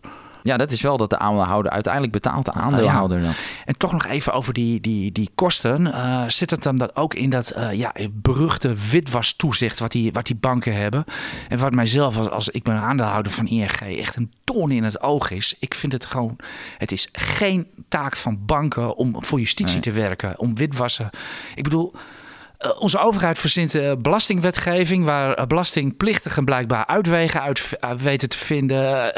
Ja, 0.44 0.56
dat 0.56 0.70
is 0.70 0.80
wel 0.80 0.96
dat 0.96 1.10
de 1.10 1.18
aandeelhouder 1.18 1.72
uiteindelijk 1.72 2.12
betaalt 2.12 2.44
de 2.44 2.52
aandeelhouder 2.52 3.20
dat. 3.20 3.34
En 3.64 3.76
toch 3.76 3.92
nog 3.92 4.06
even 4.06 4.32
over 4.32 4.52
die, 4.52 4.80
die, 4.80 5.12
die 5.12 5.30
kosten. 5.34 5.86
Uh, 5.86 6.24
zit 6.26 6.50
het 6.50 6.62
dan 6.62 6.76
dat 6.76 6.96
ook 6.96 7.14
in 7.14 7.30
dat 7.30 7.56
uh, 7.56 7.72
ja, 7.72 7.92
beruchte 8.12 8.74
witwastoezicht 8.90 9.78
wat 9.78 9.92
die, 9.92 10.12
wat 10.12 10.26
die 10.26 10.36
banken 10.36 10.76
hebben? 10.76 11.04
En 11.48 11.58
wat 11.58 11.72
mijzelf 11.72 12.16
als, 12.16 12.30
als 12.30 12.48
ik 12.48 12.62
ben 12.62 12.74
aandeelhouder 12.74 13.32
van 13.32 13.46
ING 13.46 13.70
echt 13.80 14.16
een 14.16 14.32
toon 14.44 14.70
in 14.70 14.84
het 14.84 15.00
oog 15.00 15.30
is. 15.30 15.54
Ik 15.58 15.74
vind 15.74 15.92
het 15.92 16.04
gewoon, 16.04 16.36
het 16.78 16.92
is 16.92 17.08
geen 17.12 17.66
taak 17.88 18.16
van 18.16 18.38
banken 18.46 18.96
om 18.96 19.24
voor 19.24 19.38
justitie 19.38 19.80
te 19.80 19.92
werken, 19.92 20.38
om 20.38 20.56
witwassen. 20.56 21.10
Ik 21.54 21.62
bedoel, 21.62 21.92
eh, 21.94 22.00
onze 22.78 22.98
overheid 22.98 23.38
verzint 23.38 23.74
uh, 23.74 23.92
belastingwetgeving 23.98 25.04
waar 25.04 25.38
uh, 25.38 25.46
belastingplichtigen 25.46 26.44
blijkbaar 26.44 26.86
uitwegen 26.86 27.42
uit 27.42 28.02
weten 28.02 28.28
te 28.28 28.38
vinden, 28.38 29.12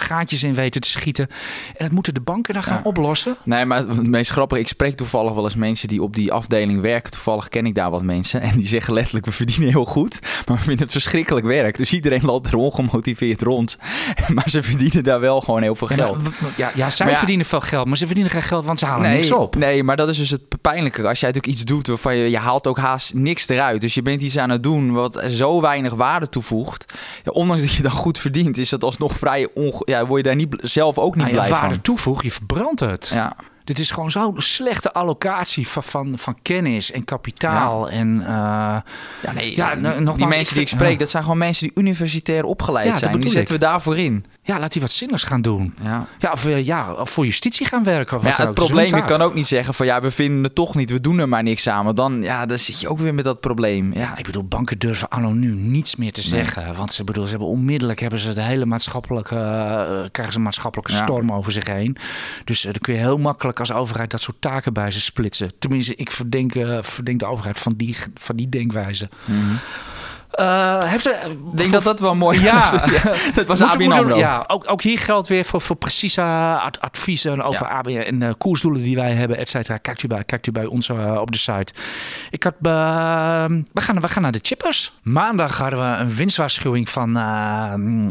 gaatjes 0.00 0.42
in 0.42 0.54
weten 0.54 0.80
te 0.80 0.88
schieten. 0.88 1.28
En 1.76 1.84
dat 1.84 1.90
moeten 1.90 2.14
de 2.14 2.20
banken 2.20 2.54
dan 2.54 2.62
gaan 2.62 2.84
oplossen. 2.84 3.36
Nee, 3.44 3.64
maar 3.64 3.78
het 3.78 4.06
meest 4.06 4.30
grappige, 4.30 4.60
ik 4.60 4.68
spreek 4.68 4.96
toevallig 4.96 5.34
wel 5.34 5.44
eens 5.44 5.54
mensen 5.54 5.88
die 5.88 6.02
op 6.02 6.14
die 6.14 6.32
afdeling 6.32 6.80
werken. 6.80 7.10
Toevallig 7.10 7.48
ken 7.48 7.66
ik 7.66 7.74
daar 7.74 7.90
wat 7.90 8.02
mensen 8.02 8.40
en 8.40 8.56
die 8.56 8.66
zeggen 8.66 8.94
letterlijk, 8.94 9.26
we 9.26 9.32
verdienen 9.32 9.68
heel 9.68 9.84
goed, 9.84 10.18
maar 10.46 10.56
we 10.56 10.62
vinden 10.62 10.82
het 10.82 10.92
verschrikkelijk 10.92 11.46
werk. 11.46 11.76
Dus 11.76 11.92
iedereen 11.92 12.22
loopt 12.22 12.46
er 12.46 12.56
ongemotiveerd 12.56 13.42
rond. 13.42 13.78
maar 14.34 14.50
ze 14.50 14.62
verdienen 14.62 15.04
daar 15.04 15.20
wel 15.20 15.40
gewoon 15.40 15.62
heel 15.62 15.74
veel 15.74 15.86
geld. 15.86 16.16
Ja, 16.56 16.70
ja, 16.74 16.90
zij 16.90 17.16
verdienen 17.16 17.46
veel 17.46 17.60
geld, 17.60 17.86
maar 17.86 17.96
ze 17.96 18.06
verdienen 18.06 18.32
geen 18.32 18.42
geld, 18.42 18.64
want 18.64 18.78
ze 18.78 18.86
halen 18.86 19.08
nee, 19.08 19.16
niks 19.16 19.32
op. 19.32 19.56
Nee, 19.56 19.82
maar 19.82 19.96
dat 19.96 20.08
is 20.08 20.16
dus 20.16 20.30
het 20.30 20.42
pijnlijke. 20.60 21.08
Als 21.08 21.20
jij 21.20 21.28
natuurlijk 21.28 21.58
iets 21.58 21.64
doet 21.64 21.86
waarvan 21.86 22.16
je, 22.16 22.30
je 22.30 22.38
haalt 22.38 22.66
ook 22.66 22.75
haast 22.76 23.14
niks 23.14 23.48
eruit. 23.48 23.80
Dus 23.80 23.94
je 23.94 24.02
bent 24.02 24.22
iets 24.22 24.38
aan 24.38 24.50
het 24.50 24.62
doen 24.62 24.92
wat 24.92 25.24
zo 25.28 25.60
weinig 25.60 25.94
waarde 25.94 26.28
toevoegt. 26.28 26.94
Ja, 27.24 27.30
ondanks 27.32 27.62
dat 27.62 27.72
je 27.72 27.82
dan 27.82 27.90
goed 27.90 28.18
verdient, 28.18 28.58
is 28.58 28.68
dat 28.68 28.84
alsnog 28.84 29.18
vrij 29.18 29.48
onge 29.54 29.82
ja, 29.84 30.06
word 30.06 30.16
je 30.16 30.28
daar 30.28 30.36
niet, 30.36 30.56
zelf 30.60 30.98
ook 30.98 31.16
niet 31.16 31.24
nou, 31.24 31.36
blij 31.36 31.50
waarde 31.50 31.80
toevoeg, 31.80 32.22
je 32.22 32.30
verbrandt 32.30 32.80
het. 32.80 33.10
Ja. 33.14 33.36
Dit 33.66 33.78
is 33.78 33.90
gewoon 33.90 34.10
zo'n 34.10 34.34
slechte 34.36 34.92
allocatie 34.92 35.68
van, 35.68 35.82
van, 35.82 36.18
van 36.18 36.36
kennis 36.42 36.92
en 36.92 37.04
kapitaal. 37.04 37.90
En, 37.90 38.16
uh, 38.20 38.26
ja, 38.26 39.32
nee, 39.34 39.56
ja, 39.56 39.74
nogmaals, 39.74 40.16
die 40.16 40.26
mensen 40.26 40.54
die 40.54 40.62
ik 40.62 40.68
spreek, 40.68 40.98
dat 40.98 41.10
zijn 41.10 41.22
gewoon 41.22 41.38
mensen 41.38 41.66
die 41.66 41.76
universitair 41.76 42.44
opgeleid 42.44 42.98
zijn. 42.98 43.20
Die 43.20 43.30
zetten 43.30 43.54
we 43.54 43.60
daarvoor 43.60 43.98
in. 43.98 44.24
Ja, 44.46 44.58
laat 44.58 44.72
hij 44.72 44.82
wat 44.82 44.90
zinnigs 44.90 45.22
gaan 45.22 45.42
doen. 45.42 45.74
Ja, 45.82 46.06
ja, 46.18 46.32
of, 46.32 46.46
eh, 46.46 46.64
ja 46.64 46.92
of 46.92 47.10
voor 47.10 47.24
justitie 47.24 47.66
gaan 47.66 47.84
werken. 47.84 48.20
ja, 48.22 48.34
het 48.36 48.54
probleem, 48.54 48.96
je 48.96 49.04
kan 49.04 49.22
ook 49.22 49.34
niet 49.34 49.46
zeggen 49.46 49.74
van 49.74 49.86
ja, 49.86 50.00
we 50.00 50.10
vinden 50.10 50.44
het 50.44 50.54
toch 50.54 50.74
niet, 50.74 50.90
we 50.90 51.00
doen 51.00 51.18
er 51.18 51.28
maar 51.28 51.42
niks 51.42 51.68
aan. 51.68 51.94
dan, 51.94 52.22
ja, 52.22 52.46
dan 52.46 52.58
zit 52.58 52.80
je 52.80 52.88
ook 52.88 52.98
weer 52.98 53.14
met 53.14 53.24
dat 53.24 53.40
probleem. 53.40 53.92
Ja, 53.94 54.16
ik 54.16 54.24
bedoel, 54.24 54.44
banken 54.44 54.78
durven 54.78 55.10
anoniem 55.10 55.70
niets 55.70 55.96
meer 55.96 56.12
te 56.12 56.22
zeggen. 56.22 56.74
Want 56.76 56.92
ze, 56.92 57.04
bedoel, 57.04 57.24
ze 57.24 57.30
hebben 57.30 57.48
onmiddellijk 57.48 58.00
hebben 58.00 58.18
ze 58.18 58.32
de 58.32 58.42
hele 58.42 58.66
maatschappelijke, 58.66 59.34
uh, 59.34 59.40
krijgen 60.10 60.32
ze 60.32 60.38
een 60.38 60.44
maatschappelijke 60.44 60.92
storm 60.92 61.32
over 61.32 61.52
zich 61.52 61.66
heen. 61.66 61.96
Dus 62.44 62.62
dan 62.62 62.72
kun 62.80 62.94
je 62.94 63.00
heel 63.00 63.18
makkelijk 63.18 63.58
als 63.58 63.72
overheid 63.72 64.10
dat 64.10 64.20
soort 64.20 64.40
taken 64.40 64.72
bij 64.72 64.90
ze 64.90 65.00
splitsen. 65.00 65.50
Tenminste, 65.58 65.94
ik 65.94 66.10
verdenk, 66.10 66.52
verdenk 66.80 67.18
de 67.18 67.26
overheid 67.26 67.58
van 67.58 67.72
die, 67.76 67.96
van 68.14 68.36
die 68.36 68.48
denkwijze. 68.48 69.08
Mm 69.24 69.58
uh, 70.36 70.82
heeft 70.82 71.06
er, 71.06 71.30
ik 71.30 71.56
denk 71.56 71.70
dat 71.70 71.82
dat 71.82 72.00
wel 72.00 72.14
mooi 72.14 72.40
ja, 72.40 72.70
dat 73.34 73.46
was 73.46 73.62
ABN 73.62 73.90
AMRO. 73.90 74.16
Ja, 74.16 74.44
ook, 74.46 74.70
ook 74.70 74.82
hier 74.82 74.98
geldt 74.98 75.28
weer 75.28 75.44
voor, 75.44 75.60
voor 75.60 75.76
precieze 75.76 76.22
adviezen 76.80 77.42
over. 77.42 77.66
ABN 77.66 77.90
en 77.90 78.20
uh, 78.20 78.30
koersdoelen 78.38 78.82
die 78.82 78.96
wij 78.96 79.12
hebben, 79.12 79.36
et 79.36 79.48
cetera. 79.48 79.76
Kijkt 79.76 80.02
u 80.02 80.08
bij, 80.08 80.24
kijkt 80.24 80.46
u 80.46 80.52
bij 80.52 80.64
ons 80.64 80.88
uh, 80.88 81.20
op 81.20 81.32
de 81.32 81.38
site. 81.38 81.72
Ik 82.30 82.42
had, 82.42 82.54
we, 82.58 82.70
gaan, 83.74 84.00
we 84.00 84.08
gaan 84.08 84.22
naar 84.22 84.32
de 84.32 84.40
chippers. 84.42 84.92
Maandag 85.02 85.58
hadden 85.58 85.78
we 85.78 85.96
een 85.96 86.14
winstwaarschuwing 86.14 86.88
van 86.88 87.12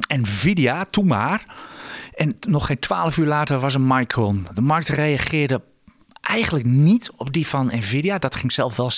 Nvidia, 0.08 0.86
toen 0.90 1.08
maar. 1.08 1.46
En 2.14 2.38
nog 2.48 2.66
geen 2.66 2.80
twaalf 2.80 3.18
uur 3.18 3.28
later 3.28 3.60
was 3.60 3.74
een 3.74 3.88
Micron. 3.88 4.48
De 4.54 4.62
markt 4.62 4.90
reageerde 4.90 5.62
eigenlijk 6.26 6.66
niet 6.66 7.12
op 7.16 7.34
die 7.34 7.48
van 7.48 7.72
Nvidia. 7.74 8.18
Dat 8.18 8.36
ging 8.36 8.52
zelf 8.52 8.76
wel 8.76 8.92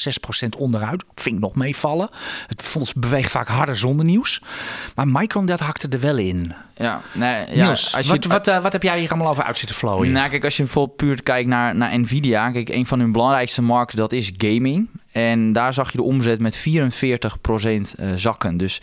6% 0.46 0.50
onderuit. 0.58 1.04
Vind 1.16 1.36
ik 1.36 1.42
nog 1.42 1.56
meevallen. 1.56 2.10
Het 2.48 2.62
fonds 2.62 2.94
beweegt 2.94 3.32
vaak 3.32 3.48
harder 3.48 3.78
zonder 3.78 4.06
nieuws. 4.06 4.42
Maar 4.96 5.08
Micron 5.08 5.46
dat 5.46 5.60
hakte 5.60 5.88
er 5.88 6.00
wel 6.00 6.18
in. 6.18 6.54
Ja, 6.76 7.02
nee, 7.12 7.56
ja, 7.56 7.70
als 7.70 7.92
je, 7.92 8.08
wat, 8.08 8.26
wat, 8.26 8.48
uh, 8.48 8.62
wat 8.62 8.74
heb 8.74 8.84
jij 8.84 9.00
hier 9.00 9.10
allemaal 9.10 9.30
over 9.30 9.44
uit 9.44 9.58
zitten 9.58 9.76
flowen? 9.78 10.12
Nou, 10.12 10.30
kijk, 10.30 10.44
als 10.44 10.58
je 10.58 10.63
bijvoorbeeld 10.63 10.98
puur 10.98 11.24
kijkt 11.24 11.50
naar, 11.50 11.76
naar 11.76 12.00
Nvidia. 12.00 12.52
Kijk, 12.52 12.70
een 12.70 12.86
van 12.86 13.00
hun 13.00 13.12
belangrijkste 13.12 13.62
markten 13.62 13.98
dat 13.98 14.12
is 14.12 14.32
gaming. 14.38 14.88
En 15.12 15.52
daar 15.54 15.74
zag 15.74 15.92
je 15.92 15.98
de 15.98 16.04
omzet 16.04 16.40
met 16.40 16.58
44% 16.58 16.62
uh, 18.00 18.13
zakken. 18.16 18.58
Dus 18.58 18.82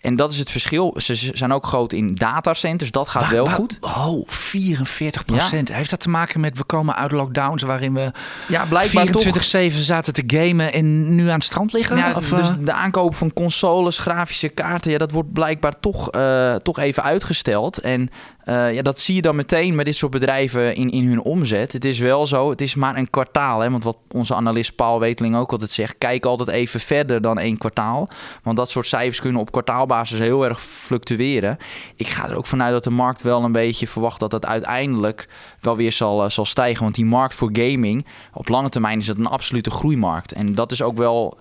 en 0.00 0.16
dat 0.16 0.32
is 0.32 0.38
het 0.38 0.50
verschil. 0.50 0.94
Ze 0.96 1.14
zijn 1.14 1.52
ook 1.52 1.66
groot 1.66 1.92
in 1.92 2.14
datacenters. 2.14 2.90
Dat 2.90 3.08
gaat 3.08 3.28
wel 3.28 3.46
goed. 3.46 3.78
Oh, 3.80 4.28
44 4.28 5.24
procent. 5.24 5.72
Heeft 5.72 5.90
dat 5.90 6.00
te 6.00 6.08
maken 6.08 6.40
met 6.40 6.58
we 6.58 6.64
komen 6.64 6.96
uit 6.96 7.12
lockdowns 7.12 7.62
waarin 7.62 7.94
we 7.94 8.12
ja, 8.48 8.64
blijkbaar 8.64 9.06
24-7 9.06 9.74
zaten 9.74 10.12
te 10.12 10.22
gamen 10.26 10.72
en 10.72 11.14
nu 11.14 11.28
aan 11.28 11.34
het 11.34 11.44
strand 11.44 11.72
liggen? 11.72 11.96
Ja, 11.96 12.12
of, 12.16 12.28
dus 12.28 12.50
eh? 12.50 12.56
de 12.60 12.72
aankoop 12.72 13.14
van 13.14 13.32
consoles, 13.32 13.98
grafische 13.98 14.48
kaarten, 14.48 14.90
ja, 14.90 14.98
dat 14.98 15.10
wordt 15.10 15.32
blijkbaar 15.32 15.80
toch, 15.80 16.14
uh, 16.14 16.54
toch 16.54 16.78
even 16.78 17.02
uitgesteld. 17.02 17.78
En 17.78 18.10
uh, 18.50 18.74
ja, 18.74 18.82
dat 18.82 19.00
zie 19.00 19.14
je 19.14 19.22
dan 19.22 19.36
meteen 19.36 19.74
met 19.74 19.84
dit 19.84 19.96
soort 19.96 20.12
bedrijven 20.12 20.74
in, 20.74 20.90
in 20.90 21.08
hun 21.08 21.22
omzet. 21.22 21.72
Het 21.72 21.84
is 21.84 21.98
wel 21.98 22.26
zo, 22.26 22.50
het 22.50 22.60
is 22.60 22.74
maar 22.74 22.96
een 22.96 23.10
kwartaal. 23.10 23.60
Hè? 23.60 23.70
Want 23.70 23.84
wat 23.84 23.96
onze 24.08 24.34
analist 24.34 24.74
Paul 24.74 25.00
Weteling 25.00 25.36
ook 25.36 25.52
altijd 25.52 25.70
zegt, 25.70 25.98
kijk 25.98 26.24
altijd 26.24 26.48
even 26.48 26.80
verder 26.80 27.20
dan 27.20 27.38
één 27.38 27.58
kwartaal. 27.58 28.08
Want 28.42 28.56
dat 28.56 28.70
soort 28.70 28.86
cijfers 28.86 29.20
kunnen 29.20 29.40
op 29.40 29.50
kwartaal 29.50 29.86
dagbasis 29.86 30.18
heel 30.18 30.44
erg 30.44 30.62
fluctueren. 30.62 31.56
Ik 31.96 32.06
ga 32.06 32.28
er 32.28 32.36
ook 32.36 32.46
vanuit 32.46 32.72
dat 32.72 32.84
de 32.84 32.90
markt 32.90 33.22
wel 33.22 33.44
een 33.44 33.52
beetje 33.52 33.86
verwacht 33.86 34.20
dat 34.20 34.30
dat 34.30 34.46
uiteindelijk 34.46 35.28
wel 35.60 35.76
weer 35.76 35.92
zal, 35.92 36.30
zal 36.30 36.44
stijgen. 36.44 36.82
Want 36.82 36.94
die 36.94 37.04
markt 37.04 37.34
voor 37.34 37.50
gaming, 37.52 38.06
op 38.34 38.48
lange 38.48 38.68
termijn 38.68 38.98
is 38.98 39.06
dat 39.06 39.18
een 39.18 39.26
absolute 39.26 39.70
groeimarkt. 39.70 40.32
En 40.32 40.54
dat 40.54 40.72
is 40.72 40.82
ook 40.82 40.96
wel 40.96 41.38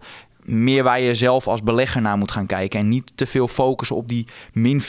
meer 0.49 0.83
waar 0.83 0.99
je 0.99 1.15
zelf 1.15 1.47
als 1.47 1.63
belegger 1.63 2.01
naar 2.01 2.17
moet 2.17 2.31
gaan 2.31 2.45
kijken. 2.45 2.79
En 2.79 2.89
niet 2.89 3.11
te 3.15 3.25
veel 3.25 3.47
focussen 3.47 3.95
op 3.95 4.07
die 4.07 4.27
min 4.53 4.81
44% 4.81 4.85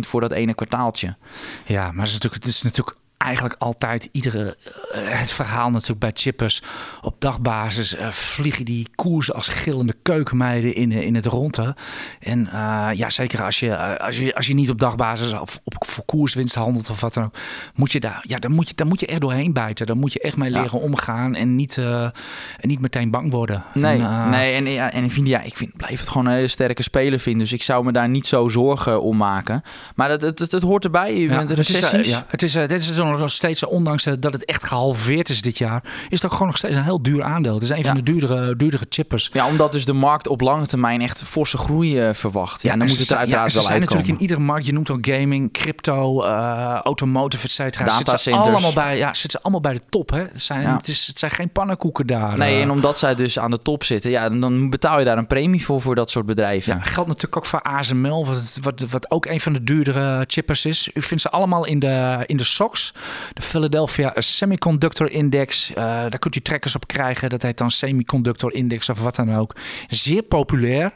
voor 0.00 0.20
dat 0.20 0.32
ene 0.32 0.54
kwartaaltje. 0.54 1.16
Ja, 1.64 1.92
maar 1.92 2.04
het 2.04 2.08
is 2.08 2.12
natuurlijk, 2.12 2.42
het 2.44 2.52
is 2.52 2.62
natuurlijk 2.62 2.96
eigenlijk 3.20 3.54
altijd 3.58 4.08
iedere 4.12 4.56
eh, 4.92 5.00
het 5.04 5.30
verhaal 5.30 5.70
natuurlijk 5.70 6.00
bij 6.00 6.10
chippers. 6.14 6.62
Op 7.00 7.14
dagbasis 7.18 7.96
uh, 7.96 8.10
vliegen 8.10 8.64
die 8.64 8.88
koersen 8.94 9.34
als 9.34 9.48
gillende 9.48 9.94
keukenmeiden 10.02 10.74
in, 10.74 10.92
in 10.92 11.14
het 11.14 11.26
ronde 11.26 11.76
en 12.20 12.48
uh, 12.52 12.88
ja 12.94 13.10
zeker 13.10 13.44
als 13.44 13.60
je, 13.60 13.98
als 13.98 14.18
je 14.18 14.34
als 14.34 14.46
je 14.46 14.54
niet 14.54 14.70
op 14.70 14.78
dagbasis 14.78 15.32
of 15.32 15.60
op 15.64 15.74
voor 15.86 16.04
koerswinst 16.04 16.54
handelt 16.54 16.90
of 16.90 17.00
wat 17.00 17.14
dan 17.14 17.24
ook 17.24 17.34
moet 17.74 17.92
je 17.92 18.00
daar 18.00 18.24
ja 18.26 18.36
dan 18.36 18.52
moet 18.52 18.68
je 18.68 18.74
dan 18.74 18.86
moet 18.88 19.00
je 19.00 19.06
echt 19.06 19.20
doorheen 19.20 19.52
bijten. 19.52 19.86
Dan 19.86 19.98
moet 19.98 20.12
je 20.12 20.20
echt 20.20 20.36
mee 20.36 20.50
leren 20.50 20.80
omgaan 20.80 21.34
en 21.34 21.56
niet 21.56 21.76
en 21.76 22.12
niet 22.60 22.80
meteen 22.80 23.10
bang 23.10 23.30
worden. 23.30 23.62
Nee 23.74 24.02
en, 24.02 24.30
nee 24.30 24.54
en 24.54 24.66
ja 24.66 24.92
en 24.92 25.04
Nvidia 25.04 25.40
ik 25.40 25.56
vind 25.56 25.76
blijf 25.76 25.98
het 25.98 26.08
gewoon 26.08 26.26
een 26.26 26.32
hele 26.32 26.48
sterke 26.48 26.82
speler 26.82 27.20
vinden. 27.20 27.42
Dus 27.42 27.52
ik 27.52 27.62
zou 27.62 27.84
me 27.84 27.92
daar 27.92 28.08
niet 28.08 28.26
zo 28.26 28.48
zorgen 28.48 29.02
om 29.02 29.16
maken. 29.16 29.62
Maar 29.94 30.08
dat 30.08 30.20
het, 30.20 30.38
het, 30.38 30.52
het 30.52 30.62
hoort 30.62 30.84
erbij 30.84 31.16
je 31.16 31.28
ja, 31.28 31.44
recessies 31.48 31.90
het 31.90 32.00
is, 32.00 32.08
ja, 32.10 32.24
het 32.30 32.42
is 32.42 32.52
dit 32.52 32.80
is 33.14 33.20
nog 33.20 33.30
steeds, 33.30 33.64
ondanks 33.64 34.04
dat 34.04 34.32
het 34.32 34.44
echt 34.44 34.64
gehalveerd 34.64 35.28
is 35.28 35.42
dit 35.42 35.58
jaar, 35.58 35.82
is 35.84 36.22
het 36.22 36.24
ook 36.24 36.32
gewoon 36.32 36.46
nog 36.46 36.56
steeds 36.56 36.74
een 36.74 36.84
heel 36.84 37.02
duur 37.02 37.22
aandeel. 37.22 37.54
Het 37.54 37.62
is 37.62 37.70
een 37.70 37.84
van 37.84 37.94
de 37.94 38.02
duurdere, 38.02 38.56
duurdere 38.56 38.86
chippers. 38.88 39.30
Ja, 39.32 39.46
omdat 39.46 39.72
dus 39.72 39.84
de 39.84 39.92
markt 39.92 40.28
op 40.28 40.40
lange 40.40 40.66
termijn 40.66 41.00
echt 41.00 41.22
forse 41.22 41.58
groei 41.58 42.08
uh, 42.08 42.14
verwacht. 42.14 42.62
Ja, 42.62 42.76
dan 42.76 42.86
moet 42.86 42.98
het 42.98 43.10
er 43.10 43.16
uiteraard 43.16 43.52
wel 43.52 43.62
zijn 43.62 43.80
natuurlijk 43.80 44.08
in 44.08 44.20
iedere 44.20 44.40
markt, 44.40 44.66
je 44.66 44.72
noemt 44.72 44.90
al 44.90 44.98
gaming, 45.00 45.52
crypto, 45.52 46.24
uh, 46.24 46.80
automotive, 46.82 47.46
et 47.46 47.52
cetera. 47.52 47.90
Zitten 47.90 48.32
allemaal 48.32 48.72
bij, 48.72 48.96
ja, 48.96 49.14
zitten 49.14 49.30
ze 49.30 49.40
allemaal 49.40 49.60
bij 49.60 49.72
de 49.72 49.82
top. 49.88 50.10
Hè? 50.10 50.20
Het, 50.20 50.42
zijn, 50.42 50.66
het, 50.66 50.88
is, 50.88 51.06
het 51.06 51.18
zijn 51.18 51.30
geen 51.30 51.50
pannenkoeken 51.50 52.06
daar. 52.06 52.38
Nee, 52.38 52.56
uh. 52.56 52.62
en 52.62 52.70
omdat 52.70 52.98
zij 52.98 53.14
dus 53.14 53.38
aan 53.38 53.50
de 53.50 53.58
top 53.58 53.84
zitten, 53.84 54.10
ja, 54.10 54.28
dan 54.28 54.70
betaal 54.70 54.98
je 54.98 55.04
daar 55.04 55.18
een 55.18 55.26
premie 55.26 55.64
voor, 55.64 55.80
voor 55.80 55.94
dat 55.94 56.10
soort 56.10 56.26
bedrijven. 56.26 56.74
Ja, 56.74 56.82
geldt 56.82 57.08
natuurlijk 57.08 57.36
ook 57.36 57.46
voor 57.46 57.62
ASML, 57.62 58.26
wat, 58.26 58.58
wat, 58.62 58.80
wat 58.90 59.10
ook 59.10 59.26
een 59.26 59.40
van 59.40 59.52
de 59.52 59.64
duurdere 59.64 60.24
chippers 60.26 60.64
is. 60.64 60.90
U 60.94 61.02
vindt 61.02 61.22
ze 61.22 61.30
allemaal 61.30 61.64
in 61.64 61.78
de, 61.78 62.24
in 62.26 62.36
de 62.36 62.44
SOX 62.44 62.94
de 63.32 63.42
Philadelphia 63.42 64.12
Semiconductor 64.16 65.10
Index. 65.10 65.70
Uh, 65.70 65.76
daar 65.84 66.18
kunt 66.18 66.36
u 66.36 66.40
trekkers 66.40 66.74
op 66.74 66.86
krijgen. 66.86 67.28
Dat 67.28 67.42
heet 67.42 67.58
dan 67.58 67.70
Semiconductor 67.70 68.54
Index 68.54 68.88
of 68.88 69.02
wat 69.02 69.16
dan 69.16 69.34
ook. 69.34 69.56
Zeer 69.88 70.22
populair. 70.22 70.92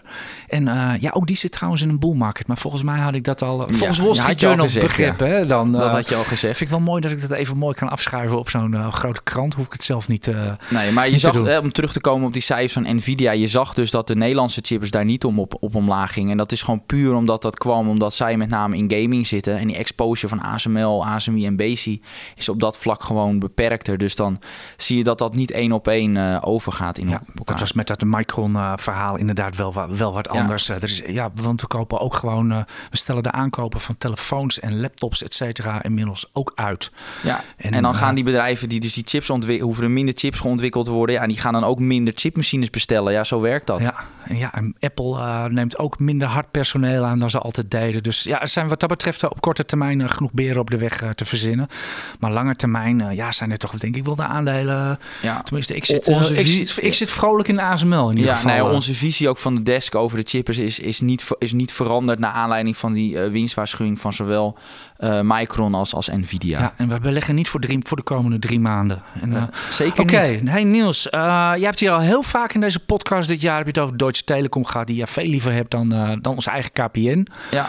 En 0.49 0.67
uh, 0.67 0.93
ja, 1.01 1.11
ook 1.11 1.27
die 1.27 1.37
zit 1.37 1.53
trouwens 1.53 1.83
in 1.83 1.89
een 1.89 1.99
bull 1.99 2.15
market. 2.15 2.47
Maar 2.47 2.59
volgens 2.59 2.83
mij 2.83 2.99
had 2.99 3.15
ik 3.15 3.25
dat 3.25 3.43
al... 3.43 3.69
Volgens 3.73 3.99
Wall 3.99 4.15
Street 4.15 4.41
Journal 4.41 4.67
begrepen. 4.81 5.29
Ja. 5.29 5.35
Hè, 5.35 5.47
dan, 5.47 5.73
dat 5.73 5.91
had 5.91 6.09
je 6.09 6.15
al 6.15 6.23
gezegd. 6.23 6.57
Vind 6.57 6.71
ik 6.71 6.77
wel 6.77 6.87
mooi 6.87 7.01
dat 7.01 7.11
ik 7.11 7.21
dat 7.21 7.31
even 7.31 7.57
mooi 7.57 7.75
kan 7.75 7.89
afschuiven 7.89 8.39
op 8.39 8.51
zo'n 8.51 8.93
grote 8.93 9.23
krant. 9.23 9.55
Hoef 9.55 9.67
ik 9.67 9.73
het 9.73 9.85
zelf 9.85 10.09
niet 10.09 10.31
Nee, 10.71 10.93
maar 10.93 11.11
je 11.11 11.19
zag, 11.19 11.61
om 11.61 11.73
terug 11.73 11.93
te 11.93 12.01
komen 12.01 12.27
op 12.27 12.33
die 12.33 12.43
cijfers 12.43 12.73
van 12.73 12.97
Nvidia. 12.97 13.33
Je 13.33 13.47
zag 13.47 13.75
dus 13.75 13.91
dat 13.91 14.07
de 14.07 14.17
Nederlandse 14.17 14.61
chippers 14.63 14.91
daar 14.91 15.05
niet 15.05 15.25
om 15.25 15.39
op, 15.39 15.57
op 15.61 15.75
omlaag 15.75 16.13
gingen. 16.13 16.31
En 16.31 16.37
dat 16.37 16.53
is 16.53 16.63
gewoon 16.63 16.87
puur 16.87 17.15
omdat 17.15 17.43
dat 17.43 17.59
kwam. 17.59 17.89
Omdat 17.89 18.15
zij 18.15 18.37
met 18.37 18.49
name 18.49 18.77
in 18.77 18.91
gaming 18.91 19.27
zitten. 19.27 19.59
En 19.59 19.67
die 19.67 19.77
exposure 19.77 20.29
van 20.29 20.41
ASML, 20.41 21.07
ASMI 21.07 21.47
en 21.47 21.57
Is 22.37 22.49
op 22.49 22.61
dat 22.61 22.79
vlak 22.79 23.03
gewoon 23.03 23.39
beperkter. 23.39 23.99
Dus 23.99 24.15
dan 24.15 24.41
zie 24.77 24.97
je 24.97 25.05
dat 25.05 25.19
dat 25.19 25.35
niet 25.35 25.51
één 25.51 25.73
op 25.73 25.89
één 25.89 26.15
uh, 26.15 26.39
overgaat 26.41 26.99
in 26.99 27.09
ja, 27.09 27.13
elkaar. 27.13 27.45
Dat 27.45 27.61
was 27.61 27.73
met 27.73 27.87
dat 27.87 28.03
Micron-verhaal 28.05 29.17
inderdaad 29.17 29.57
wel, 29.57 29.75
wel 29.91 30.13
wat 30.13 30.29
anders. 30.29 30.67
Ja. 30.67 30.75
Uh, 30.75 30.83
er 30.83 30.89
is, 30.89 31.03
ja, 31.07 31.31
want 31.35 31.61
we 31.61 31.67
kopen 31.67 32.01
ook 32.01 32.15
gewoon, 32.15 32.53
uh, 32.53 32.59
we 32.91 32.97
stellen 32.97 33.23
de 33.23 33.33
aankopen 33.33 33.81
van 33.81 33.99
telefoons 33.99 34.61
en 34.61 34.81
laptops, 34.81 35.23
et 35.23 35.35
cetera, 35.35 35.83
inmiddels 35.83 36.31
ook 36.33 36.53
uit. 36.55 36.91
Ja, 37.23 37.41
en, 37.57 37.73
en 37.73 37.83
dan 37.83 37.95
gaan 37.95 38.15
die 38.15 38.25
bedrijven 38.25 38.69
die 38.69 38.81
dus 38.81 38.95
die 38.95 39.05
chips 39.07 39.31
ontwikkelen, 39.31 39.67
hoeven 39.67 39.85
er 39.85 39.91
minder 39.91 40.15
chips 40.17 40.41
geontwikkeld 40.41 40.87
worden. 40.87 41.15
Ja, 41.15 41.23
en 41.23 41.29
die 41.29 41.39
gaan 41.39 41.53
dan 41.53 41.65
ook 41.65 41.79
minder 41.79 42.13
chipmachines 42.17 42.71
bestellen. 42.71 43.13
Ja, 43.13 43.25
zo 43.25 43.41
werkt 43.41 43.67
dat. 43.67 43.81
Ja, 43.81 43.95
en 44.25 44.37
ja 44.37 44.55
en 44.55 44.77
Apple 44.81 45.49
neemt 45.49 45.79
ook 45.79 45.99
minder 45.99 46.29
hard 46.29 46.51
personeel 46.51 47.05
aan 47.05 47.19
dan 47.19 47.31
ze 47.31 47.39
altijd 47.39 47.71
deden. 47.71 48.03
Dus 48.03 48.23
ja, 48.23 48.41
er 48.41 48.49
zijn 48.49 48.69
wat 48.69 48.81
dat 48.81 48.89
betreft 48.89 49.31
op 49.31 49.41
korte 49.41 49.65
termijn 49.65 50.09
genoeg 50.09 50.33
beren 50.33 50.61
op 50.61 50.71
de 50.71 50.79
weg 50.79 51.03
te 51.15 51.25
verzinnen. 51.25 51.69
Maar 52.19 52.33
lange 52.33 52.57
termijn 52.57 53.01
uh, 53.01 53.13
ja, 53.13 53.33
zijn 53.33 53.51
er 53.51 53.59
toch 53.59 53.73
denk 53.73 53.97
ik 53.97 54.05
wel 54.05 54.15
de 54.15 54.23
aandelen. 54.23 54.99
Ja. 55.23 55.43
Tenminste, 55.43 55.75
ik 55.75 55.85
zit, 55.85 56.09
uh, 56.09 56.39
ik, 56.39 56.47
zit, 56.47 56.77
ik 56.81 56.95
zit 56.95 57.11
vrolijk 57.11 57.49
in 57.49 57.55
de 57.55 57.63
ASML 57.63 58.11
in 58.11 58.17
ieder 58.17 58.31
ja, 58.31 58.37
geval. 58.37 58.53
Nee, 58.53 58.75
onze 58.75 58.95
visie 58.95 59.29
ook 59.29 59.39
van 59.39 59.55
de 59.55 59.63
desk 59.63 59.95
over 59.95 60.19
de 60.19 60.29
chippers 60.29 60.59
is, 60.59 60.79
is, 60.79 61.01
niet, 61.01 61.27
is 61.39 61.53
niet 61.53 61.73
veranderd 61.73 62.19
naar 62.19 62.31
aanleiding 62.31 62.77
van 62.77 62.93
die 62.93 63.19
winstwaarschuwing 63.19 64.01
van 64.01 64.13
zowel 64.13 64.59
Micron 65.23 65.75
als, 65.75 65.95
als 65.95 66.09
Nvidia. 66.09 66.59
Ja, 66.59 66.75
en 66.77 66.89
we 66.89 67.01
beleggen 67.01 67.35
niet 67.35 67.49
voor, 67.49 67.61
drie, 67.61 67.79
voor 67.83 67.97
de 67.97 68.03
komende 68.03 68.39
drie 68.39 68.61
maanden. 68.61 69.03
En, 69.21 69.51
zeker 69.71 70.03
Oké, 70.03 70.15
okay. 70.15 70.41
hey 70.45 70.65
Niels, 70.65 71.09
jij 71.11 71.59
hebt 71.61 71.81
hier 71.81 71.91
al 71.91 72.01
heel 72.01 72.23
vaak 72.23 72.55
in 72.55 72.61
deze 72.61 72.81
podcast 72.81 73.29
dit 73.29 73.41
jaar 73.41 73.57
heb 73.57 73.67
je 73.67 73.73
het 73.73 73.81
over 73.81 73.97
Deutsche 73.97 74.25
Telekom 74.25 74.65
gehad, 74.65 74.87
die 74.87 74.97
je 74.97 75.07
veel 75.07 75.27
liever 75.27 75.53
hebt 75.53 75.71
dan, 75.71 75.89
dan 76.23 76.35
onze 76.35 76.51
eigen 76.51 76.73
KPN. 76.73 77.27
Ja. 77.51 77.69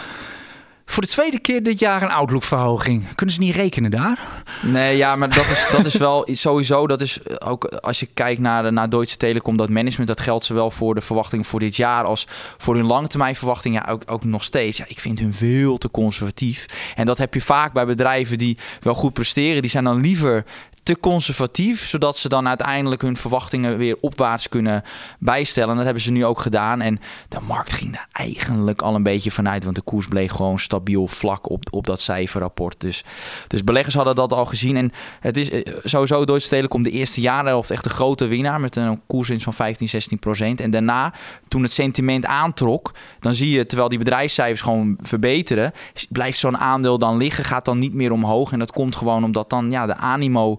Voor 0.86 1.02
de 1.02 1.08
tweede 1.08 1.38
keer 1.38 1.62
dit 1.62 1.78
jaar 1.78 2.02
een 2.02 2.10
outlook-verhoging. 2.10 3.14
Kunnen 3.14 3.34
ze 3.34 3.40
niet 3.40 3.54
rekenen 3.54 3.90
daar? 3.90 4.44
Nee, 4.62 4.96
ja, 4.96 5.16
maar 5.16 5.34
dat 5.34 5.44
is, 5.44 5.68
dat 5.70 5.86
is 5.86 5.96
wel 5.96 6.28
sowieso. 6.32 6.86
Dat 6.86 7.00
is 7.00 7.40
ook 7.40 7.64
als 7.64 8.00
je 8.00 8.08
kijkt 8.14 8.40
naar, 8.40 8.62
de, 8.62 8.70
naar 8.70 8.88
Deutsche 8.88 9.16
Telekom, 9.16 9.56
dat 9.56 9.68
management, 9.68 10.08
dat 10.08 10.20
geldt 10.20 10.44
zowel 10.44 10.70
voor 10.70 10.94
de 10.94 11.00
verwachtingen 11.00 11.44
voor 11.44 11.60
dit 11.60 11.76
jaar 11.76 12.04
als 12.04 12.26
voor 12.56 12.74
hun 12.74 12.86
langetermijnverwachtingen 12.86 13.82
ja, 13.86 13.92
ook, 13.92 14.02
ook 14.06 14.24
nog 14.24 14.44
steeds. 14.44 14.78
Ja, 14.78 14.84
ik 14.88 15.00
vind 15.00 15.18
hun 15.18 15.34
veel 15.34 15.78
te 15.78 15.90
conservatief. 15.90 16.66
En 16.94 17.06
dat 17.06 17.18
heb 17.18 17.34
je 17.34 17.40
vaak 17.40 17.72
bij 17.72 17.86
bedrijven 17.86 18.38
die 18.38 18.58
wel 18.80 18.94
goed 18.94 19.12
presteren. 19.12 19.62
Die 19.62 19.70
zijn 19.70 19.84
dan 19.84 20.00
liever 20.00 20.44
te 20.86 21.00
conservatief, 21.00 21.86
zodat 21.86 22.18
ze 22.18 22.28
dan 22.28 22.48
uiteindelijk 22.48 23.02
hun 23.02 23.16
verwachtingen 23.16 23.76
weer 23.76 23.96
opwaarts 24.00 24.48
kunnen 24.48 24.82
bijstellen. 25.18 25.74
dat 25.76 25.84
hebben 25.84 26.02
ze 26.02 26.10
nu 26.10 26.24
ook 26.24 26.40
gedaan. 26.40 26.80
En 26.80 27.00
de 27.28 27.38
markt 27.46 27.72
ging 27.72 27.92
daar 27.92 28.08
eigenlijk 28.12 28.82
al 28.82 28.94
een 28.94 29.02
beetje 29.02 29.30
vanuit, 29.30 29.64
want 29.64 29.76
de 29.76 29.82
koers 29.82 30.08
bleef 30.08 30.30
gewoon 30.30 30.58
stabiel 30.58 31.06
vlak 31.06 31.50
op, 31.50 31.66
op 31.70 31.86
dat 31.86 32.00
cijferrapport. 32.00 32.80
Dus, 32.80 33.04
dus 33.46 33.64
beleggers 33.64 33.94
hadden 33.94 34.14
dat 34.14 34.32
al 34.32 34.44
gezien. 34.44 34.76
En 34.76 34.92
het 35.20 35.36
is 35.36 35.50
eh, 35.50 35.74
sowieso 35.84 36.24
Deutsche 36.24 36.48
Telekom 36.50 36.82
de 36.82 36.90
eerste 36.90 37.20
jaren 37.20 37.56
of 37.56 37.70
echt 37.70 37.84
de 37.84 37.90
grote 37.90 38.26
winnaar 38.26 38.60
met 38.60 38.76
een 38.76 39.00
koerswinst 39.06 39.44
van 39.44 39.54
15, 39.54 39.88
16 39.88 40.18
procent. 40.18 40.60
En 40.60 40.70
daarna, 40.70 41.12
toen 41.48 41.62
het 41.62 41.72
sentiment 41.72 42.26
aantrok, 42.26 42.92
dan 43.20 43.34
zie 43.34 43.50
je, 43.50 43.66
terwijl 43.66 43.88
die 43.88 43.98
bedrijfscijfers 43.98 44.60
gewoon 44.60 44.98
verbeteren, 45.02 45.72
blijft 46.08 46.38
zo'n 46.38 46.58
aandeel 46.58 46.98
dan 46.98 47.16
liggen, 47.16 47.44
gaat 47.44 47.64
dan 47.64 47.78
niet 47.78 47.94
meer 47.94 48.12
omhoog. 48.12 48.52
En 48.52 48.58
dat 48.58 48.72
komt 48.72 48.96
gewoon 48.96 49.24
omdat 49.24 49.50
dan 49.50 49.70
ja, 49.70 49.86
de 49.86 49.96
animo 49.96 50.58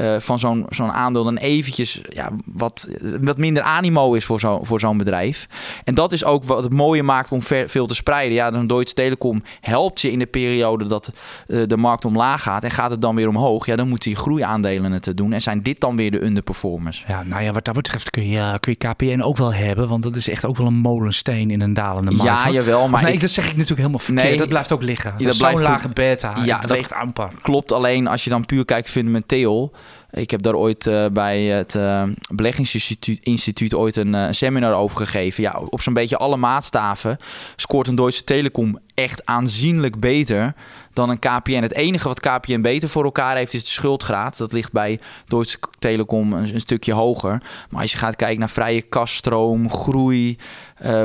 uh, 0.00 0.16
van 0.18 0.38
zo'n 0.38 0.66
zo'n 0.68 0.92
aandeel 0.92 1.24
dan 1.24 1.36
eventjes 1.36 2.00
ja, 2.08 2.30
wat, 2.44 2.88
wat 3.20 3.38
minder 3.38 3.62
animo 3.62 4.14
is 4.14 4.24
voor 4.24 4.40
zo'n 4.40 4.66
voor 4.66 4.80
zo'n 4.80 4.98
bedrijf. 4.98 5.48
En 5.84 5.94
dat 5.94 6.12
is 6.12 6.24
ook 6.24 6.44
wat 6.44 6.64
het 6.64 6.72
mooie 6.72 7.02
maakt 7.02 7.32
om 7.32 7.42
ver, 7.42 7.68
veel 7.68 7.86
te 7.86 7.94
spreiden. 7.94 8.34
Ja, 8.34 8.50
dan 8.50 8.66
Deutsche 8.66 8.94
Telekom 8.94 9.42
helpt 9.60 10.00
je 10.00 10.10
in 10.10 10.18
de 10.18 10.26
periode 10.26 10.84
dat 10.84 11.12
uh, 11.46 11.62
de 11.66 11.76
markt 11.76 12.04
omlaag 12.04 12.42
gaat 12.42 12.64
en 12.64 12.70
gaat 12.70 12.90
het 12.90 13.00
dan 13.00 13.14
weer 13.14 13.28
omhoog. 13.28 13.66
Ja, 13.66 13.76
dan 13.76 13.88
moeten 13.88 14.08
die 14.08 14.18
groeiaandelen 14.18 14.92
het 14.92 15.16
doen. 15.16 15.32
En 15.32 15.42
zijn 15.42 15.62
dit 15.62 15.80
dan 15.80 15.96
weer 15.96 16.10
de 16.10 16.24
underperformers? 16.24 17.04
Ja, 17.08 17.22
nou 17.22 17.42
ja, 17.42 17.52
wat 17.52 17.64
dat 17.64 17.74
betreft 17.74 18.10
kun 18.10 18.28
je, 18.28 18.56
kun 18.60 18.76
je 18.78 18.88
KPN 18.88 19.20
ook 19.20 19.36
wel 19.36 19.54
hebben, 19.54 19.88
want 19.88 20.02
dat 20.02 20.16
is 20.16 20.28
echt 20.28 20.44
ook 20.44 20.56
wel 20.56 20.66
een 20.66 20.74
molensteen 20.74 21.50
in 21.50 21.60
een 21.60 21.74
dalende 21.74 22.10
markt. 22.10 22.42
Ja, 22.42 22.50
jawel. 22.50 22.88
Maar 22.88 23.02
nee, 23.02 23.12
ik, 23.12 23.20
dat 23.20 23.30
zeg 23.30 23.44
ik 23.44 23.50
natuurlijk 23.50 23.78
helemaal 23.78 23.98
verkeerd. 23.98 24.28
Nee, 24.28 24.38
dat 24.38 24.48
blijft 24.48 24.72
ook 24.72 24.82
liggen. 24.82 25.10
Dat, 25.10 25.20
dat 25.20 25.32
is 25.32 25.38
zo'n 25.38 25.60
lage 25.60 25.88
beta. 25.88 26.34
Ja, 26.44 26.60
dat 26.60 26.70
weegt 26.70 26.92
amper. 26.92 27.28
Klopt, 27.42 27.72
alleen 27.72 28.06
als 28.06 28.24
je 28.24 28.30
dan 28.30 28.46
puur 28.46 28.64
kijkt 28.64 28.90
fundamenteel 28.90 29.72
ik 30.10 30.30
heb 30.30 30.42
daar 30.42 30.54
ooit 30.54 30.86
uh, 30.86 31.06
bij 31.06 31.42
het 31.42 31.74
uh, 31.74 32.02
Beleggingsinstituut 32.30 33.20
Instituut 33.22 33.74
ooit 33.74 33.96
een 33.96 34.14
uh, 34.14 34.26
seminar 34.30 34.74
over 34.74 34.96
gegeven. 34.96 35.42
Ja, 35.42 35.60
op 35.70 35.80
zo'n 35.80 35.94
beetje 35.94 36.16
alle 36.16 36.36
maatstaven 36.36 37.18
scoort 37.56 37.86
een 37.86 37.94
Deutsche 37.94 38.24
Telekom 38.24 38.78
echt 38.94 39.26
aanzienlijk 39.26 40.00
beter 40.00 40.54
dan 40.92 41.10
een 41.10 41.18
KPN. 41.18 41.62
Het 41.62 41.74
enige 41.74 42.08
wat 42.08 42.20
KPN 42.20 42.60
beter 42.60 42.88
voor 42.88 43.04
elkaar 43.04 43.36
heeft 43.36 43.54
is 43.54 43.64
de 43.64 43.70
schuldgraad. 43.70 44.38
Dat 44.38 44.52
ligt 44.52 44.72
bij 44.72 45.00
Deutsche 45.26 45.58
Telekom 45.78 46.32
een, 46.32 46.54
een 46.54 46.60
stukje 46.60 46.92
hoger. 46.92 47.42
Maar 47.70 47.80
als 47.80 47.92
je 47.92 47.98
gaat 47.98 48.16
kijken 48.16 48.38
naar 48.38 48.50
vrije 48.50 48.82
kaststroom, 48.82 49.70
groei, 49.70 50.38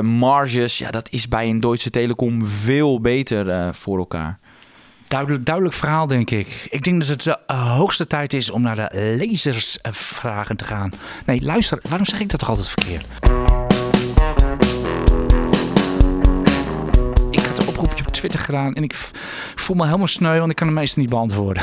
marges... 0.02 0.78
ja, 0.78 0.90
dat 0.90 1.08
is 1.10 1.28
bij 1.28 1.48
een 1.48 1.60
Deutsche 1.60 1.90
Telekom 1.90 2.46
veel 2.46 3.00
beter 3.00 3.74
voor 3.74 3.98
elkaar. 3.98 4.38
Duidelijk, 5.08 5.44
duidelijk 5.44 5.74
verhaal, 5.74 6.06
denk 6.06 6.30
ik. 6.30 6.66
Ik 6.70 6.82
denk 6.82 7.00
dat 7.00 7.08
het 7.08 7.22
de 7.22 7.38
uh, 7.50 7.76
hoogste 7.76 8.06
tijd 8.06 8.32
is 8.32 8.50
om 8.50 8.62
naar 8.62 8.76
de 8.76 9.14
lezersvragen 9.16 10.56
te 10.56 10.64
gaan. 10.64 10.92
Nee, 11.26 11.42
luister, 11.42 11.78
waarom 11.82 12.06
zeg 12.06 12.20
ik 12.20 12.30
dat 12.30 12.40
toch 12.40 12.48
altijd 12.48 12.68
verkeerd? 12.68 13.06
Ik 17.30 17.40
had 17.46 17.58
een 17.58 17.68
oproepje 17.68 18.04
op 18.06 18.12
Twitter 18.12 18.40
gedaan 18.40 18.74
en 18.74 18.82
ik 18.82 18.94
voel 19.54 19.76
me 19.76 19.84
helemaal 19.84 20.06
sneu, 20.06 20.38
want 20.38 20.50
ik 20.50 20.56
kan 20.56 20.66
de 20.66 20.72
meeste 20.72 21.00
niet 21.00 21.08
beantwoorden. 21.08 21.62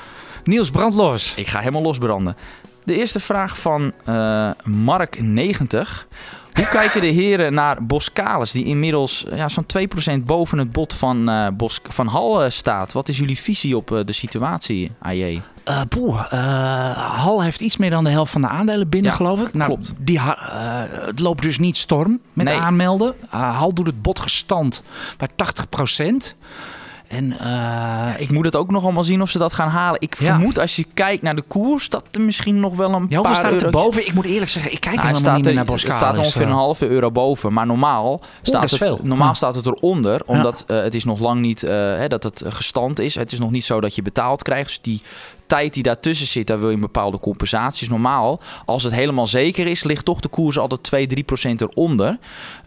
Niels, 0.44 0.70
brand 0.70 0.94
los. 0.94 1.34
Ik 1.36 1.46
ga 1.46 1.58
helemaal 1.58 1.82
losbranden. 1.82 2.36
De 2.84 2.96
eerste 2.96 3.20
vraag 3.20 3.58
van 3.58 3.92
uh, 4.08 4.50
Mark90. 4.68 6.06
Hoe 6.52 6.68
kijken 6.68 7.00
de 7.00 7.06
heren 7.06 7.54
naar 7.54 7.84
Boskalis, 7.86 8.50
die 8.50 8.64
inmiddels 8.64 9.24
ja, 9.34 9.48
zo'n 9.48 9.66
2% 10.20 10.24
boven 10.24 10.58
het 10.58 10.72
bod 10.72 10.94
van, 10.94 11.30
uh, 11.30 11.48
Bos, 11.52 11.80
van 11.82 12.06
Hal 12.06 12.50
staat? 12.50 12.92
Wat 12.92 13.08
is 13.08 13.18
jullie 13.18 13.38
visie 13.38 13.76
op 13.76 14.02
de 14.04 14.12
situatie, 14.12 14.92
AJ? 14.98 15.42
Uh, 15.68 15.80
boe, 15.88 16.12
Hal 16.94 17.42
heeft 17.42 17.60
iets 17.60 17.76
meer 17.76 17.90
dan 17.90 18.04
de 18.04 18.10
helft 18.10 18.32
van 18.32 18.40
de 18.40 18.48
aandelen 18.48 18.88
binnen, 18.88 19.12
geloof 19.12 19.40
ik. 19.42 19.54
Nou, 19.54 19.66
klopt. 19.70 19.92
Die, 19.98 20.20
het 20.20 21.20
loopt 21.20 21.42
dus 21.42 21.58
niet 21.58 21.76
storm 21.76 22.20
met 22.32 22.50
aanmelden. 22.50 23.14
Hal 23.28 23.74
doet 23.74 23.86
het 23.86 24.02
bod 24.02 24.20
gestand 24.20 24.82
bij 25.16 25.28
80 25.36 25.68
procent. 25.68 26.36
En, 27.12 27.36
uh, 27.42 28.08
ik 28.20 28.30
moet 28.30 28.44
het 28.44 28.56
ook 28.56 28.70
nog 28.70 28.82
allemaal 28.82 29.04
zien 29.04 29.22
of 29.22 29.30
ze 29.30 29.38
dat 29.38 29.52
gaan 29.52 29.68
halen. 29.68 30.00
Ik 30.00 30.16
vermoed 30.16 30.58
als 30.58 30.76
je 30.76 30.86
kijkt 30.94 31.22
naar 31.22 31.34
de 31.34 31.42
koers 31.42 31.88
dat 31.88 32.04
er 32.10 32.20
misschien 32.20 32.60
nog 32.60 32.76
wel 32.76 32.92
een 32.92 33.06
ja, 33.08 33.20
paar 33.20 33.36
staat 33.36 33.60
het 33.60 33.70
boven? 33.70 34.06
Ik 34.06 34.14
moet 34.14 34.24
eerlijk 34.24 34.50
zeggen, 34.50 34.72
ik 34.72 34.80
kijk 34.80 34.96
nou, 34.96 35.08
helemaal 35.08 35.34
niet 35.34 35.44
meer 35.44 35.54
naar 35.54 35.64
Boskalis. 35.64 36.00
Het 36.00 36.08
staat 36.08 36.18
ongeveer 36.18 36.42
een 36.42 36.48
eh. 36.48 36.54
halve 36.54 36.86
euro 36.86 37.10
boven. 37.10 37.52
Maar 37.52 37.66
normaal, 37.66 38.20
staat, 38.42 38.70
het, 38.70 39.02
normaal 39.02 39.34
staat 39.34 39.54
het 39.54 39.66
eronder. 39.66 40.22
Omdat 40.26 40.64
uh, 40.66 40.82
het 40.82 40.94
is 40.94 41.04
nog 41.04 41.18
lang 41.18 41.40
niet 41.40 41.62
uh, 41.62 41.70
hè, 41.70 42.08
dat 42.08 42.22
het 42.22 42.42
gestand 42.46 42.98
is. 42.98 43.14
Het 43.14 43.32
is 43.32 43.38
nog 43.38 43.50
niet 43.50 43.64
zo 43.64 43.80
dat 43.80 43.94
je 43.94 44.02
betaald 44.02 44.42
krijgt. 44.42 44.66
Dus 44.66 44.80
die 44.80 45.02
tijd 45.52 45.74
die 45.74 45.82
daartussen 45.82 46.26
zit, 46.26 46.46
daar 46.46 46.58
wil 46.60 46.68
je 46.68 46.74
een 46.74 46.80
bepaalde 46.80 47.18
compensaties. 47.18 47.88
Normaal, 47.88 48.40
als 48.64 48.82
het 48.82 48.92
helemaal 48.92 49.26
zeker 49.26 49.66
is, 49.66 49.84
ligt 49.84 50.04
toch 50.04 50.20
de 50.20 50.28
koers 50.28 50.58
altijd 50.58 50.82
2, 50.82 51.06
3 51.06 51.22
procent 51.22 51.60
eronder. 51.60 52.18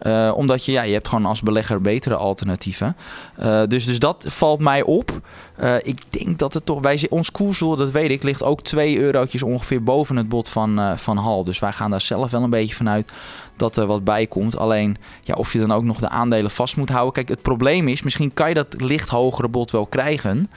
Uh, 0.02 0.32
omdat 0.34 0.64
je, 0.64 0.72
ja, 0.72 0.82
je 0.82 0.92
hebt 0.92 1.08
gewoon 1.08 1.26
als 1.26 1.42
belegger 1.42 1.80
betere 1.80 2.16
alternatieven. 2.16 2.96
Uh, 3.40 3.62
dus, 3.68 3.86
dus 3.86 3.98
dat 3.98 4.24
valt 4.28 4.60
mij 4.60 4.82
op. 4.82 5.20
Uh, 5.60 5.74
ik 5.82 6.02
denk 6.10 6.38
dat 6.38 6.54
het 6.54 6.66
toch, 6.66 6.80
wij, 6.80 7.06
ons 7.10 7.30
koersdoel, 7.30 7.76
dat 7.76 7.90
weet 7.90 8.10
ik, 8.10 8.22
ligt 8.22 8.42
ook 8.42 8.62
2 8.62 8.98
eurotjes 8.98 9.42
ongeveer 9.42 9.82
boven 9.82 10.16
het 10.16 10.28
bod 10.28 10.48
van, 10.48 10.98
van 10.98 11.16
Hal. 11.16 11.44
Dus 11.44 11.58
wij 11.58 11.72
gaan 11.72 11.90
daar 11.90 12.00
zelf 12.00 12.30
wel 12.30 12.42
een 12.42 12.50
beetje 12.50 12.74
vanuit 12.74 13.12
dat 13.56 13.76
er 13.76 13.86
wat 13.86 14.04
bij 14.04 14.26
komt. 14.26 14.58
Alleen 14.58 14.96
ja, 15.22 15.34
of 15.34 15.52
je 15.52 15.58
dan 15.58 15.72
ook 15.72 15.84
nog 15.84 15.98
de 15.98 16.08
aandelen 16.08 16.50
vast 16.50 16.76
moet 16.76 16.90
houden. 16.90 17.12
Kijk, 17.12 17.28
het 17.28 17.42
probleem 17.42 17.88
is, 17.88 18.02
misschien 18.02 18.34
kan 18.34 18.48
je 18.48 18.54
dat 18.54 18.80
licht 18.80 19.08
hogere 19.08 19.48
bod 19.48 19.70
wel 19.70 19.86
krijgen. 19.86 20.48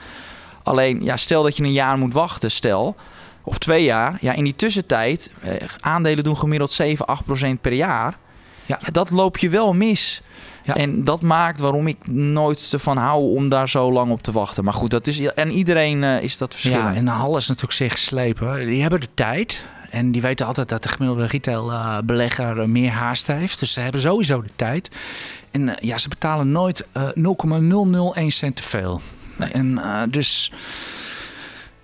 Alleen, 0.70 1.02
ja, 1.02 1.16
stel 1.16 1.42
dat 1.42 1.56
je 1.56 1.62
een 1.62 1.72
jaar 1.72 1.98
moet 1.98 2.12
wachten, 2.12 2.50
stel, 2.50 2.96
of 3.42 3.58
twee 3.58 3.84
jaar. 3.84 4.18
Ja, 4.20 4.32
in 4.32 4.44
die 4.44 4.54
tussentijd, 4.54 5.32
eh, 5.40 5.52
aandelen 5.80 6.24
doen 6.24 6.36
gemiddeld 6.36 6.70
7, 6.70 7.06
8 7.06 7.24
procent 7.24 7.60
per 7.60 7.72
jaar. 7.72 8.18
Ja. 8.66 8.78
ja. 8.82 8.90
dat 8.90 9.10
loop 9.10 9.38
je 9.38 9.48
wel 9.48 9.72
mis. 9.72 10.22
Ja. 10.64 10.74
En 10.74 11.04
dat 11.04 11.22
maakt 11.22 11.60
waarom 11.60 11.86
ik 11.86 12.06
nooit 12.06 12.68
ervan 12.72 12.96
hou 12.96 13.36
om 13.36 13.48
daar 13.48 13.68
zo 13.68 13.92
lang 13.92 14.12
op 14.12 14.22
te 14.22 14.32
wachten. 14.32 14.64
Maar 14.64 14.72
goed, 14.72 14.90
dat 14.90 15.06
is, 15.06 15.20
en 15.20 15.50
iedereen 15.50 16.02
uh, 16.02 16.22
is 16.22 16.36
dat 16.36 16.52
verschillend. 16.52 17.02
Ja, 17.02 17.28
en 17.28 17.36
is 17.36 17.48
natuurlijk 17.48 17.74
zich 17.74 17.92
geslepen. 17.92 18.66
Die 18.66 18.80
hebben 18.80 19.00
de 19.00 19.08
tijd. 19.14 19.66
En 19.90 20.12
die 20.12 20.22
weten 20.22 20.46
altijd 20.46 20.68
dat 20.68 20.82
de 20.82 20.88
gemiddelde 20.88 21.26
retailbelegger 21.26 22.58
uh, 22.58 22.64
meer 22.64 22.90
haast 22.90 23.26
heeft. 23.26 23.60
Dus 23.60 23.72
ze 23.72 23.80
hebben 23.80 24.00
sowieso 24.00 24.42
de 24.42 24.50
tijd. 24.56 24.90
En 25.50 25.68
uh, 25.68 25.74
ja, 25.80 25.98
ze 25.98 26.08
betalen 26.08 26.52
nooit 26.52 26.86
0,001 27.14 28.30
cent 28.30 28.56
te 28.56 28.62
veel. 28.62 29.00
En 29.42 29.80
uh, 29.84 30.02
dus 30.08 30.52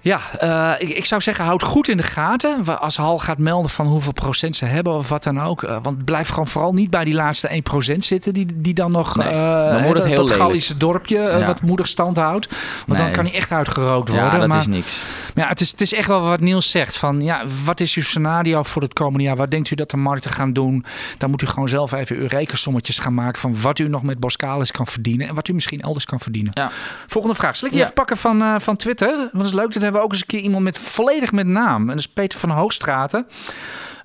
ja, 0.06 0.20
uh, 0.42 0.88
ik, 0.88 0.96
ik, 0.96 1.04
zou 1.04 1.20
zeggen, 1.20 1.44
houd 1.44 1.62
goed 1.62 1.88
in 1.88 1.96
de 1.96 2.02
gaten. 2.02 2.80
Als 2.80 2.96
Hal 2.96 3.18
gaat 3.18 3.38
melden 3.38 3.70
van 3.70 3.86
hoeveel 3.86 4.12
procent 4.12 4.56
ze 4.56 4.64
hebben 4.64 4.92
of 4.92 5.08
wat 5.08 5.22
dan 5.22 5.42
ook. 5.42 5.62
Uh, 5.62 5.76
want 5.82 6.04
blijf 6.04 6.28
gewoon 6.28 6.46
vooral 6.46 6.72
niet 6.72 6.90
bij 6.90 7.04
die 7.04 7.14
laatste 7.14 7.62
1% 7.94 7.98
zitten. 7.98 8.34
Die, 8.34 8.46
die 8.54 8.74
dan 8.74 8.92
nog 8.92 9.16
nee, 9.16 9.32
uh, 9.32 9.70
dan 9.70 9.82
wordt 9.82 9.98
het 9.98 10.08
heel 10.08 10.26
dat 10.26 10.36
Gallische 10.36 10.76
dorpje 10.76 11.18
ja. 11.18 11.46
wat 11.46 11.62
moedig 11.62 11.88
stand 11.88 12.16
houdt. 12.16 12.48
Want 12.86 12.98
dan 12.98 13.12
kan 13.12 13.24
hij 13.24 13.34
echt 13.34 13.52
uitgerookt 13.52 14.08
worden. 14.08 14.26
Ja, 14.26 14.38
dat 14.38 14.48
maar, 14.48 14.58
is 14.58 14.66
niks. 14.66 15.02
Maar 15.36 15.44
ja, 15.44 15.50
het 15.50 15.60
is, 15.60 15.70
het 15.70 15.80
is 15.80 15.92
echt 15.92 16.08
wel 16.08 16.20
wat 16.20 16.40
Niels 16.40 16.70
zegt. 16.70 16.96
Van, 16.96 17.20
ja, 17.20 17.44
wat 17.64 17.80
is 17.80 17.94
uw 17.94 18.02
scenario 18.02 18.62
voor 18.62 18.82
het 18.82 18.92
komende 18.92 19.24
jaar? 19.24 19.36
Wat 19.36 19.50
denkt 19.50 19.70
u 19.70 19.74
dat 19.74 19.90
de 19.90 19.96
markten 19.96 20.30
gaan 20.30 20.52
doen? 20.52 20.84
Dan 21.18 21.30
moet 21.30 21.42
u 21.42 21.46
gewoon 21.46 21.68
zelf 21.68 21.92
even 21.92 22.16
uw 22.16 22.26
rekensommetjes 22.26 22.98
gaan 22.98 23.14
maken. 23.14 23.40
Van 23.40 23.60
wat 23.60 23.78
u 23.78 23.88
nog 23.88 24.02
met 24.02 24.20
Boskalis 24.20 24.70
kan 24.70 24.86
verdienen. 24.86 25.28
En 25.28 25.34
wat 25.34 25.48
u 25.48 25.52
misschien 25.52 25.80
elders 25.80 26.04
kan 26.04 26.20
verdienen. 26.20 26.52
Ja. 26.54 26.70
Volgende 27.06 27.36
vraag. 27.36 27.56
Zal 27.56 27.68
ik 27.68 27.74
die 27.74 27.82
even 27.82 27.94
pakken 27.94 28.16
van, 28.16 28.60
van 28.60 28.76
Twitter? 28.76 29.16
Want 29.16 29.32
dat 29.32 29.44
is 29.44 29.52
leuk. 29.52 29.72
Dat 29.72 29.82
hebben 29.82 30.00
we 30.00 30.06
ook 30.06 30.12
eens 30.12 30.20
een 30.20 30.26
keer 30.26 30.40
iemand 30.40 30.64
met 30.64 30.78
volledig 30.78 31.32
met 31.32 31.46
naam. 31.46 31.80
En 31.80 31.86
dat 31.86 31.98
is 31.98 32.08
Peter 32.08 32.38
van 32.38 32.50
Hoogstraten. 32.50 33.26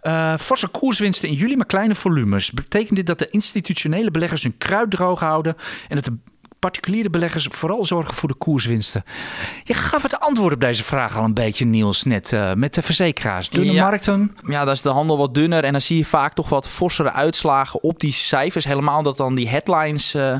Uh, 0.03 0.37
forse 0.37 0.67
koerswinsten 0.67 1.29
in 1.29 1.35
juli, 1.35 1.55
maar 1.55 1.65
kleine 1.65 1.95
volumes. 1.95 2.51
Betekent 2.51 2.95
dit 2.95 3.05
dat 3.05 3.19
de 3.19 3.27
institutionele 3.29 4.11
beleggers 4.11 4.43
hun 4.43 4.57
kruid 4.57 4.91
droog 4.91 5.19
houden 5.19 5.55
en 5.87 5.95
dat 5.95 6.05
de 6.05 6.17
particuliere 6.61 7.09
beleggers 7.09 7.47
vooral 7.51 7.85
zorgen 7.85 8.13
voor 8.13 8.29
de 8.29 8.35
koerswinsten? 8.35 9.03
Je 9.63 9.73
gaf 9.73 10.03
het 10.03 10.19
antwoord 10.19 10.53
op 10.53 10.59
deze 10.59 10.83
vraag 10.83 11.17
al 11.17 11.23
een 11.23 11.33
beetje, 11.33 11.65
Niels, 11.65 12.03
net 12.03 12.31
uh, 12.31 12.53
met 12.53 12.73
de 12.73 12.81
verzekeraars. 12.81 13.49
Dunne 13.49 13.71
ja, 13.71 13.83
markten. 13.83 14.35
Ja, 14.45 14.65
dat 14.65 14.75
is 14.75 14.81
de 14.81 14.89
handel 14.89 15.17
wat 15.17 15.33
dunner 15.33 15.63
en 15.63 15.71
dan 15.71 15.81
zie 15.81 15.97
je 15.97 16.05
vaak 16.05 16.33
toch 16.33 16.49
wat 16.49 16.69
forsere 16.69 17.11
uitslagen 17.11 17.83
op 17.83 17.99
die 17.99 18.13
cijfers. 18.13 18.65
Helemaal 18.65 19.03
dat 19.03 19.17
dan 19.17 19.35
die 19.35 19.49
headlines, 19.49 20.15
uh, 20.15 20.37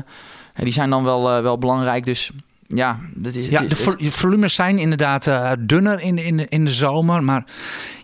die 0.54 0.72
zijn 0.72 0.90
dan 0.90 1.04
wel, 1.04 1.42
wel 1.42 1.58
belangrijk. 1.58 2.04
Dus 2.04 2.30
ja, 2.74 2.98
dat 3.14 3.34
is, 3.34 3.48
ja 3.48 3.62
de 3.62 4.10
volumes 4.10 4.54
zijn 4.54 4.78
inderdaad 4.78 5.26
uh, 5.26 5.52
dunner 5.58 6.00
in, 6.00 6.18
in, 6.18 6.48
in 6.48 6.64
de 6.64 6.70
zomer. 6.70 7.22
Maar 7.22 7.44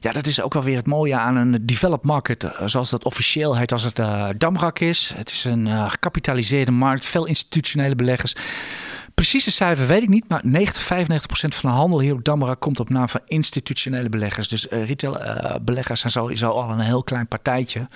ja, 0.01 0.13
dat 0.13 0.27
is 0.27 0.41
ook 0.41 0.55
wel 0.55 0.63
weer 0.63 0.77
het 0.77 0.87
mooie 0.87 1.19
aan 1.19 1.37
een 1.37 1.67
developed 1.67 2.07
market. 2.07 2.45
Uh, 2.45 2.51
zoals 2.65 2.91
dat 2.91 3.05
officieel 3.05 3.57
heet 3.57 3.73
als 3.73 3.83
het 3.83 3.99
uh, 3.99 4.29
Damrak 4.39 4.79
is. 4.79 5.13
Het 5.17 5.31
is 5.31 5.45
een 5.45 5.91
gecapitaliseerde 5.91 6.73
markt. 6.73 7.07
Veel 7.07 7.27
institutionele 7.27 7.95
beleggers. 7.95 8.35
Precieze 9.19 9.51
cijfer 9.51 9.87
weet 9.87 10.03
ik 10.03 10.09
niet, 10.09 10.29
maar 10.29 10.41
90, 10.43 10.83
95 10.83 11.27
procent 11.27 11.55
van 11.55 11.71
de 11.71 11.77
handel 11.77 12.01
hier 12.01 12.13
op 12.13 12.25
Damrak 12.25 12.61
komt 12.61 12.81
op 12.81 12.89
naam 12.89 13.09
van 13.09 13.21
institutionele 13.27 14.09
beleggers. 14.09 14.49
Dus 14.49 14.67
uh, 14.67 14.87
retail 14.87 15.21
uh, 15.21 15.55
beleggers 15.63 16.01
zijn 16.01 16.13
sowieso 16.13 16.51
al 16.51 16.71
een 16.71 16.81
heel 16.81 17.03
klein 17.03 17.27
partijtje. 17.27 17.79
Ja. 17.79 17.89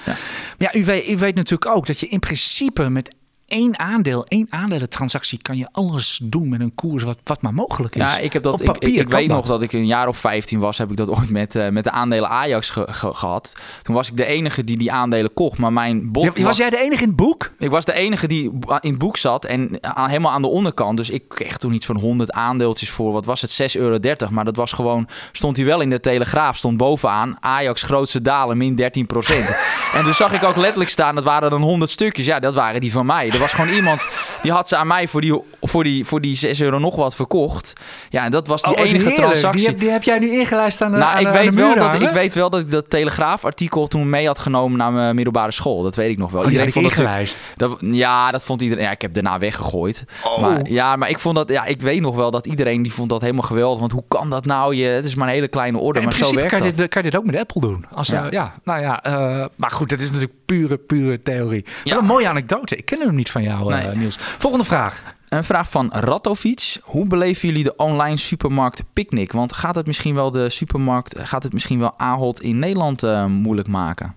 Maar 0.59 0.73
ja, 0.73 0.75
u 0.75 0.85
weet, 0.85 1.09
u 1.09 1.17
weet 1.17 1.35
natuurlijk 1.35 1.77
ook 1.77 1.87
dat 1.87 2.01
je 2.01 2.09
in 2.09 2.19
principe 2.19 2.89
met 2.89 3.15
één 3.53 3.79
aandeel, 3.79 4.27
één 4.27 4.47
aandelentransactie 4.51 5.43
kan 5.43 5.57
je 5.57 5.69
alles 5.73 6.21
doen 6.23 6.49
met 6.49 6.61
een 6.61 6.75
koers 6.75 7.03
wat, 7.03 7.19
wat 7.25 7.43
maar 7.43 7.55
mogelijk 7.55 7.95
is. 7.95 8.03
Ja, 8.03 8.19
ik 8.19 8.33
heb 8.33 8.43
dat. 8.43 8.61
ik, 8.61 8.79
ik, 8.79 9.09
weet 9.09 9.29
nog 9.29 9.47
dat 9.47 9.63
ik 9.63 9.73
een 9.73 9.87
jaar 9.87 10.09
of 10.09 10.17
15 10.17 10.59
was, 10.59 10.79
heb 10.79 10.91
ik 10.91 10.97
dat 10.97 11.11
ooit 11.11 11.31
met, 11.31 11.55
uh, 11.55 11.69
met 11.69 11.85
de 11.85 11.91
aandelen 11.91 12.29
Ajax 12.29 12.73
gehad. 12.91 13.53
Toen 13.83 13.95
was 13.95 14.09
ik 14.09 14.17
de 14.17 14.25
enige 14.25 14.65
die 14.65 14.77
die 14.77 14.93
aandelen 14.93 15.35
kocht, 15.35 15.59
maar 15.59 15.73
mijn 15.73 16.13
boek. 16.13 16.37
was, 16.37 16.45
was, 16.45 16.57
jij 16.57 16.71
de 16.71 16.79
enige 16.79 17.03
in 17.03 17.09
het 17.09 17.17
boek? 17.17 17.53
Ik 17.59 17.71
was 17.71 17.85
de 17.85 17.93
enige 17.93 18.27
die 18.27 18.51
in 18.81 18.91
het 18.91 18.99
boek 18.99 19.17
zat 19.17 19.45
en 19.45 19.79
helemaal 19.95 20.33
aan 20.33 20.43
de 20.43 20.49
onderkant. 20.49 20.97
Dus 20.97 21.11
ik 21.11 21.29
kreeg 21.29 21.57
toen 21.57 21.73
iets 21.73 21.87
van 21.87 21.99
100 21.99 22.31
aandeeltjes 22.33 22.91
voor. 22.91 23.13
Wat 23.13 23.25
was 23.25 23.41
het? 23.41 23.75
6,30 23.77 23.81
euro. 23.81 23.99
Maar 24.31 24.45
dat 24.45 24.57
was 24.57 24.73
gewoon. 24.73 25.09
Stond 25.33 25.57
hij 25.57 25.67
wel 25.67 25.81
in 25.81 25.91
de 25.91 26.01
Telegraaf, 26.01 26.57
stond 26.57 26.77
bovenaan. 26.77 27.37
Ajax 27.41 27.83
grootste 27.83 28.23
dalen, 28.23 28.57
min 28.57 28.75
13 28.75 29.07
procent. 29.07 29.57
en 29.95 30.05
toen 30.05 30.15
zag 30.15 30.33
ik 30.33 30.43
ook 30.43 30.57
letterlijk 30.57 30.91
staan, 30.91 31.15
dat 31.15 31.25
waren 31.25 31.51
dan 31.51 31.63
100 31.63 31.91
stukjes. 31.91 32.27
Ja, 32.27 32.39
dat 32.39 32.55
waren 32.55 32.81
die 32.81 32.93
van 32.93 33.07
mij 33.07 33.31
was 33.43 33.53
gewoon 33.53 33.75
iemand 33.75 34.07
die 34.43 34.53
had 34.53 34.69
ze 34.69 34.77
aan 34.77 34.87
mij 34.87 35.09
voor 35.09 35.21
die, 35.21 35.41
voor 35.61 35.85
die, 35.85 36.05
voor 36.05 36.21
die 36.21 36.37
6 36.37 36.61
euro 36.61 36.79
nog 36.79 36.97
wat 36.97 37.15
verkocht. 37.15 37.73
Ja, 38.11 38.25
en 38.25 38.31
dat 38.31 38.47
was 38.47 38.63
die 38.63 38.77
oh, 38.77 38.85
enige 38.85 39.13
transactie. 39.13 39.61
Die 39.61 39.69
heb, 39.69 39.81
die 39.81 39.91
heb, 39.91 40.03
jij 40.03 40.19
nu 40.19 40.31
ingelijst 40.31 40.81
aan 40.81 40.91
de 40.91 40.97
Nou, 40.97 41.17
aan, 41.17 41.27
ik, 41.27 41.33
weet 41.33 41.55
wel 41.55 41.75
dat, 41.75 42.03
ik 42.03 42.09
weet 42.09 42.35
wel 42.35 42.51
dat 42.51 42.61
ik 42.61 42.71
dat 42.71 42.91
Telegraafartikel 42.91 43.87
toen 43.87 44.11
mee 44.11 44.27
had 44.27 44.39
genomen 44.39 44.79
naar 44.79 44.93
mijn 44.93 45.15
middelbare 45.15 45.53
school. 45.53 45.83
Dat 45.83 45.97
weet 45.97 46.11
ik 46.11 46.19
nog 46.19 46.31
wel. 46.31 46.43
Oh, 46.43 46.51
iedereen 46.51 46.73
vond 46.73 46.85
ingelijst. 46.85 47.43
Dat, 47.57 47.77
ja, 47.81 48.31
dat 48.31 48.45
vond 48.45 48.63
iedereen. 48.63 48.85
Ja, 48.85 48.91
ik 48.91 49.03
heb 49.03 49.15
daarna 49.15 49.39
weggegooid. 49.39 50.05
Oh. 50.25 50.41
Maar, 50.41 50.71
ja, 50.71 50.97
maar 50.97 51.11
ik 51.11 51.19
vond 51.19 51.37
dat. 51.37 51.49
Ja, 51.49 51.65
ik 51.65 51.81
weet 51.81 52.01
nog 52.01 52.17
wel 52.17 52.31
dat 52.31 52.47
iedereen 52.47 52.83
die 52.83 52.93
vond 52.93 53.09
dat 53.09 53.21
helemaal 53.21 53.43
geweldig. 53.43 53.81
Want 53.81 53.93
hoe 53.93 54.05
kan 54.09 54.31
dat 54.31 54.45
nou? 54.45 54.75
Je, 54.75 54.87
het 54.87 55.05
is 55.05 55.15
maar 55.15 55.29
een 55.29 55.35
hele 55.35 55.49
kleine 55.49 55.79
orde. 55.79 56.01
maar 56.01 56.15
zo 56.15 56.35
werkt 56.35 56.51
kan 56.51 56.63
je 56.63 56.73
Dit, 56.73 56.89
kan 56.89 57.03
je 57.03 57.11
dit 57.11 57.21
ook 57.21 57.27
met 57.27 57.37
Apple 57.37 57.61
doen? 57.61 57.85
Als, 57.95 58.09
ja. 58.09 58.27
ja, 58.31 58.55
nou 58.65 58.81
ja. 58.81 59.07
Uh, 59.07 59.47
maar 59.57 59.71
goed, 59.71 59.89
dat 59.89 60.01
is 60.01 60.07
natuurlijk 60.07 60.35
pure, 60.47 60.77
pure 60.77 61.19
theorie. 61.19 61.65
Ja. 61.85 61.97
een 61.97 62.05
mooie 62.05 62.29
anekdote. 62.29 62.77
Ik 62.77 62.85
ken 62.85 63.01
hem 63.01 63.15
niet 63.15 63.22
van 63.31 63.43
jou, 63.43 63.69
nee. 63.69 63.91
uh, 63.91 63.97
Niels. 63.97 64.17
Volgende 64.19 64.65
vraag. 64.65 65.03
Een 65.29 65.45
vraag 65.45 65.71
van 65.71 65.91
Ratovic. 65.93 66.77
Hoe 66.83 67.07
beleven 67.07 67.49
jullie 67.49 67.65
de 67.65 67.77
online 67.77 68.17
supermarkt 68.17 68.83
Picnic? 68.93 69.33
Want 69.33 69.53
gaat 69.53 69.75
het 69.75 69.87
misschien 69.87 70.15
wel 70.15 70.31
de 70.31 70.51
supermarkt, 70.51 71.19
gaat 71.19 71.43
het 71.43 71.53
misschien 71.53 71.79
wel 71.79 71.95
Ahold 71.97 72.43
in 72.43 72.59
Nederland 72.59 73.03
uh, 73.03 73.27
moeilijk 73.27 73.69
maken? 73.69 74.15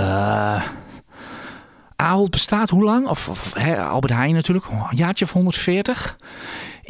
Uh, 0.00 0.62
Ahold 1.96 2.30
bestaat 2.30 2.70
hoe 2.70 2.84
lang? 2.84 3.06
Of, 3.06 3.28
of 3.28 3.54
Albert 3.78 4.12
Heijn 4.12 4.34
natuurlijk, 4.34 4.66
een 4.66 4.96
jaartje 4.96 5.24
of 5.24 5.32
140. 5.32 6.16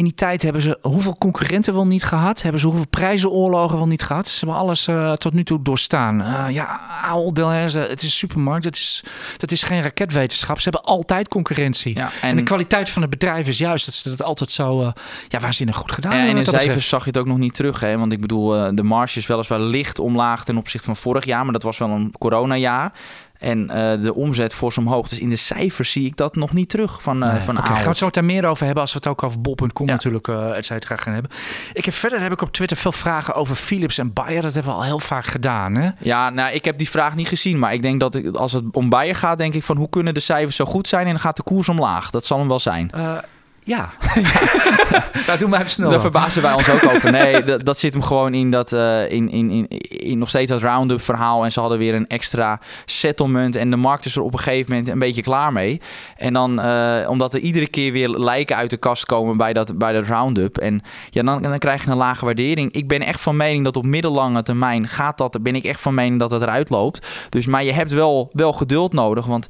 In 0.00 0.06
die 0.06 0.14
tijd 0.14 0.42
hebben 0.42 0.62
ze 0.62 0.78
hoeveel 0.82 1.16
concurrenten 1.18 1.74
wel 1.74 1.86
niet 1.86 2.04
gehad? 2.04 2.42
Hebben 2.42 2.60
ze 2.60 2.66
hoeveel 2.66 2.86
prijzenoorlogen 2.86 3.76
wel 3.76 3.86
niet 3.86 4.02
gehad? 4.02 4.28
Ze 4.28 4.44
hebben 4.44 4.62
alles 4.62 4.88
uh, 4.88 5.12
tot 5.12 5.32
nu 5.32 5.44
toe 5.44 5.62
doorstaan. 5.62 6.20
Uh, 6.20 6.44
ja, 6.50 6.80
Ahold 7.02 7.34
Delhaize, 7.36 7.80
het 7.80 7.98
is 7.98 8.04
een 8.04 8.10
supermarkt. 8.10 8.64
Het 8.64 8.76
is, 8.76 9.04
dat 9.36 9.50
is 9.50 9.62
geen 9.62 9.82
raketwetenschap. 9.82 10.60
Ze 10.60 10.68
hebben 10.70 10.90
altijd 10.90 11.28
concurrentie. 11.28 11.96
Ja, 11.96 12.10
en, 12.22 12.28
en, 12.28 12.36
de 12.36 12.42
kwaliteit 12.42 12.90
van 12.90 13.02
het 13.02 13.10
bedrijf 13.10 13.48
is 13.48 13.58
juist 13.58 13.86
dat 13.86 13.94
ze 13.94 14.08
dat 14.08 14.22
altijd 14.22 14.50
zo 14.50 14.80
uh, 14.80 14.92
ja, 15.28 15.38
waanzinnig 15.38 15.76
goed 15.76 15.92
gedaan 15.92 16.12
hebben. 16.12 16.30
En 16.30 16.36
in 16.36 16.44
cijfers 16.44 16.88
zag 16.88 17.00
je 17.00 17.10
het 17.10 17.18
ook 17.18 17.26
nog 17.26 17.38
niet 17.38 17.54
terug. 17.54 17.80
Hè? 17.80 17.98
Want 17.98 18.12
ik 18.12 18.20
bedoel, 18.20 18.74
de 18.74 18.82
marge 18.82 19.18
is 19.18 19.26
weliswaar 19.26 19.60
licht 19.60 19.98
omlaag 19.98 20.44
ten 20.44 20.56
opzichte 20.56 20.86
van 20.86 20.96
vorig 20.96 21.24
jaar. 21.24 21.44
Maar 21.44 21.52
dat 21.52 21.62
was 21.62 21.78
wel 21.78 21.88
een 21.88 22.14
coronajaar. 22.18 22.92
En 23.40 23.66
de 24.02 24.14
omzet 24.14 24.54
fors 24.54 24.78
omhoog. 24.78 25.08
Dus 25.08 25.18
in 25.18 25.28
de 25.28 25.36
cijfers 25.36 25.92
zie 25.92 26.06
ik 26.06 26.16
dat 26.16 26.36
nog 26.36 26.52
niet 26.52 26.68
terug 26.68 27.02
van, 27.02 27.22
uh, 27.22 27.32
nee. 27.32 27.40
van 27.40 27.58
okay, 27.58 27.68
Gaan 27.68 27.82
we 27.82 27.88
het 27.88 27.98
zo 27.98 28.10
daar 28.10 28.24
meer 28.24 28.46
over 28.46 28.64
hebben 28.64 28.82
als 28.82 28.92
we 28.92 28.98
het 28.98 29.08
ook 29.08 29.22
over 29.22 29.40
bol.com 29.40 29.86
ja. 29.86 29.92
natuurlijk 29.92 30.28
uh, 30.28 30.56
et 30.56 30.66
cetera 30.66 30.96
gaan 30.96 31.12
hebben. 31.12 31.30
Ik 31.72 31.84
heb, 31.84 31.94
verder 31.94 32.20
heb 32.20 32.32
ik 32.32 32.42
op 32.42 32.52
Twitter 32.52 32.76
veel 32.76 32.92
vragen 32.92 33.34
over 33.34 33.56
Philips 33.56 33.98
en 33.98 34.12
Bayer. 34.12 34.42
Dat 34.42 34.54
hebben 34.54 34.72
we 34.72 34.78
al 34.78 34.84
heel 34.84 34.98
vaak 34.98 35.24
gedaan. 35.24 35.74
Hè? 35.74 35.90
Ja, 35.98 36.30
nou, 36.30 36.52
ik 36.52 36.64
heb 36.64 36.78
die 36.78 36.90
vraag 36.90 37.14
niet 37.14 37.28
gezien. 37.28 37.58
Maar 37.58 37.72
ik 37.72 37.82
denk 37.82 38.00
dat 38.00 38.14
ik, 38.14 38.36
als 38.36 38.52
het 38.52 38.64
om 38.72 38.88
Bayer 38.88 39.16
gaat, 39.16 39.38
denk 39.38 39.54
ik 39.54 39.62
van 39.62 39.76
hoe 39.76 39.88
kunnen 39.88 40.14
de 40.14 40.20
cijfers 40.20 40.56
zo 40.56 40.64
goed 40.64 40.88
zijn 40.88 41.06
en 41.06 41.12
dan 41.12 41.20
gaat 41.20 41.36
de 41.36 41.42
koers 41.42 41.68
omlaag. 41.68 42.10
Dat 42.10 42.24
zal 42.24 42.38
hem 42.38 42.48
wel 42.48 42.58
zijn. 42.58 42.90
Uh, 42.96 43.18
ja, 43.64 43.90
nou, 45.26 45.38
doe 45.38 45.48
maar 45.48 45.58
even 45.58 45.70
snel. 45.70 45.90
Daar 45.90 46.00
verbazen 46.00 46.42
wij 46.42 46.52
ons 46.52 46.70
ook 46.70 46.84
over. 46.84 47.12
Nee, 47.12 47.44
dat, 47.44 47.64
dat 47.64 47.78
zit 47.78 47.94
hem 47.94 48.02
gewoon 48.02 48.34
in 48.34 48.50
dat 48.50 48.72
uh, 48.72 49.10
in, 49.10 49.30
in, 49.30 49.50
in, 49.50 49.68
in, 49.88 50.18
nog 50.18 50.28
steeds 50.28 50.50
dat 50.50 50.62
round-up 50.62 51.00
verhaal. 51.00 51.44
En 51.44 51.52
ze 51.52 51.60
hadden 51.60 51.78
weer 51.78 51.94
een 51.94 52.06
extra 52.08 52.60
settlement. 52.84 53.56
En 53.56 53.70
de 53.70 53.76
markt 53.76 54.04
is 54.04 54.16
er 54.16 54.22
op 54.22 54.32
een 54.32 54.38
gegeven 54.38 54.70
moment 54.70 54.88
een 54.88 54.98
beetje 54.98 55.22
klaar 55.22 55.52
mee. 55.52 55.80
En 56.16 56.32
dan, 56.32 56.60
uh, 56.60 57.08
omdat 57.08 57.34
er 57.34 57.40
iedere 57.40 57.68
keer 57.68 57.92
weer 57.92 58.08
lijken 58.08 58.56
uit 58.56 58.70
de 58.70 58.76
kast 58.76 59.06
komen 59.06 59.36
bij 59.36 59.52
dat, 59.52 59.78
bij 59.78 59.92
dat 59.92 60.06
round-up. 60.06 60.58
En 60.58 60.82
ja, 61.10 61.22
dan, 61.22 61.42
dan 61.42 61.58
krijg 61.58 61.84
je 61.84 61.90
een 61.90 61.96
lage 61.96 62.24
waardering. 62.24 62.72
Ik 62.72 62.88
ben 62.88 63.00
echt 63.00 63.20
van 63.20 63.36
mening 63.36 63.64
dat 63.64 63.76
op 63.76 63.84
middellange 63.84 64.42
termijn 64.42 64.88
gaat 64.88 65.18
dat. 65.18 65.42
Ben 65.42 65.54
ik 65.54 65.64
echt 65.64 65.80
van 65.80 65.94
mening 65.94 66.18
dat 66.18 66.30
het 66.30 66.42
eruit 66.42 66.70
loopt. 66.70 67.06
Dus, 67.28 67.46
maar 67.46 67.64
je 67.64 67.72
hebt 67.72 67.90
wel, 67.90 68.30
wel 68.32 68.52
geduld 68.52 68.92
nodig. 68.92 69.26
Want 69.26 69.46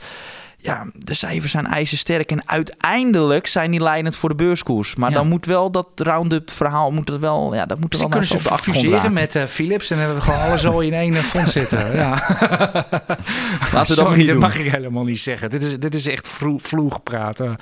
ja, 0.62 0.86
de 0.94 1.14
cijfers 1.14 1.52
zijn 1.52 1.66
ijzersterk. 1.66 2.30
En 2.30 2.48
uiteindelijk 2.48 3.46
zijn 3.46 3.70
die 3.70 3.82
leidend 3.82 4.16
voor 4.16 4.28
de 4.28 4.34
beurskoers. 4.34 4.94
Maar 4.94 5.12
dan 5.12 5.28
moet 5.28 5.46
wel 5.46 5.70
dat 5.70 5.88
round-up 5.94 6.50
verhaal 6.50 6.90
moet 6.90 7.08
er 7.08 7.20
wel. 7.20 7.54
Ja, 7.54 7.66
dat 7.66 7.80
moet 7.80 7.92
er 7.92 7.98
wel 7.98 8.08
kunnen 8.08 8.28
ze 8.28 8.38
fuseren 8.38 9.12
met 9.12 9.34
uh, 9.34 9.44
Philips 9.44 9.90
en 9.90 9.98
hebben 9.98 10.16
we 10.16 10.22
gewoon 10.22 10.40
alles 10.40 10.60
zo 10.60 10.78
in 10.78 10.92
één 10.92 11.14
eh, 11.14 11.22
fonds 11.22 11.52
zitten. 11.60 11.96
Ja. 11.96 12.10
Laten 13.72 13.96
we 13.96 14.02
dat 14.02 14.16
niet 14.16 14.26
Dat 14.26 14.38
mag 14.38 14.58
ik 14.58 14.70
helemaal 14.70 15.04
niet 15.04 15.20
zeggen. 15.20 15.50
Dit 15.50 15.62
is, 15.62 15.78
dit 15.78 15.94
is 15.94 16.06
echt 16.06 16.28
vloeg 16.56 17.02
praten. 17.02 17.56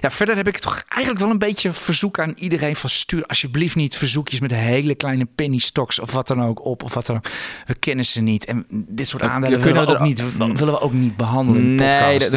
Ja, 0.00 0.10
verder 0.10 0.36
heb 0.36 0.48
ik 0.48 0.58
toch 0.58 0.82
eigenlijk 0.88 1.22
wel 1.22 1.30
een 1.30 1.38
beetje 1.38 1.72
verzoek 1.72 2.18
aan 2.18 2.32
iedereen 2.36 2.76
van 2.76 2.90
stuur 2.90 3.24
alsjeblieft 3.26 3.76
niet 3.76 3.96
verzoekjes 3.96 4.40
met 4.40 4.50
hele 4.50 4.94
kleine 4.94 5.26
penny 5.34 5.58
stocks 5.58 6.00
of 6.00 6.12
wat 6.12 6.26
dan 6.26 6.44
ook 6.44 6.64
op 6.64 6.82
of 6.82 6.94
wat 6.94 7.06
dan 7.06 7.16
ook. 7.16 7.26
We 7.66 7.74
kennen 7.74 8.04
ze 8.04 8.22
niet 8.22 8.44
en 8.44 8.66
dit 8.70 9.08
soort 9.08 9.22
aandelen 9.22 9.60
willen 9.60 9.86
we, 9.86 9.92
ook 9.92 10.00
niet, 10.00 10.36
willen 10.36 10.74
we 10.74 10.80
ook 10.80 10.92
niet 10.92 11.16
behandelen 11.16 11.62
in 11.62 11.76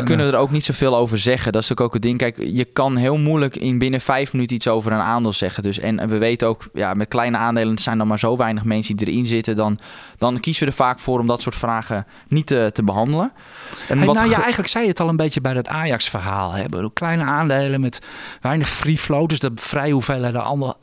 nee, 0.04 0.16
kunnen 0.16 0.32
we 0.32 0.38
er 0.38 0.44
ook 0.44 0.52
niet 0.52 0.66
zoveel 0.66 0.98
over 0.98 1.18
zeggen. 1.18 1.52
Dat 1.52 1.62
is 1.62 1.70
natuurlijk 1.70 1.88
ook 1.88 1.94
het 1.94 2.02
ding. 2.02 2.18
Kijk, 2.18 2.56
je 2.56 2.66
kan 2.66 2.96
heel 2.96 3.18
moeilijk 3.18 3.56
in 3.56 3.78
binnen 3.78 4.02
vijf 4.02 4.34
minuten 4.34 4.56
iets 4.56 4.68
over 4.68 4.92
een 4.92 5.00
aandeel 5.00 5.34
zeggen. 5.34 5.64
Dus, 5.64 5.80
en 5.80 6.10
we 6.10 6.18
weten 6.18 6.48
ook, 6.48 6.68
ja, 6.74 6.94
met 6.94 7.08
kleine 7.08 7.38
aandelen 7.38 7.78
zijn 7.78 8.00
er 8.00 8.08
maar 8.08 8.20
zo 8.20 8.38
weinig 8.38 8.64
mensen 8.64 8.96
die 8.96 9.08
erin 9.08 9.26
zitten. 9.26 9.56
Dan, 9.56 9.80
dan 10.18 10.40
kiezen 10.40 10.64
we 10.64 10.70
er 10.70 10.76
vaak 10.76 11.00
voor 11.00 11.20
om 11.20 11.28
dat 11.28 11.42
soort 11.42 11.56
vragen 11.56 12.06
niet 12.28 12.48
te, 12.48 12.70
te 12.74 12.84
behandelen. 12.84 13.32
En 13.88 14.06
wat 14.06 14.16
nou 14.16 14.30
ja, 14.30 14.40
eigenlijk 14.40 14.70
zei 14.70 14.84
je 14.84 14.90
het 14.90 15.00
al 15.00 15.10
een 15.10 15.16
beetje 15.16 15.42
bij 15.42 15.54
dat 15.54 15.68
Ajax-verhaal. 15.68 16.56
Kleine 16.94 17.24
aandelen 17.24 17.82
met 17.82 18.00
weinig 18.42 18.70
free 18.70 18.98
flow. 18.98 19.28
Dus 19.28 19.40
de 19.40 19.52
vrij 19.56 19.92
hoeveelheid, 19.92 20.36
andere, 20.36 20.76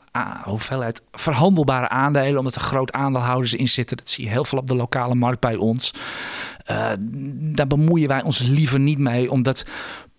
hoeveelheid 0.43 1.01
verhandelbare 1.11 1.89
aandelen. 1.89 2.37
Omdat 2.37 2.55
er 2.55 2.61
groot 2.61 2.91
aandeelhouders 2.91 3.53
in 3.53 3.67
zitten. 3.67 3.97
Dat 3.97 4.09
zie 4.09 4.23
je 4.23 4.29
heel 4.29 4.45
veel 4.45 4.57
op 4.57 4.67
de 4.67 4.75
lokale 4.75 5.15
markt 5.15 5.39
bij 5.39 5.55
ons. 5.55 5.93
Uh, 6.71 6.91
daar 7.55 7.67
bemoeien 7.67 8.07
wij 8.07 8.23
ons 8.23 8.39
liever 8.39 8.79
niet 8.79 8.97
mee, 8.97 9.31
omdat 9.31 9.65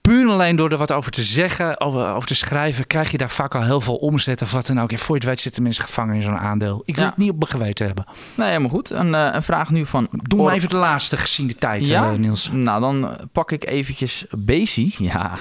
puur 0.03 0.31
alleen 0.31 0.57
door 0.57 0.71
er 0.71 0.77
wat 0.77 0.93
over 0.93 1.11
te 1.11 1.23
zeggen, 1.23 1.81
over, 1.81 2.09
over 2.09 2.29
te 2.29 2.35
schrijven, 2.35 2.87
krijg 2.87 3.11
je 3.11 3.19
daar 3.19 3.31
vaak 3.31 3.55
al 3.55 3.65
heel 3.65 3.81
veel 3.81 3.97
omzet 3.97 4.43
of 4.43 4.53
wat 4.53 4.67
dan 4.67 4.81
ook. 4.81 4.93
En 4.93 4.99
voor 4.99 5.15
je 5.15 5.21
het 5.21 5.31
weet 5.31 5.41
zitten 5.41 5.63
mensen 5.63 5.85
gevangen 5.85 6.15
in 6.15 6.23
zo'n 6.23 6.39
aandeel. 6.39 6.83
Ik 6.85 6.97
wil 6.97 7.05
het 7.05 7.17
niet 7.17 7.31
op 7.31 7.39
mijn 7.39 7.51
geweten 7.51 7.87
hebben. 7.87 8.05
Nee, 8.35 8.49
helemaal 8.49 8.69
goed. 8.69 8.91
Een, 8.91 9.09
uh, 9.09 9.29
een 9.33 9.43
vraag 9.43 9.71
nu 9.71 9.87
van... 9.87 10.09
Doe 10.11 10.43
maar 10.43 10.55
even 10.55 10.69
de 10.69 10.77
laatste 10.77 11.17
gezien 11.17 11.47
de 11.47 11.55
tijd, 11.55 11.87
ja? 11.87 12.13
Uh, 12.13 12.19
Niels. 12.19 12.51
Nou, 12.53 12.81
dan 12.81 13.17
pak 13.33 13.53
ik 13.53 13.69
eventjes 13.69 14.25
Bezi. 14.31 14.95
Ja. 14.99 15.33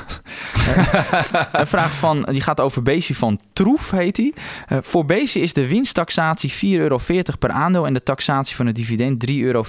een 1.52 1.68
vraag 1.68 1.92
van, 1.92 2.28
die 2.32 2.42
gaat 2.42 2.60
over 2.60 2.84
Bezi 2.84 3.16
van 3.16 3.40
Troef, 3.54 3.92
heet 3.92 4.18
hij. 4.18 4.34
Uh, 4.70 4.78
voor 4.82 5.06
Bezi 5.06 5.42
is 5.42 5.54
de 5.54 5.68
winsttaxatie 5.68 6.52
4,40 6.52 6.60
euro 6.80 7.00
per 7.40 7.50
aandeel 7.50 7.86
en 7.86 7.94
de 7.94 8.04
taxatie 8.04 8.56
van 8.56 8.66
het 8.66 8.76
dividend 8.76 9.32
3,74 9.32 9.36
euro. 9.38 9.64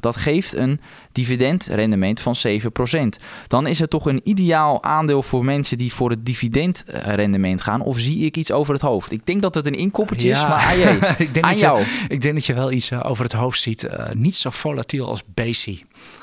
Dat 0.00 0.16
geeft 0.16 0.56
een 0.56 0.80
dividendrendement 1.12 2.20
van 2.20 2.34
7%. 2.46 2.50
Dan 3.46 3.66
is 3.66 3.78
het 3.78 3.90
toch 3.90 4.01
een 4.06 4.20
ideaal 4.24 4.82
aandeel 4.82 5.22
voor 5.22 5.44
mensen 5.44 5.78
die 5.78 5.92
voor 5.92 6.10
het 6.10 6.26
dividendrendement 6.26 7.60
gaan? 7.60 7.80
Of 7.80 7.98
zie 7.98 8.24
ik 8.24 8.36
iets 8.36 8.50
over 8.50 8.72
het 8.72 8.82
hoofd? 8.82 9.12
Ik 9.12 9.26
denk 9.26 9.42
dat 9.42 9.54
het 9.54 9.66
een 9.66 9.74
inkoppertje 9.74 10.30
is, 10.30 10.46
maar 10.46 10.76
je, 10.76 10.98
ik 11.24 11.34
denk 11.34 11.46
aan 11.46 11.56
jou. 11.56 11.78
Je, 11.78 12.04
ik 12.08 12.20
denk 12.20 12.34
dat 12.34 12.46
je 12.46 12.54
wel 12.54 12.72
iets 12.72 12.90
eh, 12.90 13.00
over 13.04 13.24
het 13.24 13.32
hoofd 13.32 13.60
ziet. 13.60 13.84
Uh, 13.84 14.10
niet 14.12 14.36
zo 14.36 14.50
volatiel 14.50 15.06
als 15.06 15.22
Basi. 15.34 15.82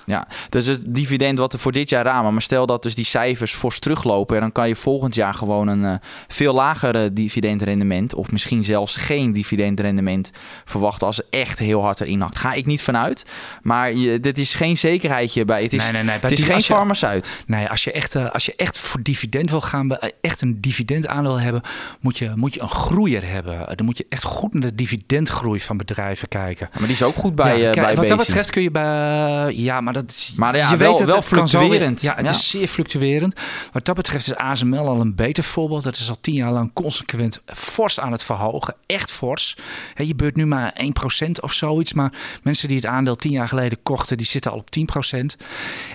Ja, 0.10 0.28
dus 0.50 0.65
het 0.65 0.82
dividend 0.86 1.38
wat 1.38 1.54
er 1.54 1.60
voor 1.60 1.72
dit 1.72 1.89
jaar 1.89 2.06
ramen. 2.06 2.34
Maar 2.34 2.42
stel 2.42 2.65
dat 2.65 2.84
dus 2.84 2.96
die 2.96 3.06
cijfers 3.06 3.54
fors 3.54 3.80
teruglopen. 3.80 4.39
Dan 4.39 4.52
kan 4.52 4.68
je 4.68 4.76
volgend 4.76 5.15
jaar 5.15 5.34
gewoon 5.34 5.68
een 5.68 5.84
uh, 5.84 5.94
veel 6.28 6.54
lager 6.54 7.13
dividendrendement. 7.13 8.13
Of 8.13 8.32
misschien 8.32 8.63
zelfs 8.63 8.96
geen 8.96 9.32
dividendrendement 9.32 10.32
verwachten. 10.65 11.08
Als 11.08 11.15
ze 11.15 11.26
echt 11.30 11.60
heel 11.60 11.82
hard 11.82 12.02
erin 12.02 12.22
hakt. 12.22 12.38
Ga 12.38 12.54
ik 12.54 12.65
niet 12.65 12.82
vanuit. 12.82 13.26
Maar 13.62 13.94
je, 13.94 14.20
dit 14.20 14.38
is 14.38 14.54
geen 14.54 14.78
zekerheidje 14.78 15.46
bij. 15.46 15.63
Het 15.63 15.74
is, 15.74 15.84
nee, 15.84 15.92
nee, 15.92 16.04
nee, 16.04 16.18
het 16.20 16.32
is 16.32 16.44
geen 16.44 16.62
farmaceut. 16.62 17.44
Nee, 17.48 17.68
als 17.68 17.84
je, 17.84 17.92
echt, 17.92 18.15
uh, 18.15 18.32
als 18.32 18.46
je 18.46 18.54
echt 18.56 18.78
voor 18.78 19.02
dividend 19.04 19.50
wil 19.50 19.62
gaan. 19.62 19.98
Eh, 19.98 20.10
echt 20.22 20.42
een 20.42 20.62
dividendaandeel 20.62 21.39
hebben. 21.39 21.62
Moet 22.00 22.18
je, 22.18 22.32
moet 22.36 22.54
je 22.54 22.62
een 22.62 22.70
groeier 22.70 23.30
hebben. 23.32 23.78
Dan 23.78 23.86
moet 23.86 23.98
je 23.98 24.06
echt 24.10 24.24
goed 24.24 24.54
naar 24.54 24.62
de 24.62 24.76
dividendgroei 24.76 25.60
van 25.60 25.78
bedrijven 25.78 26.28
kijken. 26.28 26.70
maar 26.72 26.82
die 26.82 26.92
is 26.92 27.04
ook 27.04 27.15
goed 27.15 27.36
bij, 27.36 27.60
ja, 27.60 27.72
bij 27.72 27.96
Wat 27.96 28.08
dat 28.08 28.18
betreft 28.18 28.50
kun 28.50 28.62
je 28.62 28.72
bij... 28.72 29.54
Ja, 29.54 29.68
maar 29.77 30.03
maar 30.36 30.55
ja, 30.55 30.69
je 30.69 30.77
wel, 30.77 30.89
weet 30.89 30.99
het, 30.99 31.08
wel 31.08 31.21
fluctuerend. 31.21 32.01
ja, 32.01 32.15
het 32.15 32.29
is 32.29 32.49
zeer 32.49 32.67
fluctuerend. 32.67 33.36
Wat 33.71 33.86
dat 33.86 33.95
betreft 33.95 34.27
is 34.27 34.36
ASML 34.36 34.88
al 34.88 34.99
een 34.99 35.15
beter 35.15 35.43
voorbeeld. 35.43 35.84
Dat 35.84 35.97
is 35.97 36.10
al 36.10 36.17
tien 36.21 36.34
jaar 36.34 36.51
lang 36.51 36.73
consequent 36.73 37.41
fors 37.45 37.99
aan 37.99 38.12
het 38.12 38.23
verhogen. 38.23 38.75
Echt 38.86 39.12
fors. 39.12 39.58
je 39.95 40.15
beurt 40.15 40.36
nu 40.36 40.45
maar 40.45 40.82
1% 41.25 41.29
of 41.41 41.53
zoiets. 41.53 41.93
Maar 41.93 42.13
mensen 42.43 42.67
die 42.67 42.77
het 42.77 42.86
aandeel 42.86 43.15
tien 43.15 43.32
jaar 43.32 43.47
geleden 43.47 43.77
kochten, 43.84 44.17
die 44.17 44.25
zitten 44.25 44.51
al 44.51 44.58
op 44.58 44.67
10%. 44.69 45.19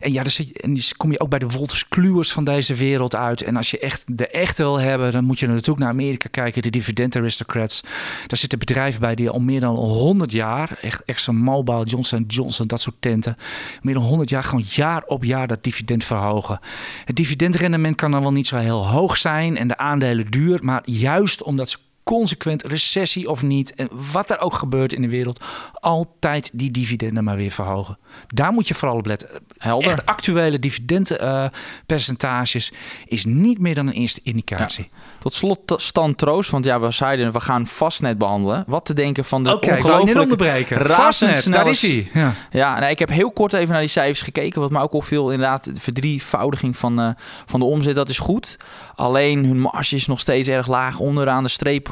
En 0.00 0.12
ja, 0.12 0.22
dus, 0.22 0.52
en 0.52 0.74
dus 0.74 0.96
kom 0.96 1.12
je 1.12 1.20
ook 1.20 1.28
bij 1.28 1.38
de 1.38 1.48
Wolters 1.48 1.88
Kluwers 1.88 2.32
van 2.32 2.44
deze 2.44 2.74
wereld 2.74 3.14
uit. 3.14 3.42
En 3.42 3.56
als 3.56 3.70
je 3.70 3.78
echt 3.78 4.04
de 4.06 4.28
echte 4.28 4.62
wil 4.62 4.80
hebben, 4.80 5.12
dan 5.12 5.24
moet 5.24 5.38
je 5.38 5.46
natuurlijk 5.46 5.78
naar 5.78 5.88
Amerika 5.88 6.28
kijken. 6.30 6.62
De 6.62 6.70
Dividend 6.70 7.16
Aristocrats. 7.16 7.80
Daar 8.26 8.38
zitten 8.38 8.58
bedrijven 8.58 9.00
bij 9.00 9.14
die 9.14 9.30
al 9.30 9.40
meer 9.40 9.60
dan 9.60 9.74
100 9.74 10.32
jaar, 10.32 10.78
echt 10.80 11.02
ExxonMobil, 11.04 11.84
Johnson 11.84 12.24
Johnson, 12.26 12.66
dat 12.66 12.80
soort 12.80 12.96
tenten, 13.00 13.36
meer 13.82 13.94
dan 13.94 14.02
100 14.02 14.30
jaar 14.30 14.44
gewoon 14.44 14.64
jaar 14.68 15.02
op 15.06 15.24
jaar 15.24 15.46
dat 15.46 15.64
dividend 15.64 16.04
verhogen. 16.04 16.58
Het 17.04 17.16
dividendrendement 17.16 17.96
kan 17.96 18.10
dan 18.10 18.22
wel 18.22 18.32
niet 18.32 18.46
zo 18.46 18.56
heel 18.56 18.86
hoog 18.86 19.16
zijn 19.16 19.56
en 19.56 19.68
de 19.68 19.76
aandelen 19.76 20.30
duur, 20.30 20.58
maar 20.62 20.82
juist 20.84 21.42
omdat 21.42 21.70
ze 21.70 21.78
consequent, 22.04 22.62
recessie 22.62 23.30
of 23.30 23.42
niet, 23.42 23.74
en 23.74 23.88
wat 24.12 24.30
er 24.30 24.38
ook 24.38 24.54
gebeurt 24.54 24.92
in 24.92 25.02
de 25.02 25.08
wereld, 25.08 25.44
altijd 25.72 26.50
die 26.52 26.70
dividenden 26.70 27.24
maar 27.24 27.36
weer 27.36 27.50
verhogen. 27.50 27.98
Daar 28.26 28.52
moet 28.52 28.68
je 28.68 28.74
vooral 28.74 28.96
op 28.96 29.06
letten. 29.06 29.28
Helder. 29.58 29.90
Echt 29.90 30.06
actuele 30.06 30.58
dividendpercentages 30.58 32.72
is 33.06 33.24
niet 33.24 33.58
meer 33.58 33.74
dan 33.74 33.86
een 33.86 33.92
eerste 33.92 34.20
indicatie. 34.22 34.90
Tot 35.18 35.34
slot 35.34 35.74
stand 35.76 36.18
troost, 36.18 36.50
want 36.50 36.64
ja, 36.64 36.80
we 36.80 36.90
zeiden 36.90 37.32
we 37.32 37.40
gaan 37.40 37.66
vastnet 37.66 38.18
behandelen. 38.18 38.64
Wat 38.66 38.84
te 38.84 38.94
denken 38.94 39.24
van 39.24 39.44
de 39.44 39.54
okay, 39.54 39.78
ongelooflijke. 39.78 40.88
Vastnet, 40.88 41.52
daar 41.52 41.68
is 41.68 41.82
hij. 41.82 42.10
Ja, 42.12 42.34
ja 42.50 42.78
nou, 42.78 42.90
ik 42.90 42.98
heb 42.98 43.08
heel 43.08 43.30
kort 43.30 43.52
even 43.52 43.72
naar 43.72 43.80
die 43.80 43.88
cijfers 43.88 44.22
gekeken. 44.22 44.60
Wat 44.60 44.70
mij 44.70 44.82
ook 44.82 44.92
opviel, 44.92 45.30
inderdaad, 45.30 45.74
de 45.74 45.80
verdrievoudiging 45.80 46.76
van, 46.76 47.00
uh, 47.00 47.10
van 47.46 47.60
de 47.60 47.66
omzet, 47.66 47.94
dat 47.94 48.08
is 48.08 48.18
goed. 48.18 48.56
Alleen 48.94 49.44
hun 49.44 49.60
marge 49.60 49.94
is 49.94 50.06
nog 50.06 50.20
steeds 50.20 50.48
erg 50.48 50.66
laag. 50.66 50.98
Onderaan 50.98 51.42
de 51.42 51.48
streep 51.48 51.88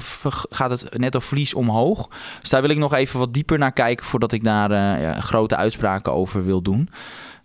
gaat 0.51 0.71
het 0.71 0.99
netto 0.99 1.19
verlies 1.19 1.55
omhoog. 1.55 2.09
Dus 2.41 2.51
daar 2.51 2.61
wil 2.61 2.71
ik 2.71 2.79
nog 2.79 2.95
even 2.95 3.19
wat 3.19 3.35
dieper 3.35 3.59
naar 3.59 3.73
kijken 3.73 4.07
voordat 4.07 4.33
ik 4.33 4.45
daar 4.45 5.01
ja, 5.01 5.21
grote 5.21 5.57
uitspraken 5.57 6.13
over 6.13 6.45
wil 6.45 6.63
doen. 6.63 6.89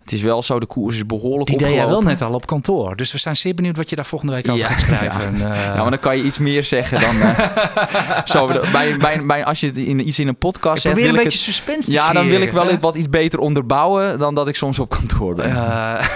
Het 0.08 0.16
is 0.16 0.22
wel 0.22 0.42
zo, 0.42 0.60
de 0.60 0.66
koers 0.66 0.96
is 0.96 1.06
behoorlijk 1.06 1.48
Die 1.48 1.58
deed 1.58 1.70
jij 1.70 1.86
wel 1.86 2.02
net 2.02 2.22
al 2.22 2.32
op 2.32 2.46
kantoor. 2.46 2.96
Dus 2.96 3.12
we 3.12 3.18
zijn 3.18 3.36
zeer 3.36 3.54
benieuwd 3.54 3.76
wat 3.76 3.90
je 3.90 3.96
daar 3.96 4.06
volgende 4.06 4.34
week 4.34 4.48
over 4.48 4.66
gaat 4.66 4.80
schrijven. 4.80 5.16
Ja. 5.38 5.48
Uh... 5.48 5.64
ja, 5.64 5.80
maar 5.80 5.90
dan 5.90 5.98
kan 5.98 6.16
je 6.16 6.22
iets 6.22 6.38
meer 6.38 6.64
zeggen 6.64 7.00
dan... 7.00 7.16
Uh, 7.16 7.38
zo, 8.24 8.46
bij, 8.46 8.96
bij, 8.96 9.26
bij, 9.26 9.44
als 9.44 9.60
je 9.60 9.72
in, 9.72 10.08
iets 10.08 10.18
in 10.18 10.28
een 10.28 10.36
podcast 10.36 10.82
zegt... 10.82 10.94
Probeer 10.94 11.14
een 11.14 11.22
beetje 11.22 11.38
suspense 11.38 11.92
Ja, 11.92 12.12
dan 12.12 12.28
wil 12.28 12.40
ik 12.40 12.50
wel 12.50 12.78
wat 12.78 12.96
iets 12.96 13.08
beter 13.08 13.38
onderbouwen 13.38 14.18
dan 14.18 14.34
dat 14.34 14.48
ik 14.48 14.54
soms 14.54 14.78
op 14.78 14.88
kantoor 14.90 15.34
ben. 15.34 15.50
Uh, 15.50 16.06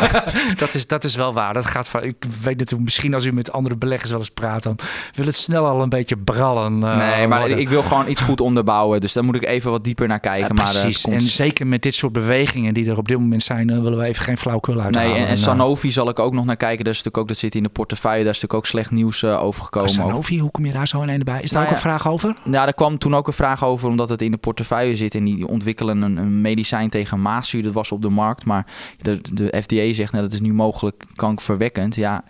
dat, 0.62 0.74
is, 0.74 0.86
dat 0.86 1.04
is 1.04 1.14
wel 1.14 1.32
waar. 1.32 1.52
Dat 1.52 1.66
gaat 1.66 1.88
van, 1.88 2.02
ik 2.02 2.16
weet 2.42 2.70
u 2.70 2.80
misschien 2.80 3.14
als 3.14 3.24
u 3.24 3.32
met 3.32 3.52
andere 3.52 3.76
beleggers 3.76 4.10
wel 4.10 4.20
eens 4.20 4.30
praat... 4.30 4.62
dan 4.62 4.78
wil 5.14 5.26
het 5.26 5.36
snel 5.36 5.66
al 5.66 5.82
een 5.82 5.88
beetje 5.88 6.16
brallen. 6.16 6.78
nee, 6.78 7.26
maar 7.26 7.48
ik 7.48 7.68
wil 7.68 7.82
gewoon 7.82 8.08
iets 8.08 8.22
goed 8.22 8.40
onderbouwen. 8.40 9.00
Dus 9.00 9.12
daar 9.12 9.24
moet 9.24 9.36
ik 9.36 9.44
even 9.44 9.70
wat 9.70 9.84
dieper 9.84 10.08
naar 10.08 10.20
kijken. 10.20 10.54
precies. 10.54 11.06
Maar, 11.06 11.14
en 11.14 11.22
zeker 11.22 11.66
met 11.66 11.82
dit 11.82 11.94
soort 11.94 12.12
bewegingen 12.12 12.74
die 12.74 12.90
er 12.90 12.96
op 12.96 13.08
dit 13.08 13.18
moment 13.18 13.39
zijn, 13.42 13.82
willen 13.82 13.98
we 13.98 14.04
even 14.04 14.24
geen 14.24 14.36
flauwkul 14.36 14.80
uithalen. 14.80 15.10
Nee, 15.10 15.22
en, 15.22 15.28
en 15.28 15.36
Sanofi 15.36 15.90
zal 15.90 16.08
ik 16.08 16.18
ook 16.18 16.32
nog 16.32 16.44
naar 16.44 16.56
kijken. 16.56 16.84
Daar 16.84 16.92
is 16.92 17.02
natuurlijk 17.02 17.22
ook, 17.22 17.28
dat 17.28 17.36
zit 17.36 17.54
in 17.54 17.62
de 17.62 17.68
portefeuille. 17.68 18.24
Daar 18.24 18.34
is 18.34 18.40
natuurlijk 18.40 18.64
ook 18.64 18.66
slecht 18.66 18.90
nieuws 18.90 19.24
over 19.24 19.64
gekomen. 19.64 19.90
Sanofi, 19.90 20.40
hoe 20.40 20.50
kom 20.50 20.64
je 20.64 20.72
daar 20.72 20.88
zo 20.88 21.02
ineens 21.02 21.22
bij? 21.22 21.42
Is 21.42 21.50
daar 21.50 21.60
nou 21.60 21.72
ook 21.72 21.76
een 21.76 21.82
vraag 21.82 22.08
over? 22.08 22.36
Ja, 22.44 22.50
daar 22.50 22.74
kwam 22.74 22.98
toen 22.98 23.14
ook 23.14 23.26
een 23.26 23.32
vraag 23.32 23.64
over, 23.64 23.88
omdat 23.88 24.08
het 24.08 24.22
in 24.22 24.30
de 24.30 24.36
portefeuille 24.36 24.96
zit. 24.96 25.14
En 25.14 25.24
die 25.24 25.46
ontwikkelen 25.46 26.02
een, 26.02 26.16
een 26.16 26.40
medicijn 26.40 26.90
tegen 26.90 27.22
maaszuur. 27.22 27.62
Dat 27.62 27.72
was 27.72 27.92
op 27.92 28.02
de 28.02 28.08
markt, 28.08 28.44
maar 28.44 28.66
de, 29.00 29.18
de 29.32 29.62
FDA 29.62 29.92
zegt, 29.92 30.12
nou, 30.12 30.24
dat 30.24 30.32
is 30.32 30.40
nu 30.40 30.52
mogelijk 30.52 31.04
kankverwekkend. 31.14 31.94
Ja 31.94 32.24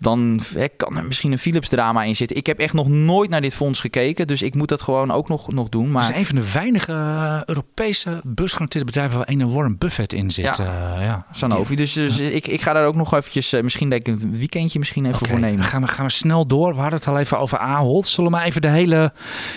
dan 0.00 0.40
kan 0.76 0.96
er 0.96 1.04
misschien 1.04 1.32
een 1.32 1.38
Philips 1.38 1.68
drama 1.68 2.02
in 2.02 2.16
zitten. 2.16 2.36
Ik 2.36 2.46
heb 2.46 2.58
echt 2.58 2.72
nog 2.72 2.88
nooit 2.88 3.30
naar 3.30 3.40
dit 3.40 3.54
fonds 3.54 3.80
gekeken, 3.80 4.26
dus 4.26 4.42
ik 4.42 4.54
moet 4.54 4.68
dat 4.68 4.80
gewoon 4.80 5.10
ook 5.10 5.28
nog, 5.28 5.52
nog 5.52 5.68
doen. 5.68 5.90
Maar... 5.90 6.02
Het 6.02 6.10
is 6.10 6.18
een 6.18 6.26
van 6.26 6.36
de 6.36 6.52
weinige 6.52 6.92
uh, 6.92 7.40
Europese 7.44 8.20
beursgenoteerde 8.24 8.86
bedrijven 8.86 9.18
waar 9.18 9.28
een 9.28 9.52
Warren 9.52 9.78
Buffett 9.78 10.12
in 10.12 10.30
zit. 10.30 10.56
Ja, 10.56 10.96
uh, 10.96 11.04
ja. 11.04 11.26
Sanofi. 11.32 11.76
Dus, 11.76 11.92
dus 11.92 12.18
ik, 12.18 12.46
ik 12.46 12.60
ga 12.60 12.72
daar 12.72 12.86
ook 12.86 12.94
nog 12.94 13.14
eventjes, 13.14 13.52
uh, 13.52 13.62
misschien 13.62 13.90
denk 13.90 14.06
ik 14.06 14.22
een 14.22 14.38
weekendje 14.38 14.78
misschien 14.78 15.06
even 15.06 15.28
voor 15.28 15.40
nemen. 15.40 15.64
Gaan 15.64 15.82
we, 15.82 15.88
gaan 15.88 16.04
we 16.04 16.12
snel 16.12 16.46
door. 16.46 16.74
We 16.74 16.80
hadden 16.80 16.98
het 16.98 17.08
al 17.08 17.18
even 17.18 17.38
over 17.38 17.58
Ahold. 17.58 18.06
Zullen 18.06 18.30
we 18.30 18.36
maar 18.36 18.46
even 18.46 18.60
de 18.60 18.68
hele, 18.68 19.12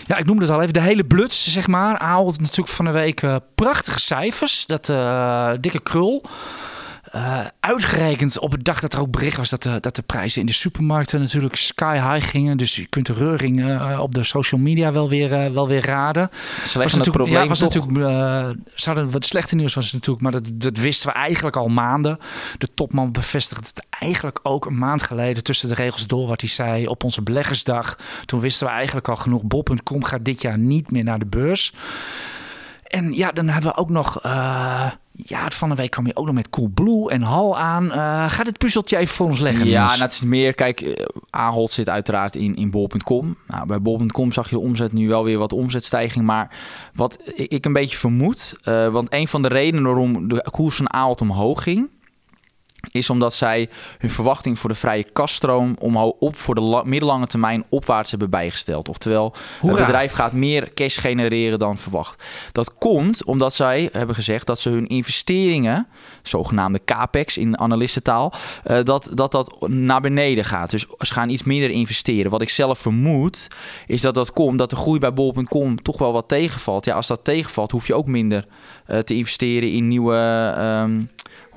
ja 0.06 0.18
ik 0.18 0.26
noemde 0.26 0.42
het 0.42 0.54
al 0.54 0.62
even, 0.62 0.74
de 0.74 0.82
hele 0.82 1.04
bluts 1.04 1.52
zeg 1.52 1.68
maar. 1.68 1.98
Ahold 1.98 2.40
natuurlijk 2.40 2.68
van 2.68 2.86
de 2.86 2.92
week 2.92 3.24
prachtige 3.56 4.00
cijfers. 4.00 4.66
Dat 4.66 4.86
dikke 5.62 5.80
krul. 5.80 6.26
Uh, 7.16 7.40
uitgerekend 7.60 8.40
op 8.40 8.52
het 8.52 8.66
dag 8.66 8.80
dat 8.80 8.94
er 8.94 9.00
ook 9.00 9.12
bericht 9.12 9.38
was 9.38 9.50
dat 9.50 9.64
de, 9.64 9.80
dat 9.80 9.96
de 9.96 10.02
prijzen 10.02 10.40
in 10.40 10.46
de 10.46 10.54
supermarkten 10.54 11.20
natuurlijk 11.20 11.56
sky 11.56 11.94
high 11.94 12.30
gingen. 12.30 12.58
Dus 12.58 12.76
je 12.76 12.86
kunt 12.86 13.06
de 13.06 13.14
reuring 13.14 13.60
uh, 13.60 14.00
op 14.02 14.16
de 14.16 14.24
social 14.24 14.62
media 14.62 14.92
wel 14.92 15.10
weer, 15.10 15.32
uh, 15.32 15.54
wel 15.54 15.68
weer 15.68 15.86
raden. 15.86 16.30
Slecht 16.64 16.96
het 16.96 17.12
probleem 17.12 17.42
ja, 17.42 17.48
was 17.48 17.60
toch? 17.60 17.90
natuurlijk, 17.90 19.12
wat 19.12 19.26
slechte 19.26 19.56
nieuws 19.56 19.74
was 19.74 19.94
natuurlijk, 19.94 20.22
maar 20.22 20.32
dat, 20.32 20.52
dat 20.54 20.78
wisten 20.78 21.08
we 21.08 21.14
eigenlijk 21.14 21.56
al 21.56 21.68
maanden. 21.68 22.18
De 22.58 22.68
topman 22.74 23.12
bevestigde 23.12 23.68
het 23.68 23.86
eigenlijk 23.90 24.40
ook 24.44 24.66
een 24.66 24.78
maand 24.78 25.02
geleden 25.04 25.44
tussen 25.44 25.68
de 25.68 25.76
regels 25.76 26.08
door 26.08 26.28
wat 26.28 26.42
hij 26.42 26.50
zei 26.50 26.88
op 26.88 27.04
onze 27.04 27.22
beleggersdag. 27.22 27.98
Toen 28.26 28.40
wisten 28.40 28.68
we 28.68 28.74
eigenlijk 28.74 29.08
al 29.08 29.16
genoeg. 29.16 29.44
Bob.com 29.44 30.04
gaat 30.04 30.26
dit 30.26 30.42
jaar 30.42 30.58
niet 30.58 30.92
meer 30.92 31.04
naar 31.04 31.20
de 31.20 31.26
beurs. 31.26 31.74
En 32.94 33.14
ja, 33.14 33.32
dan 33.32 33.48
hebben 33.48 33.72
we 33.72 33.78
ook 33.78 33.90
nog 33.90 34.22
ja, 35.16 35.50
van 35.50 35.70
de 35.70 35.76
week 35.76 35.92
kwam 35.92 36.06
je 36.06 36.16
ook 36.16 36.26
nog 36.26 36.36
met 36.36 36.50
Coolblue 36.50 37.10
en 37.10 37.22
Hal 37.22 37.58
aan. 37.58 37.86
Uh, 37.86 38.30
ga 38.30 38.44
dit 38.44 38.58
puzzeltje 38.58 38.98
even 38.98 39.16
voor 39.16 39.26
ons 39.26 39.40
leggen. 39.40 39.68
Ja, 39.68 39.86
nou, 39.86 40.02
het 40.02 40.12
is 40.12 40.22
meer, 40.22 40.54
kijk, 40.54 40.82
uh, 40.82 40.94
Ahold 41.30 41.72
zit 41.72 41.90
uiteraard 41.90 42.36
in, 42.36 42.56
in 42.56 42.72
bol.com. 42.72 43.38
Nou, 43.48 43.66
bij 43.66 43.82
bol.com 43.82 44.32
zag 44.32 44.50
je 44.50 44.60
omzet 44.60 44.94
nu 44.94 45.08
wel 45.08 45.24
weer 45.24 45.38
wat 45.38 45.54
omzetstijging. 45.54 46.26
Maar 46.26 46.56
wat 46.94 47.18
ik 47.36 47.66
een 47.66 47.74
beetje 47.74 47.98
vermoed, 47.98 48.56
uh, 48.64 48.88
want 48.88 49.14
een 49.14 49.28
van 49.28 49.42
de 49.42 49.48
redenen 49.48 49.84
waarom 49.84 50.28
de 50.28 50.48
koers 50.52 50.76
van 50.76 50.94
Ahold 50.94 51.22
omhoog 51.22 51.64
ging 51.64 51.90
is 52.94 53.10
omdat 53.10 53.34
zij 53.34 53.70
hun 53.98 54.10
verwachting 54.10 54.60
voor 54.60 54.70
de 54.70 54.76
vrije 54.76 55.06
kaststroom 55.14 55.76
omhoog 55.80 56.14
op 56.20 56.36
voor 56.36 56.56
de 56.56 56.82
middellange 56.86 57.28
termijn 57.28 57.64
opwaarts 57.70 58.10
hebben 58.10 58.30
bijgesteld. 58.30 58.90
Oftewel, 58.90 59.34
het 59.60 59.76
bedrijf 59.76 60.12
gaat 60.12 60.32
meer 60.32 60.74
cash 60.74 61.00
genereren 61.00 61.60
dan 61.60 61.78
verwacht. 61.78 62.24
Dat 62.52 62.74
komt 62.78 63.24
omdat 63.24 63.54
zij 63.54 63.90
hebben 63.92 64.16
gezegd 64.16 64.48
dat 64.48 64.60
ze 64.60 64.70
hun 64.70 64.88
investeringen, 64.88 65.88
zogenaamde 66.22 66.82
capex 66.86 67.38
in 67.38 67.60
analistentaal, 67.60 68.34
uh, 68.68 68.84
dat, 68.84 69.10
dat 69.14 69.32
dat 69.32 69.68
naar 69.68 70.02
beneden 70.02 70.46
gaat. 70.46 70.70
Dus 70.70 70.86
ze 70.98 71.14
gaan 71.14 71.30
iets 71.30 71.44
minder 71.44 71.70
investeren. 71.70 72.32
Wat 72.32 72.42
ik 72.42 72.50
zelf 72.50 72.80
vermoed, 72.80 73.48
is 73.88 74.02
dat 74.02 74.14
dat 74.14 74.34
komt 74.34 74.58
dat 74.58 74.70
de 74.70 74.76
groei 74.76 75.00
bij 75.00 75.14
bol.com 75.14 75.82
toch 75.82 75.98
wel 75.98 76.14
wat 76.14 76.28
tegenvalt. 76.28 76.86
Ja, 76.86 76.96
als 76.96 77.08
dat 77.08 77.24
tegenvalt, 77.24 77.72
hoef 77.72 77.88
je 77.88 77.96
ook 77.96 78.08
minder 78.08 78.46
uh, 78.88 79.00
te 79.00 79.16
investeren 79.16 79.72
in 79.72 79.88
nieuwe. 79.88 80.56
Um, 80.60 81.10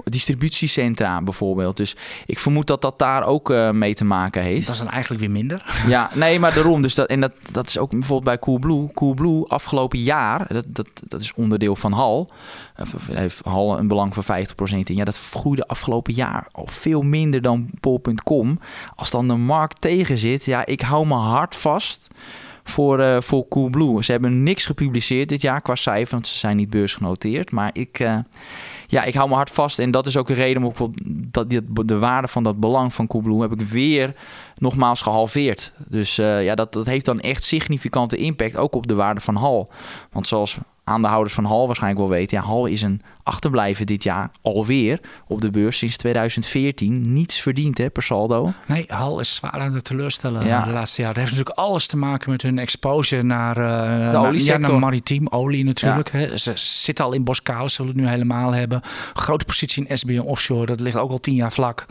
distributiecentra 0.05 1.22
bijvoorbeeld. 1.22 1.76
Dus 1.76 1.97
ik 2.26 2.38
vermoed 2.38 2.66
dat 2.66 2.82
dat 2.82 2.99
daar 2.99 3.24
ook 3.24 3.51
uh, 3.51 3.70
mee 3.70 3.94
te 3.94 4.05
maken 4.05 4.42
heeft. 4.42 4.66
Dat 4.66 4.74
is 4.74 4.80
dan 4.80 4.90
eigenlijk 4.90 5.20
weer 5.20 5.30
minder. 5.30 5.64
Ja, 5.86 6.11
nee, 6.14 6.38
maar 6.38 6.55
daarom. 6.55 6.82
Dus 6.82 6.94
dat, 6.94 7.09
en 7.09 7.20
dat, 7.20 7.32
dat 7.53 7.68
is 7.68 7.78
ook 7.78 7.90
bijvoorbeeld 7.90 8.24
bij 8.24 8.38
Coolblue. 8.38 8.90
Coolblue 8.94 9.49
afgelopen 9.49 9.99
jaar, 9.99 10.47
dat, 10.49 10.64
dat, 10.66 10.88
dat 11.07 11.20
is 11.20 11.34
onderdeel 11.34 11.76
van 11.76 11.92
HAL. 11.92 12.30
heeft 13.12 13.44
HAL 13.44 13.78
een 13.78 13.88
belang 13.88 14.14
van 14.14 14.24
50% 14.24 14.26
in. 14.66 14.94
Ja, 14.94 15.05
dat 15.05 15.18
groeide 15.34 15.66
afgelopen 15.66 16.12
jaar 16.12 16.47
al 16.53 16.66
veel 16.66 17.03
minder 17.03 17.42
dan 17.42 17.70
Pol.com. 17.80 18.61
Als 18.94 19.11
dan 19.11 19.28
de 19.28 19.34
markt 19.34 19.80
tegen 19.80 20.18
zit, 20.18 20.44
ja, 20.44 20.66
ik 20.66 20.80
hou 20.80 21.07
mijn 21.07 21.20
hart 21.20 21.57
vast 21.57 22.09
voor, 22.64 23.01
uh, 23.01 23.20
voor 23.20 23.49
Coolblue. 23.49 24.05
Ze 24.05 24.12
hebben 24.12 24.42
niks 24.42 24.66
gepubliceerd 24.66 25.28
dit 25.28 25.40
jaar 25.40 25.61
qua 25.61 25.74
cijfer, 25.74 26.14
want 26.14 26.26
ze 26.26 26.38
zijn 26.38 26.57
niet 26.57 26.70
beursgenoteerd. 26.70 27.51
Maar 27.51 27.70
ik, 27.72 27.99
uh, 27.99 28.18
ja, 28.87 29.05
ik 29.05 29.14
hou 29.14 29.28
me 29.28 29.34
hard 29.34 29.51
vast. 29.51 29.78
En 29.78 29.91
dat 29.91 30.07
is 30.07 30.16
ook 30.16 30.26
de 30.26 30.34
reden 30.34 30.62
om 30.62 30.93
dat 31.30 31.51
de 31.84 31.99
waarde 31.99 32.28
van 32.28 32.43
dat 32.43 32.61
belang 32.61 32.95
van 32.95 33.07
Coolblue 33.07 33.41
heb 33.41 33.53
ik 33.53 33.61
weer 33.61 34.14
nogmaals 34.57 35.03
gehalveerd. 35.03 35.72
Dus 35.89 36.18
uh, 36.18 36.45
ja, 36.45 36.55
dat, 36.55 36.72
dat 36.72 36.87
heeft 36.87 37.05
dan 37.05 37.20
echt 37.20 37.43
significante 37.43 38.16
impact 38.16 38.57
ook 38.57 38.74
op 38.74 38.87
de 38.87 38.95
waarde 38.95 39.20
van 39.20 39.37
Hal. 39.37 39.70
Want 40.12 40.26
zoals 40.26 40.59
aandeelhouders 40.89 41.34
van 41.34 41.45
Hal 41.45 41.66
waarschijnlijk 41.66 42.09
wel 42.09 42.16
weten, 42.18 42.37
ja, 42.39 42.45
Hal 42.45 42.66
is 42.66 42.82
een 42.82 43.01
achterblijven 43.22 43.87
dit 43.87 44.03
jaar 44.03 44.30
alweer 44.43 45.01
op 45.26 45.41
de 45.41 45.51
beurs 45.51 45.78
sinds 45.78 45.97
2014. 45.97 47.12
Niets 47.12 47.41
verdiend 47.41 47.78
hè, 47.78 47.91
per 47.91 48.03
saldo. 48.03 48.53
Nee, 48.66 48.84
Hal 48.89 49.20
is 49.20 49.34
zwaar 49.34 49.61
aan 49.61 49.74
het 49.74 49.84
teleurstellen 49.84 50.47
ja. 50.47 50.64
de 50.64 50.70
laatste 50.70 51.03
jaar. 51.03 51.14
Dat 51.14 51.22
heeft 51.22 51.37
natuurlijk 51.37 51.59
alles 51.59 51.87
te 51.87 51.97
maken 51.97 52.30
met 52.30 52.43
hun 52.43 52.59
exposure 52.59 53.22
naar, 53.22 53.59
uh, 53.59 54.11
de 54.11 54.18
olie 54.18 54.45
ja, 54.45 54.57
naar 54.57 54.78
maritiem 54.78 55.28
olie 55.28 55.64
natuurlijk. 55.64 56.11
Hè. 56.11 56.37
Ze 56.37 56.53
zitten 56.55 57.05
al 57.05 57.12
in 57.12 57.24
Boskalis, 57.24 57.74
zullen 57.74 57.93
het 57.93 58.01
nu 58.01 58.09
helemaal 58.09 58.53
hebben. 58.53 58.80
Grote 59.12 59.45
positie 59.45 59.87
in 59.87 59.99
SBM 59.99 60.18
Offshore, 60.18 60.66
dat 60.66 60.80
ligt 60.80 60.97
ook 60.97 61.11
al 61.11 61.20
tien 61.20 61.34
jaar 61.34 61.53
vlak. 61.53 61.87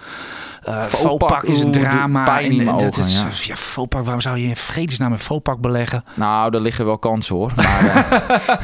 Uh, 0.70 0.84
Fopak 0.84 1.44
is 1.44 1.60
een 1.60 1.72
drama. 1.72 2.24
Pijn 2.24 2.52
in 2.52 2.66
dat 2.66 2.98
is, 2.98 3.20
ja. 3.20 3.28
ja, 3.42 3.56
Fopak, 3.56 4.04
waarom 4.04 4.22
zou 4.22 4.38
je 4.38 4.48
in 4.48 4.56
vredesnaam 4.56 5.12
een 5.12 5.20
Fopak 5.20 5.60
beleggen? 5.60 6.04
Nou, 6.14 6.52
daar 6.52 6.62
liggen 6.62 6.86
wel 6.86 6.98
kansen 6.98 7.36
hoor. 7.36 7.52
Maar, 7.56 8.08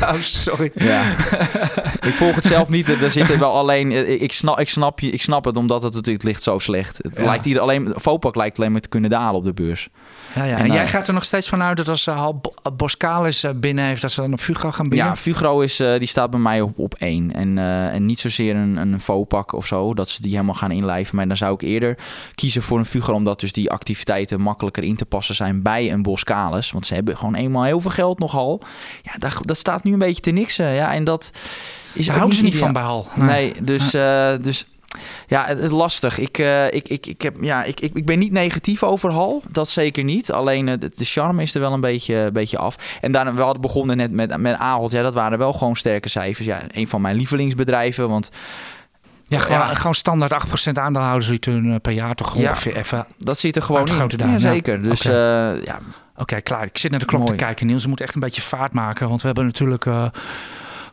uh, 0.01 0.09
oh, 0.13 0.21
sorry. 0.21 0.71
Ja. 0.73 1.01
ik 2.09 2.13
volg 2.13 2.35
het 2.35 2.43
zelf 2.43 2.69
niet. 2.69 2.89
Er 2.89 3.11
zitten 3.11 3.39
wel 3.39 3.53
alleen. 3.53 3.91
Eh, 3.91 4.21
ik 4.21 4.33
snap, 4.33 4.59
ik 4.59 4.69
snap, 4.69 4.99
je, 4.99 5.11
ik 5.11 5.21
snap 5.21 5.45
het 5.45 5.57
omdat 5.57 5.81
het, 5.81 6.05
het 6.05 6.23
ligt 6.23 6.43
zo 6.43 6.59
slecht. 6.59 6.97
Het 6.97 7.19
lijkt 7.19 7.45
hier 7.45 7.59
alleen. 7.59 7.93
Fopak 7.97 8.35
lijkt 8.35 8.57
alleen 8.57 8.71
maar 8.71 8.81
te 8.81 8.89
kunnen 8.89 9.09
dalen 9.09 9.35
op 9.35 9.43
de 9.43 9.53
beurs. 9.53 9.89
Ja, 10.35 10.43
ja. 10.43 10.57
En, 10.57 10.65
en 10.65 10.71
jij 10.71 10.87
gaat 10.87 11.07
er 11.07 11.13
nog 11.13 11.23
steeds 11.23 11.49
vanuit 11.49 11.77
dat 11.77 11.87
als 11.87 12.09
Boskalis 12.77 13.45
binnen 13.55 13.85
heeft, 13.85 14.01
dat 14.01 14.11
ze 14.11 14.21
dan 14.21 14.33
op 14.33 14.39
Fugro 14.39 14.71
gaan 14.71 14.89
binnen? 14.89 15.07
Ja, 15.07 15.15
Fugro 15.15 15.59
is, 15.59 15.75
die 15.97 16.07
staat 16.07 16.29
bij 16.29 16.39
mij 16.39 16.61
op, 16.61 16.79
op 16.79 16.93
één. 16.93 17.33
En, 17.33 17.57
en 17.91 18.05
niet 18.05 18.19
zozeer 18.19 18.55
een, 18.55 18.77
een 18.77 18.99
Fopak 18.99 19.53
of 19.53 19.65
zo, 19.65 19.93
dat 19.93 20.09
ze 20.09 20.21
die 20.21 20.31
helemaal 20.31 20.55
gaan 20.55 20.71
inlijven. 20.71 21.15
Maar 21.15 21.27
dan 21.27 21.37
zou 21.37 21.53
ik 21.53 21.61
eerder 21.61 21.90
kiezen 22.35 22.61
voor 22.61 22.77
een 22.77 22.85
Fugro, 22.85 23.13
omdat 23.13 23.39
dus 23.39 23.51
die 23.51 23.71
activiteiten 23.71 24.41
makkelijker 24.41 24.83
in 24.83 24.95
te 24.95 25.05
passen 25.05 25.35
zijn 25.35 25.61
bij 25.61 25.91
een 25.91 26.01
Boskalis. 26.01 26.71
Want 26.71 26.85
ze 26.85 26.93
hebben 26.93 27.17
gewoon 27.17 27.35
eenmaal 27.35 27.63
heel 27.63 27.79
veel 27.79 27.91
geld 27.91 28.19
nogal. 28.19 28.61
Ja, 29.01 29.11
dat, 29.17 29.37
dat 29.41 29.57
staat 29.57 29.83
nu 29.83 29.93
een 29.93 29.99
beetje 29.99 30.21
te 30.21 30.31
niksen. 30.31 30.73
Ja, 30.73 30.93
en 30.93 31.03
dat 31.03 31.31
is 31.93 32.05
Daar 32.05 32.15
houden 32.15 32.37
ze 32.37 32.43
niet 32.43 32.57
van 32.57 32.73
bij 32.73 32.81
Hal. 32.81 33.07
Nee, 33.15 33.53
dus, 33.63 33.95
uh, 33.95 34.31
dus 34.41 34.65
ja, 35.27 35.45
het 35.45 35.59
is 35.59 35.71
lastig. 35.71 36.17
Ik, 36.17 36.37
uh, 36.37 36.65
ik, 36.65 36.87
ik, 36.87 37.05
ik, 37.05 37.21
heb, 37.21 37.35
ja, 37.41 37.63
ik, 37.63 37.79
ik, 37.79 37.95
ik 37.95 38.05
ben 38.05 38.19
niet 38.19 38.31
negatief 38.31 38.83
over 38.83 39.11
Hal. 39.11 39.41
Dat 39.49 39.69
zeker 39.69 40.03
niet. 40.03 40.31
Alleen 40.31 40.67
uh, 40.67 40.73
de, 40.79 40.91
de 40.95 41.05
charme 41.05 41.41
is 41.41 41.53
er 41.53 41.61
wel 41.61 41.73
een 41.73 41.81
beetje, 41.81 42.29
beetje 42.33 42.57
af. 42.57 42.97
En 43.01 43.11
daarna, 43.11 43.33
we 43.33 43.41
hadden 43.41 43.61
begonnen 43.61 43.97
net 43.97 44.11
met, 44.11 44.37
met 44.37 44.57
Ahold. 44.57 44.91
Ja, 44.91 45.01
dat 45.01 45.13
waren 45.13 45.37
wel 45.37 45.53
gewoon 45.53 45.75
sterke 45.75 46.09
cijfers. 46.09 46.47
Ja, 46.47 46.61
een 46.71 46.87
van 46.87 47.01
mijn 47.01 47.15
lievelingsbedrijven. 47.15 48.09
Want 48.09 48.29
ja, 49.31 49.39
gewoon, 49.39 49.59
ja. 49.59 49.73
gewoon 49.73 49.93
standaard 49.93 50.45
8% 50.69 50.71
aandeelhoudersreturn 50.73 51.81
per 51.81 51.91
jaar 51.91 52.15
toch 52.15 52.35
ongeveer 52.35 52.75
even. 52.75 53.05
Dat 53.17 53.39
zit 53.39 53.55
er 53.55 53.61
gewoon 53.61 53.87
in. 53.87 54.17
Ja, 54.17 54.37
zeker. 54.37 54.83
Dus 54.83 55.05
okay. 55.05 55.55
uh, 55.55 55.63
ja. 55.63 55.79
Oké, 56.15 56.41
klaar. 56.41 56.63
Ik 56.63 56.77
zit 56.77 56.91
naar 56.91 56.99
de 56.99 57.05
klok 57.05 57.21
Mooi. 57.21 57.37
te 57.37 57.43
kijken, 57.43 57.67
Niels. 57.67 57.81
Ze 57.81 57.87
moeten 57.87 58.05
echt 58.05 58.15
een 58.15 58.21
beetje 58.21 58.41
vaart 58.41 58.73
maken. 58.73 59.07
Want 59.07 59.21
we 59.21 59.27
hebben 59.27 59.45
natuurlijk... 59.45 59.85
Uh, 59.85 60.05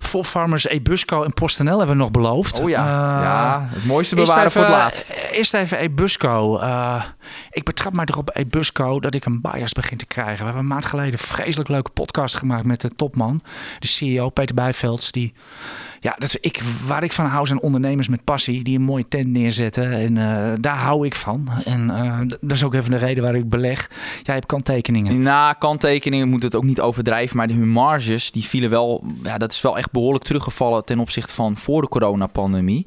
Farmers, 0.00 0.66
Ebusco 0.66 1.22
en 1.22 1.34
PostNL 1.34 1.78
hebben 1.78 1.96
we 1.96 2.02
nog 2.02 2.10
beloofd. 2.10 2.60
Oh 2.60 2.68
ja, 2.68 2.84
uh, 2.84 3.22
ja 3.22 3.68
het 3.70 3.84
mooiste 3.84 4.14
bewaren 4.14 4.46
even, 4.46 4.52
voor 4.52 4.70
het 4.70 4.70
laatst. 4.70 5.12
Eerst 5.32 5.54
even 5.54 5.78
Ebusco. 5.78 6.60
Uh, 6.60 7.04
ik 7.50 7.64
betrap 7.64 7.92
mij 7.92 8.04
erop 8.08 8.30
Ebusco 8.32 9.00
dat 9.00 9.14
ik 9.14 9.24
een 9.24 9.40
bias 9.40 9.72
begin 9.72 9.96
te 9.96 10.06
krijgen. 10.06 10.38
We 10.38 10.44
hebben 10.44 10.62
een 10.62 10.68
maand 10.68 10.84
geleden 10.84 11.12
een 11.12 11.18
vreselijk 11.18 11.68
leuke 11.68 11.90
podcast 11.90 12.36
gemaakt 12.36 12.64
met 12.64 12.80
de 12.80 12.90
topman. 12.96 13.40
De 13.78 13.86
CEO 13.86 14.28
Peter 14.28 14.54
Bijvelds. 14.54 15.12
Die 15.12 15.34
ja, 16.00 16.14
dat 16.18 16.36
ik, 16.40 16.62
waar 16.86 17.02
ik 17.02 17.12
van 17.12 17.26
hou 17.26 17.46
zijn 17.46 17.60
ondernemers 17.60 18.08
met 18.08 18.24
passie 18.24 18.62
die 18.62 18.76
een 18.76 18.82
mooie 18.82 19.08
tent 19.08 19.26
neerzetten. 19.26 19.92
En 19.92 20.16
uh, 20.16 20.52
daar 20.60 20.76
hou 20.76 21.06
ik 21.06 21.14
van. 21.14 21.48
En 21.64 21.90
uh, 21.90 22.18
dat 22.40 22.52
is 22.52 22.64
ook 22.64 22.74
even 22.74 22.90
de 22.90 22.96
reden 22.96 23.22
waar 23.22 23.34
ik 23.34 23.50
beleg. 23.50 23.90
Jij 24.22 24.34
hebt 24.34 24.46
kanttekeningen. 24.46 25.22
Na 25.22 25.52
kanttekeningen 25.52 26.28
moet 26.28 26.42
het 26.42 26.54
ook 26.54 26.64
niet 26.64 26.80
overdrijven. 26.80 27.36
Maar 27.36 27.46
de 27.46 27.54
hun 27.54 27.68
marges 27.68 28.30
die 28.30 28.44
vielen 28.44 28.70
wel. 28.70 29.04
Ja, 29.22 29.38
dat 29.38 29.52
is 29.52 29.60
wel 29.60 29.78
echt 29.78 29.90
behoorlijk 29.90 30.24
teruggevallen 30.24 30.84
ten 30.84 30.98
opzichte 30.98 31.32
van 31.32 31.56
voor 31.56 31.80
de 31.80 31.88
coronapandemie. 31.88 32.86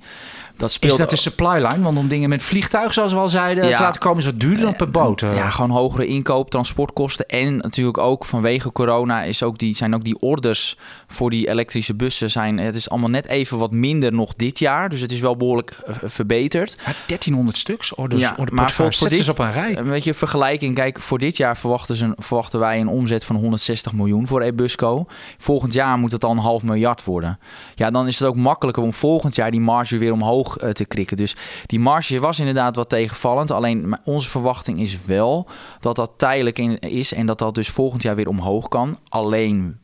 Dat 0.61 0.71
speelt... 0.71 0.91
Is 0.91 0.97
dat 0.97 1.09
de 1.09 1.15
supply 1.15 1.53
line? 1.53 1.81
Want 1.81 1.97
om 1.97 2.07
dingen 2.07 2.29
met 2.29 2.43
vliegtuig, 2.43 2.93
zoals 2.93 3.13
we 3.13 3.19
al 3.19 3.27
zeiden, 3.27 3.75
te 3.75 3.81
laten 3.81 4.01
komen 4.01 4.19
is 4.19 4.25
wat 4.25 4.39
duurder 4.39 4.61
dan 4.61 4.75
per 4.75 4.91
boot. 4.91 5.19
Ja, 5.19 5.49
gewoon 5.49 5.69
hogere 5.69 6.05
inkoop, 6.05 6.49
transportkosten. 6.49 7.25
En 7.25 7.57
natuurlijk 7.57 7.97
ook 7.97 8.25
vanwege 8.25 8.71
corona 8.71 9.23
is 9.23 9.43
ook 9.43 9.57
die, 9.57 9.75
zijn 9.75 9.95
ook 9.95 10.03
die 10.03 10.19
orders 10.19 10.77
voor 11.07 11.29
die 11.29 11.49
elektrische 11.49 11.95
bussen. 11.95 12.31
Zijn, 12.31 12.57
het 12.57 12.75
is 12.75 12.89
allemaal 12.89 13.09
net 13.09 13.25
even 13.25 13.57
wat 13.57 13.71
minder 13.71 14.13
nog 14.13 14.33
dit 14.33 14.59
jaar. 14.59 14.89
Dus 14.89 15.01
het 15.01 15.11
is 15.11 15.19
wel 15.19 15.37
behoorlijk 15.37 15.75
uh, 15.87 15.95
verbeterd. 16.03 16.77
Ja, 16.85 16.93
1300 17.05 17.57
stuks 17.57 17.95
orders. 17.95 18.21
Ja, 18.21 18.35
maar 18.51 18.71
voor, 18.71 18.93
voor 18.93 19.09
dit, 19.09 19.29
op 19.29 19.39
een 19.39 19.51
rij. 19.51 19.77
Een 19.77 19.89
beetje 19.89 20.13
vergelijking. 20.13 20.75
Kijk, 20.75 20.99
voor 20.99 21.19
dit 21.19 21.37
jaar 21.37 21.57
verwachten, 21.57 21.95
ze, 21.95 22.13
verwachten 22.17 22.59
wij 22.59 22.79
een 22.79 22.87
omzet 22.87 23.23
van 23.23 23.35
160 23.35 23.93
miljoen 23.93 24.27
voor 24.27 24.41
Ebusco. 24.41 25.05
Volgend 25.37 25.73
jaar 25.73 25.97
moet 25.97 26.11
het 26.11 26.23
al 26.23 26.31
een 26.31 26.37
half 26.37 26.63
miljard 26.63 27.03
worden. 27.03 27.39
Ja, 27.75 27.91
dan 27.91 28.07
is 28.07 28.19
het 28.19 28.27
ook 28.27 28.35
makkelijker 28.35 28.83
om 28.83 28.93
volgend 28.93 29.35
jaar 29.35 29.51
die 29.51 29.61
marge 29.61 29.97
weer 29.97 30.13
omhoog 30.13 30.50
uh, 30.63 30.69
te 30.69 30.85
krikken. 30.85 31.17
Dus 31.17 31.35
die 31.65 31.79
marge 31.79 32.19
was 32.19 32.39
inderdaad 32.39 32.75
wat 32.75 32.89
tegenvallend. 32.89 33.51
Alleen 33.51 33.97
onze 34.03 34.29
verwachting 34.29 34.79
is 34.79 35.05
wel 35.05 35.47
dat 35.79 35.95
dat 35.95 36.11
tijdelijk 36.17 36.59
in 36.59 36.79
is 36.79 37.13
en 37.13 37.25
dat 37.25 37.39
dat 37.39 37.55
dus 37.55 37.69
volgend 37.69 38.01
jaar 38.01 38.15
weer 38.15 38.27
omhoog 38.27 38.67
kan. 38.67 38.99
Alleen 39.09 39.79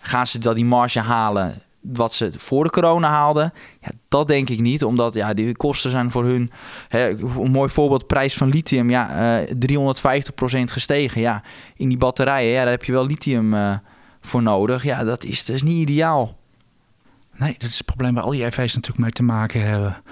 gaan 0.00 0.26
ze 0.26 0.38
dat 0.38 0.54
die 0.54 0.64
marge 0.64 1.00
halen 1.00 1.62
wat 1.82 2.12
ze 2.12 2.30
voor 2.36 2.64
de 2.64 2.70
corona 2.70 3.08
haalden? 3.08 3.52
Ja, 3.80 3.88
dat 4.08 4.28
denk 4.28 4.48
ik 4.48 4.60
niet, 4.60 4.84
omdat 4.84 5.14
ja, 5.14 5.34
die 5.34 5.56
kosten 5.56 5.90
zijn 5.90 6.10
voor 6.10 6.24
hun... 6.24 6.50
Hè, 6.88 7.08
een 7.08 7.50
mooi 7.50 7.68
voorbeeld, 7.68 8.06
prijs 8.06 8.36
van 8.36 8.48
lithium, 8.48 8.90
ja, 8.90 9.40
uh, 9.40 9.48
350% 9.48 9.52
gestegen. 10.64 11.20
Ja, 11.20 11.42
in 11.76 11.88
die 11.88 11.98
batterijen, 11.98 12.52
ja, 12.52 12.62
daar 12.62 12.72
heb 12.72 12.84
je 12.84 12.92
wel 12.92 13.06
lithium 13.06 13.54
uh, 13.54 13.74
voor 14.20 14.42
nodig. 14.42 14.84
Ja, 14.84 15.04
dat 15.04 15.24
is, 15.24 15.44
dat 15.44 15.56
is 15.56 15.62
niet 15.62 15.88
ideaal. 15.88 16.36
Nee, 17.42 17.54
dat 17.58 17.68
is 17.68 17.76
het 17.76 17.86
probleem 17.86 18.14
waar 18.14 18.24
al 18.24 18.30
die 18.30 18.44
EV's 18.44 18.74
natuurlijk 18.74 19.02
mee 19.02 19.10
te 19.10 19.22
maken 19.22 19.62
hebben. 19.62 20.02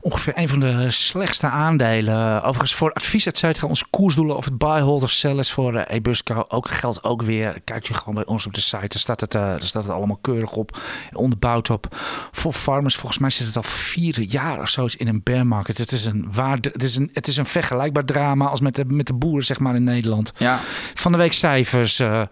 Ongeveer 0.00 0.32
een 0.36 0.48
van 0.48 0.60
de 0.60 0.90
slechtste 0.90 1.46
aandelen. 1.46 2.42
Overigens 2.42 2.74
voor 2.74 2.92
advies, 2.92 3.26
et 3.26 3.38
cetera, 3.38 3.66
onze 3.66 3.84
koersdoelen 3.90 4.36
of 4.36 4.44
het 4.44 4.58
buy, 4.58 4.80
hold 4.80 5.02
of 5.02 5.10
sell 5.10 5.36
is 5.36 5.52
voor 5.52 5.74
uh, 5.74 5.82
Ebusco 5.88 6.44
ook 6.48 6.68
geldt 6.68 7.04
ook 7.04 7.22
weer. 7.22 7.60
Kijk 7.64 7.86
je 7.86 7.94
gewoon 7.94 8.14
bij 8.14 8.26
ons 8.26 8.46
op 8.46 8.54
de 8.54 8.60
site, 8.60 8.78
daar 8.78 8.98
staat 8.98 9.20
het, 9.20 9.34
uh, 9.34 9.40
daar 9.40 9.62
staat 9.62 9.82
het 9.82 9.92
allemaal 9.92 10.18
keurig 10.20 10.52
op. 10.52 10.78
Onderbouwd 11.12 11.70
op. 11.70 11.86
Voor 12.30 12.52
farmers, 12.52 12.96
volgens 12.96 13.20
mij 13.20 13.30
zit 13.30 13.46
het 13.46 13.56
al 13.56 13.62
vier 13.62 14.20
jaar 14.20 14.60
of 14.60 14.68
zoiets 14.68 14.96
in 14.96 15.08
een 15.08 15.20
bear 15.22 15.46
market. 15.46 15.78
Het 15.78 15.92
is 15.92 16.04
een, 16.04 16.28
waarde, 16.32 16.70
het 16.72 16.82
is 16.82 16.96
een, 16.96 17.10
het 17.12 17.26
is 17.26 17.36
een 17.36 17.46
vergelijkbaar 17.46 18.04
drama 18.04 18.46
als 18.46 18.60
met 18.60 18.74
de, 18.74 18.84
met 18.84 19.06
de 19.06 19.14
boeren 19.14 19.44
zeg 19.44 19.58
maar 19.58 19.74
in 19.74 19.84
Nederland. 19.84 20.32
Ja. 20.36 20.58
Van 20.94 21.12
de 21.12 21.18
week 21.18 21.32
cijfers... 21.32 22.00
Uh, 22.00 22.22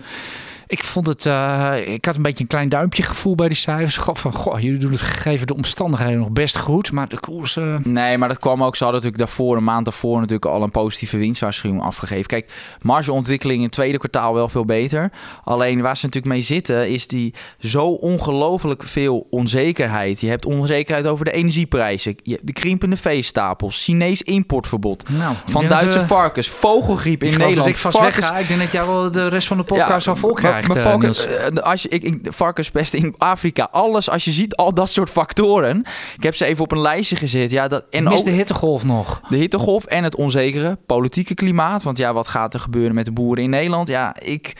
ik 0.71 0.85
vond 0.85 1.07
het, 1.07 1.27
uh, 1.27 1.73
ik 1.87 2.05
had 2.05 2.16
een 2.16 2.23
beetje 2.23 2.41
een 2.41 2.47
klein 2.47 2.68
duimpje 2.68 3.03
gevoel 3.03 3.35
bij 3.35 3.49
die 3.49 3.57
cijfers. 3.57 3.97
Goh, 3.97 4.14
van, 4.14 4.33
goh, 4.33 4.61
jullie 4.61 4.79
doen 4.79 4.91
het 4.91 5.01
gegeven 5.01 5.47
de 5.47 5.55
omstandigheden 5.55 6.18
nog 6.18 6.31
best 6.31 6.59
goed, 6.59 6.93
maar 6.93 7.09
de 7.09 7.21
koers... 7.21 7.57
Uh... 7.57 7.79
Nee, 7.83 8.18
maar 8.18 8.29
dat 8.29 8.39
kwam 8.39 8.64
ook, 8.64 8.77
ze 8.77 8.85
hadden 8.85 9.03
natuurlijk 9.03 9.29
daarvoor, 9.29 9.57
een 9.57 9.64
maand 9.64 9.85
daarvoor 9.85 10.16
natuurlijk 10.16 10.45
al 10.45 10.62
een 10.62 10.71
positieve 10.71 11.18
winstwaarschuwing 11.18 11.83
afgegeven. 11.83 12.27
Kijk, 12.27 12.53
margeontwikkeling 12.81 13.59
in 13.59 13.64
het 13.64 13.73
tweede 13.73 13.99
kwartaal 13.99 14.35
wel 14.35 14.49
veel 14.49 14.64
beter. 14.64 15.11
Alleen 15.45 15.81
waar 15.81 15.97
ze 15.97 16.05
natuurlijk 16.05 16.35
mee 16.35 16.43
zitten, 16.43 16.91
is 16.91 17.07
die 17.07 17.35
zo 17.59 17.87
ongelooflijk 17.87 18.83
veel 18.83 19.27
onzekerheid. 19.31 20.21
Je 20.21 20.29
hebt 20.29 20.47
onzekerheid 20.47 21.07
over 21.07 21.25
de 21.25 21.33
energieprijzen, 21.33 22.16
de 22.23 22.53
krimpende 22.53 22.97
veestapels, 22.97 23.85
Chinees 23.85 24.23
importverbod 24.23 25.09
nou, 25.09 25.35
van 25.45 25.68
Duitse 25.68 25.99
de... 25.99 26.07
varkens, 26.07 26.49
vogelgriep 26.49 27.23
in 27.23 27.39
Nederland. 27.39 27.68
ik 27.68 27.77
vast 27.77 27.99
varkens... 27.99 28.31
Ik 28.31 28.49
denk 28.49 28.61
dat 28.61 28.73
jij 28.73 28.85
wel 28.85 29.11
de 29.11 29.29
rest 29.29 29.49
van 29.49 29.57
de 29.57 29.62
podcast 29.62 29.89
ja, 29.89 30.01
zal 30.01 30.16
volkrijgen 30.16 30.60
krijgt, 30.61 30.85
maar, 30.85 30.99
maar 30.99 31.53
uh, 31.53 31.63
als 31.63 31.83
je, 31.83 31.89
ik, 31.89 32.03
ik, 32.03 32.19
varkenspest 32.23 32.95
in 32.95 33.15
Afrika, 33.19 33.69
alles, 33.73 34.11
als 34.11 34.25
je 34.25 34.31
ziet 34.31 34.57
al 34.57 34.75
dat 34.75 34.91
soort 34.91 35.11
factoren. 35.11 35.85
Ik 36.17 36.23
heb 36.23 36.35
ze 36.35 36.45
even 36.45 36.65
op 36.65 36.73
een 36.73 36.81
lijstje 36.81 37.17
gezet. 37.17 37.51
Ja, 37.51 37.69
dat, 37.69 37.85
en 37.91 38.05
Mis 38.05 38.25
de 38.25 38.31
hittegolf 38.31 38.85
nog. 38.85 39.21
De 39.29 39.37
hittegolf 39.37 39.85
en 39.85 40.05
het 40.05 40.17
onzekere 40.17 40.79
politieke 40.87 41.35
klimaat. 41.35 41.83
Want 41.83 41.99
ja, 41.99 42.13
wat 42.13 42.29
gaat 42.29 42.55
er 42.55 42.61
gebeuren 42.61 42.95
met 42.95 43.05
de 43.05 43.13
boeren 43.13 43.45
in 43.45 43.51
Nederland? 43.51 43.89
Ja, 43.89 44.17
ik... 44.19 44.53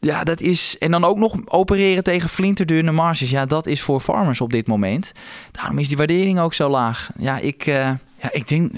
Ja, 0.00 0.24
dat 0.24 0.40
is. 0.40 0.76
En 0.78 0.90
dan 0.90 1.04
ook 1.04 1.16
nog 1.16 1.36
opereren 1.44 2.04
tegen 2.04 2.28
flinterdunne 2.28 2.92
marges. 2.92 3.30
Ja, 3.30 3.46
dat 3.46 3.66
is 3.66 3.82
voor 3.82 4.00
farmers 4.00 4.40
op 4.40 4.52
dit 4.52 4.66
moment. 4.66 5.12
Daarom 5.50 5.78
is 5.78 5.88
die 5.88 5.96
waardering 5.96 6.40
ook 6.40 6.54
zo 6.54 6.68
laag. 6.68 7.10
Ja, 7.18 7.38
ik. 7.38 7.66
Uh... 7.66 7.74
Ja, 8.22 8.32
ik 8.32 8.48
denk. 8.48 8.72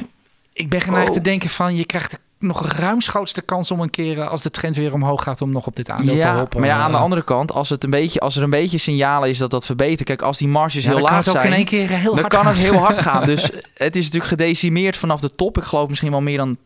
Ik 0.52 0.68
ben 0.68 0.80
geneigd 0.80 1.08
oh. 1.08 1.14
te 1.14 1.22
denken 1.22 1.50
van 1.50 1.76
je 1.76 1.84
krijgt 1.84 2.10
de 2.10 2.18
nog 2.42 2.66
ruimschoots 2.66 3.32
kans 3.44 3.70
om 3.70 3.80
een 3.80 3.90
keer 3.90 4.20
eh, 4.20 4.28
als 4.28 4.42
de 4.42 4.50
trend 4.50 4.76
weer 4.76 4.92
omhoog 4.92 5.22
gaat 5.22 5.40
om 5.40 5.50
nog 5.50 5.66
op 5.66 5.76
dit 5.76 5.90
aandeel 5.90 6.18
te 6.18 6.26
hopen. 6.26 6.60
Maar 6.60 6.68
ja, 6.68 6.78
aan 6.78 6.90
de 6.90 6.96
eh. 6.96 7.02
andere 7.02 7.22
kant, 7.22 7.52
als, 7.52 7.68
het 7.68 7.84
een 7.84 7.90
beetje, 7.90 8.20
als 8.20 8.36
er 8.36 8.42
een 8.42 8.50
beetje 8.50 8.78
signalen 8.78 9.28
is 9.28 9.38
dat 9.38 9.50
dat 9.50 9.66
verbetert. 9.66 10.08
Kijk, 10.08 10.22
als 10.22 10.38
die 10.38 10.48
marges 10.48 10.86
heel 10.86 10.98
laag 10.98 11.24
zijn, 11.24 11.46
in 11.46 11.52
één 11.52 11.64
keer 11.64 11.88
heel 11.88 12.14
dan 12.14 12.28
kan 12.28 12.46
het 12.46 12.56
heel 12.56 12.76
hard 12.76 12.98
gaan. 12.98 13.26
Dus 13.32 13.50
het 13.74 13.96
is 13.96 14.04
natuurlijk 14.04 14.30
gedecimeerd 14.30 14.96
vanaf 14.96 15.20
de 15.20 15.34
top. 15.34 15.58
Ik 15.58 15.64
geloof 15.64 15.88
misschien 15.88 16.10
wel 16.10 16.20
meer 16.20 16.36
dan 16.36 16.56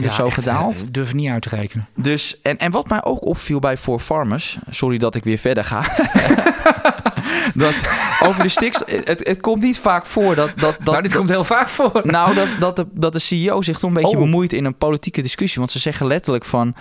80% 0.00 0.06
of 0.06 0.12
zo 0.12 0.30
gedaald. 0.30 0.82
Ik 0.82 0.94
durf 0.94 1.14
niet 1.14 1.28
uit 1.28 1.42
te 1.42 1.48
rekenen. 1.48 1.88
Dus, 1.94 2.40
en, 2.42 2.58
en 2.58 2.70
wat 2.70 2.88
mij 2.88 3.04
ook 3.04 3.26
opviel 3.26 3.58
bij 3.58 3.76
For 3.76 3.98
Farmers, 3.98 4.58
sorry 4.70 4.98
dat 4.98 5.14
ik 5.14 5.24
weer 5.24 5.38
verder 5.38 5.64
ga. 5.64 5.82
dat 7.54 7.74
over 8.22 8.42
de 8.42 8.48
stikstof. 8.48 8.90
Het, 8.90 9.28
het 9.28 9.40
komt 9.40 9.62
niet 9.62 9.78
vaak 9.78 10.06
voor 10.06 10.34
dat. 10.34 10.50
dat, 10.56 10.76
dat 10.78 10.84
nou, 10.84 11.02
dit 11.02 11.14
komt 11.14 11.28
heel 11.28 11.44
vaak 11.44 11.68
voor. 11.68 12.00
Nou, 12.04 12.34
dat, 12.34 12.48
dat, 12.58 12.76
de, 12.76 12.86
dat 12.92 13.12
de 13.12 13.18
CEO 13.18 13.62
zich 13.62 13.78
toch 13.78 13.90
een 13.90 13.96
beetje 13.96 14.16
oh. 14.16 14.22
bemoeit 14.22 14.52
in 14.52 14.64
een 14.64 14.76
politieke 14.76 15.22
discussie. 15.22 15.58
Want 15.58 15.70
ze 15.70 15.78
zeggen 15.78 16.06
letterlijk 16.06 16.44
van. 16.44 16.74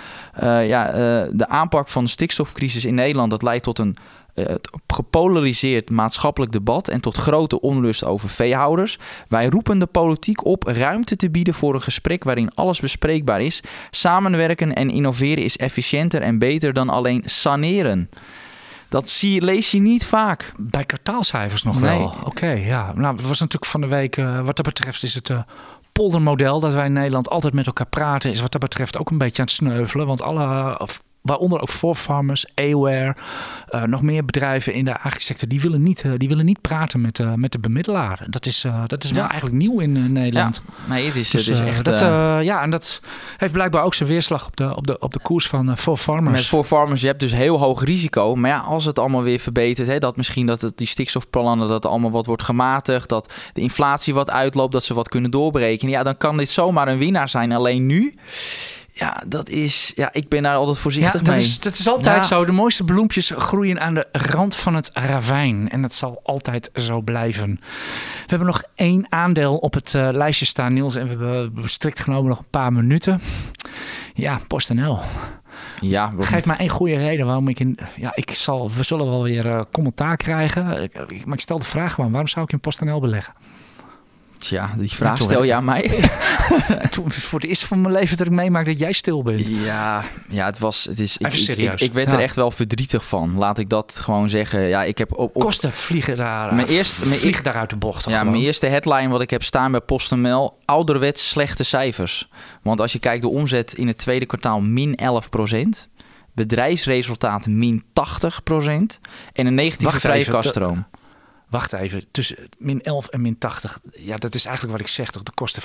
Uh, 0.43 0.67
ja, 0.67 0.87
uh, 0.87 0.95
de 1.31 1.47
aanpak 1.47 1.89
van 1.89 2.03
de 2.03 2.09
stikstofcrisis 2.09 2.85
in 2.85 2.95
Nederland. 2.95 3.29
dat 3.29 3.41
leidt 3.41 3.63
tot 3.63 3.79
een 3.79 3.97
uh, 4.35 4.45
gepolariseerd 4.87 5.89
maatschappelijk 5.89 6.51
debat 6.51 6.87
en 6.87 7.01
tot 7.01 7.15
grote 7.15 7.61
onrust 7.61 8.03
over 8.03 8.29
veehouders. 8.29 8.99
Wij 9.27 9.47
roepen 9.47 9.79
de 9.79 9.85
politiek 9.85 10.45
op 10.45 10.63
ruimte 10.63 11.15
te 11.15 11.29
bieden 11.29 11.53
voor 11.53 11.73
een 11.73 11.81
gesprek 11.81 12.23
waarin 12.23 12.53
alles 12.53 12.79
bespreekbaar 12.79 13.41
is. 13.41 13.61
Samenwerken 13.91 14.73
en 14.73 14.89
innoveren 14.89 15.43
is 15.43 15.57
efficiënter 15.57 16.21
en 16.21 16.39
beter 16.39 16.73
dan 16.73 16.89
alleen 16.89 17.21
saneren. 17.25 18.09
Dat 18.89 19.09
zie, 19.09 19.41
lees 19.41 19.71
je 19.71 19.79
niet 19.79 20.05
vaak. 20.05 20.53
Bij 20.57 20.85
kwartaalcijfers 20.85 21.63
nog 21.63 21.79
wel. 21.79 22.13
Oké, 22.23 22.49
ja. 22.49 22.93
Nou, 22.95 23.15
het 23.15 23.27
was 23.27 23.39
natuurlijk 23.39 23.71
van 23.71 23.81
de 23.81 23.87
week, 23.87 24.17
uh, 24.17 24.39
wat 24.39 24.55
dat 24.55 24.65
betreft, 24.65 25.03
is 25.03 25.13
het 25.13 25.29
uh, 25.29 25.39
poldermodel 25.91 26.59
dat 26.59 26.73
wij 26.73 26.85
in 26.85 26.93
Nederland 26.93 27.29
altijd 27.29 27.53
met 27.53 27.65
elkaar 27.65 27.87
praten, 27.87 28.31
is 28.31 28.41
wat 28.41 28.51
dat 28.51 28.61
betreft 28.61 28.97
ook 28.97 29.09
een 29.09 29.17
beetje 29.17 29.39
aan 29.39 29.47
het 29.47 29.55
sneuvelen. 29.55 30.07
Want 30.07 30.21
alle, 30.21 30.79
waaronder 31.25 31.61
ook 31.61 31.69
voor 31.69 31.95
farmers, 31.95 32.45
Aware, 32.55 33.15
uh, 33.69 33.83
nog 33.83 34.01
meer 34.01 34.25
bedrijven 34.25 34.73
in 34.73 34.85
de 34.85 34.99
agrisector, 34.99 35.47
die 35.47 35.61
willen 35.61 35.83
niet, 35.83 36.03
uh, 36.03 36.11
die 36.17 36.27
willen 36.27 36.45
niet 36.45 36.61
praten 36.61 37.01
met, 37.01 37.19
uh, 37.19 37.33
met 37.33 37.51
de 37.51 37.59
bemiddelaar. 37.59 38.25
Dat 38.29 38.45
is, 38.45 38.65
dat 38.87 39.03
is 39.03 39.11
wel 39.11 39.27
eigenlijk 39.27 39.55
nieuw 39.55 39.79
in 39.79 40.11
Nederland. 40.11 40.61
Ja, 40.65 40.93
nee, 40.93 41.05
het 41.05 41.15
is, 41.15 41.29
dus, 41.29 41.45
het 41.45 41.55
is 41.55 41.61
echt... 41.61 41.85
Dat, 41.85 41.99
ja, 42.43 42.61
en 42.61 42.69
dat 42.69 43.01
heeft 43.37 43.53
blijkbaar 43.53 43.83
ook 43.83 43.93
zijn 43.93 44.09
weerslag 44.09 44.47
op 44.47 44.55
de, 44.55 44.75
op 44.75 44.87
de, 44.87 44.99
op 44.99 45.13
de 45.13 45.19
koers 45.19 45.47
van 45.47 45.77
voor 45.77 45.97
farmers. 45.97 46.35
Met 46.35 46.45
voor 46.45 46.63
farmers, 46.63 47.01
je 47.01 47.07
hebt 47.07 47.19
dus 47.19 47.31
heel 47.31 47.59
hoog 47.59 47.83
risico. 47.83 48.35
Maar 48.35 48.49
ja, 48.49 48.59
als 48.59 48.85
het 48.85 48.99
allemaal 48.99 49.23
weer 49.23 49.39
verbetert, 49.39 49.87
hè, 49.87 49.99
dat 49.99 50.17
misschien 50.17 50.45
dat 50.45 50.61
het, 50.61 50.77
die 50.77 50.87
stikstofplannen, 50.87 51.67
dat 51.67 51.85
allemaal 51.85 52.11
wat 52.11 52.25
wordt 52.25 52.43
gematigd, 52.43 53.09
dat 53.09 53.33
de 53.53 53.61
inflatie 53.61 54.13
wat 54.13 54.29
uitloopt, 54.29 54.73
dat 54.73 54.83
ze 54.83 54.93
wat 54.93 55.09
kunnen 55.09 55.31
doorbreken. 55.31 55.89
Ja, 55.89 56.03
dan 56.03 56.17
kan 56.17 56.37
dit 56.37 56.49
zomaar 56.49 56.87
een 56.87 56.97
winnaar 56.97 57.29
zijn. 57.29 57.51
Alleen 57.51 57.85
nu 57.85 58.13
ja, 58.97 59.23
dat 59.27 59.49
is. 59.49 59.91
Ja, 59.95 60.09
ik 60.13 60.29
ben 60.29 60.43
daar 60.43 60.55
altijd 60.55 60.77
voorzichtig 60.77 61.13
ja, 61.13 61.25
dat 61.25 61.35
mee. 61.35 61.43
Is, 61.43 61.59
dat 61.59 61.73
is 61.73 61.87
altijd 61.87 62.25
zo. 62.25 62.45
De 62.45 62.51
mooiste 62.51 62.83
bloempjes 62.83 63.31
groeien 63.37 63.79
aan 63.79 63.93
de 63.93 64.07
rand 64.11 64.55
van 64.55 64.75
het 64.75 64.89
ravijn. 64.93 65.69
En 65.69 65.81
dat 65.81 65.93
zal 65.93 66.19
altijd 66.23 66.69
zo 66.73 67.01
blijven. 67.01 67.49
We 67.59 68.25
hebben 68.25 68.47
nog 68.47 68.63
één 68.75 69.05
aandeel 69.09 69.57
op 69.57 69.73
het 69.73 69.93
uh, 69.93 70.09
lijstje 70.11 70.45
staan, 70.45 70.73
Niels. 70.73 70.95
En 70.95 71.17
we 71.17 71.25
hebben 71.25 71.69
strikt 71.69 71.99
genomen 71.99 72.29
nog 72.29 72.39
een 72.39 72.49
paar 72.49 72.73
minuten. 72.73 73.21
Ja, 74.13 74.39
PostNL. 74.47 74.99
Ja, 75.79 76.11
Geef 76.19 76.45
mij 76.45 76.57
één 76.57 76.69
goede 76.69 76.97
reden 76.97 77.25
waarom 77.25 77.47
ik 77.47 77.59
in. 77.59 77.77
Ja, 77.95 78.11
ik 78.15 78.31
zal, 78.31 78.71
we 78.71 78.83
zullen 78.83 79.09
wel 79.09 79.23
weer 79.23 79.45
uh, 79.45 79.61
commentaar 79.71 80.17
krijgen. 80.17 80.65
maar 81.25 81.33
ik 81.33 81.39
stel 81.39 81.59
de 81.59 81.65
vraag 81.65 81.93
gewoon: 81.93 82.11
waarom 82.11 82.29
zou 82.29 82.45
ik 82.45 82.51
in 82.51 82.59
PostNL 82.59 82.99
beleggen? 82.99 83.33
Ja, 84.39 84.73
die 84.77 84.91
vraag 84.91 85.17
stel 85.17 85.43
je 85.43 85.53
aan 85.53 85.63
mij. 85.63 86.09
Toen 86.89 87.11
voor 87.11 87.39
het 87.39 87.49
eerst 87.49 87.63
van 87.63 87.81
mijn 87.81 87.93
leven 87.93 88.17
dat 88.17 88.27
ik 88.27 88.33
meemaak 88.33 88.65
dat 88.65 88.79
jij 88.79 88.91
stil 88.91 89.23
bent. 89.23 89.47
Ja, 89.47 90.03
ja 90.29 90.45
het 90.45 90.59
was. 90.59 90.83
Het 90.83 90.99
is, 90.99 91.17
ik, 91.17 91.31
serieus. 91.31 91.73
Ik, 91.73 91.79
ik, 91.81 91.93
werd 91.93 92.11
er 92.11 92.19
echt 92.19 92.35
wel 92.35 92.51
verdrietig 92.51 93.05
van. 93.05 93.37
Laat 93.37 93.57
ik 93.57 93.69
dat 93.69 93.99
gewoon 93.99 94.29
zeggen. 94.29 94.67
Ja, 94.67 94.83
ik 94.83 94.97
heb 94.97 95.17
op, 95.17 95.33
Kosten 95.33 95.73
vliegen 95.73 96.17
daar. 96.17 96.55
Mijn 96.55 96.67
eerste, 96.67 97.07
mijn 97.07 97.19
vliegen 97.19 97.43
daar 97.43 97.55
uit 97.55 97.69
de 97.69 97.75
bocht. 97.75 98.09
Ja, 98.09 98.23
mijn 98.23 98.43
eerste 98.43 98.65
headline 98.65 99.07
wat 99.07 99.21
ik 99.21 99.29
heb 99.29 99.43
staan 99.43 99.71
bij 99.71 99.81
PostNL: 99.81 100.57
ouderwets 100.65 101.29
slechte 101.29 101.63
cijfers. 101.63 102.29
Want 102.61 102.81
als 102.81 102.91
je 102.91 102.99
kijkt 102.99 103.21
de 103.21 103.29
omzet 103.29 103.73
in 103.73 103.87
het 103.87 103.97
tweede 103.97 104.25
kwartaal 104.25 104.61
min 104.61 104.99
11% 105.85 105.93
bedrijfsresultaat 106.35 107.47
min 107.47 107.83
80% 107.83 107.85
en 109.33 109.45
een 109.45 109.53
negatieve 109.53 109.99
vrije 109.99 110.25
kaststroom. 110.25 110.85
Wacht 111.49 111.73
even, 111.73 112.03
tussen 112.11 112.37
min 112.57 112.81
11 112.81 113.07
en 113.07 113.21
min 113.21 113.37
80. 113.37 113.79
Ja, 113.91 114.17
dat 114.17 114.35
is 114.35 114.45
eigenlijk 114.45 114.77
wat 114.77 114.87
ik 114.87 114.93
zeg, 114.93 115.11
toch? 115.11 115.23
De 115.23 115.31
kosten 115.33 115.63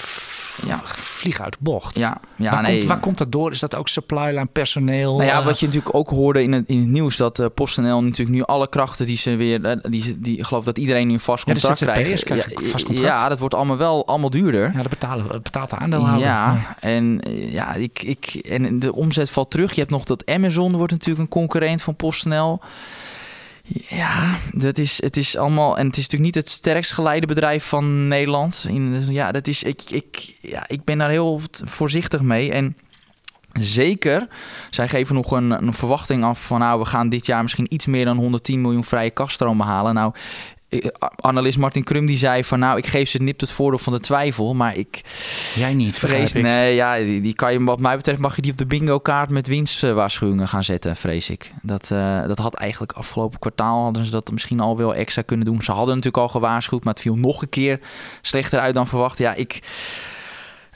ja. 0.66 0.80
vliegen 0.84 1.44
uit 1.44 1.52
de 1.52 1.58
bocht. 1.60 1.96
Ja, 1.96 2.20
ja 2.36 2.50
waar, 2.50 2.62
nee. 2.62 2.76
komt, 2.76 2.88
waar 2.88 2.98
komt 2.98 3.18
dat 3.18 3.32
door? 3.32 3.50
Is 3.50 3.58
dat 3.58 3.74
ook 3.74 3.88
supply 3.88 4.26
line 4.26 4.46
personeel? 4.46 5.16
Nou 5.16 5.28
ja, 5.28 5.38
eh? 5.38 5.44
wat 5.44 5.60
je 5.60 5.66
natuurlijk 5.66 5.94
ook 5.94 6.08
hoorde 6.08 6.42
in 6.42 6.52
het, 6.52 6.68
in 6.68 6.78
het 6.78 6.88
nieuws... 6.88 7.16
dat 7.16 7.38
uh, 7.38 7.46
PostNL 7.54 8.02
natuurlijk 8.02 8.36
nu 8.36 8.42
alle 8.42 8.68
krachten 8.68 9.06
die 9.06 9.16
ze 9.16 9.36
weer... 9.36 9.60
Uh, 9.60 9.72
die, 9.82 10.20
die, 10.20 10.44
geloof 10.44 10.64
dat 10.64 10.78
iedereen 10.78 11.06
nu 11.06 11.12
een 11.12 11.20
vast 11.20 11.44
contract 11.44 11.78
ja, 11.78 11.92
krijgt. 11.92 12.28
Ja, 12.28 12.34
vast 12.54 12.84
contract. 12.84 13.08
ja, 13.08 13.28
dat 13.28 13.38
wordt 13.38 13.54
allemaal 13.54 13.76
wel 13.76 14.06
allemaal 14.06 14.30
duurder. 14.30 14.72
Ja, 14.72 14.78
dat 14.78 14.88
betalen, 14.88 15.42
betaalt 15.42 15.70
de 15.70 15.76
aandeelhouder. 15.76 16.26
Ja, 16.26 16.76
en 16.80 17.20
ja, 17.50 17.74
ik, 17.74 18.02
ik, 18.02 18.26
en 18.26 18.78
de 18.78 18.94
omzet 18.94 19.30
valt 19.30 19.50
terug. 19.50 19.72
Je 19.72 19.80
hebt 19.80 19.92
nog 19.92 20.04
dat 20.04 20.26
Amazon 20.26 20.76
wordt 20.76 20.92
natuurlijk 20.92 21.20
een 21.20 21.28
concurrent 21.28 21.82
van 21.82 21.96
PostNL... 21.96 22.60
Ja, 23.72 24.36
dat 24.52 24.78
is, 24.78 25.02
het 25.02 25.16
is 25.16 25.36
allemaal. 25.36 25.78
En 25.78 25.86
het 25.86 25.96
is 25.96 26.02
natuurlijk 26.02 26.34
niet 26.34 26.44
het 26.44 26.48
sterkst 26.52 26.92
geleide 26.92 27.26
bedrijf 27.26 27.64
van 27.64 28.08
Nederland. 28.08 28.66
Ja, 29.08 29.32
dat 29.32 29.46
is, 29.46 29.62
ik, 29.62 29.82
ik, 29.90 30.36
ja, 30.40 30.64
ik 30.68 30.84
ben 30.84 30.98
daar 30.98 31.10
heel 31.10 31.40
voorzichtig 31.64 32.22
mee. 32.22 32.52
En 32.52 32.76
zeker, 33.52 34.28
zij 34.70 34.88
geven 34.88 35.14
nog 35.14 35.30
een, 35.30 35.50
een 35.50 35.74
verwachting 35.74 36.24
af 36.24 36.44
van 36.44 36.58
nou, 36.58 36.78
we 36.80 36.86
gaan 36.86 37.08
dit 37.08 37.26
jaar 37.26 37.42
misschien 37.42 37.74
iets 37.74 37.86
meer 37.86 38.04
dan 38.04 38.16
110 38.16 38.60
miljoen 38.60 38.84
vrije 38.84 39.10
kaststroom 39.10 39.58
behalen. 39.58 39.94
Nou, 39.94 40.12
analist 41.16 41.58
Martin 41.58 41.84
Krum 41.84 42.06
die 42.06 42.16
zei 42.16 42.44
van 42.44 42.58
nou, 42.58 42.78
ik 42.78 42.86
geef 42.86 43.08
ze 43.08 43.18
nipt 43.18 43.40
het 43.40 43.50
voordeel 43.50 43.78
van 43.78 43.92
de 43.92 44.00
twijfel, 44.00 44.54
maar 44.54 44.76
ik... 44.76 45.00
Jij 45.54 45.74
niet, 45.74 45.98
vrees. 45.98 46.32
Ik. 46.32 46.42
Nee, 46.42 46.74
ja, 46.74 46.98
die, 46.98 47.20
die, 47.20 47.34
kan 47.34 47.52
je 47.52 47.64
wat 47.64 47.80
mij 47.80 47.96
betreft 47.96 48.20
mag 48.20 48.36
je 48.36 48.42
die 48.42 48.52
op 48.52 48.58
de 48.58 48.66
bingo 48.66 48.98
kaart 48.98 49.30
met 49.30 49.46
winstwaarschuwingen 49.46 50.48
gaan 50.48 50.64
zetten, 50.64 50.96
vrees 50.96 51.30
ik. 51.30 51.52
Dat, 51.62 51.90
uh, 51.92 52.26
dat 52.26 52.38
had 52.38 52.54
eigenlijk 52.54 52.92
afgelopen 52.92 53.38
kwartaal 53.38 53.82
hadden 53.82 54.04
ze 54.04 54.10
dat 54.10 54.30
misschien 54.32 54.60
al 54.60 54.76
wel 54.76 54.94
extra 54.94 55.22
kunnen 55.22 55.46
doen. 55.46 55.62
Ze 55.62 55.72
hadden 55.72 55.94
natuurlijk 55.94 56.22
al 56.22 56.28
gewaarschuwd, 56.28 56.84
maar 56.84 56.92
het 56.92 57.02
viel 57.02 57.16
nog 57.16 57.42
een 57.42 57.48
keer 57.48 57.80
slechter 58.20 58.58
uit 58.60 58.74
dan 58.74 58.86
verwacht. 58.86 59.18
Ja, 59.18 59.34
ik... 59.34 59.60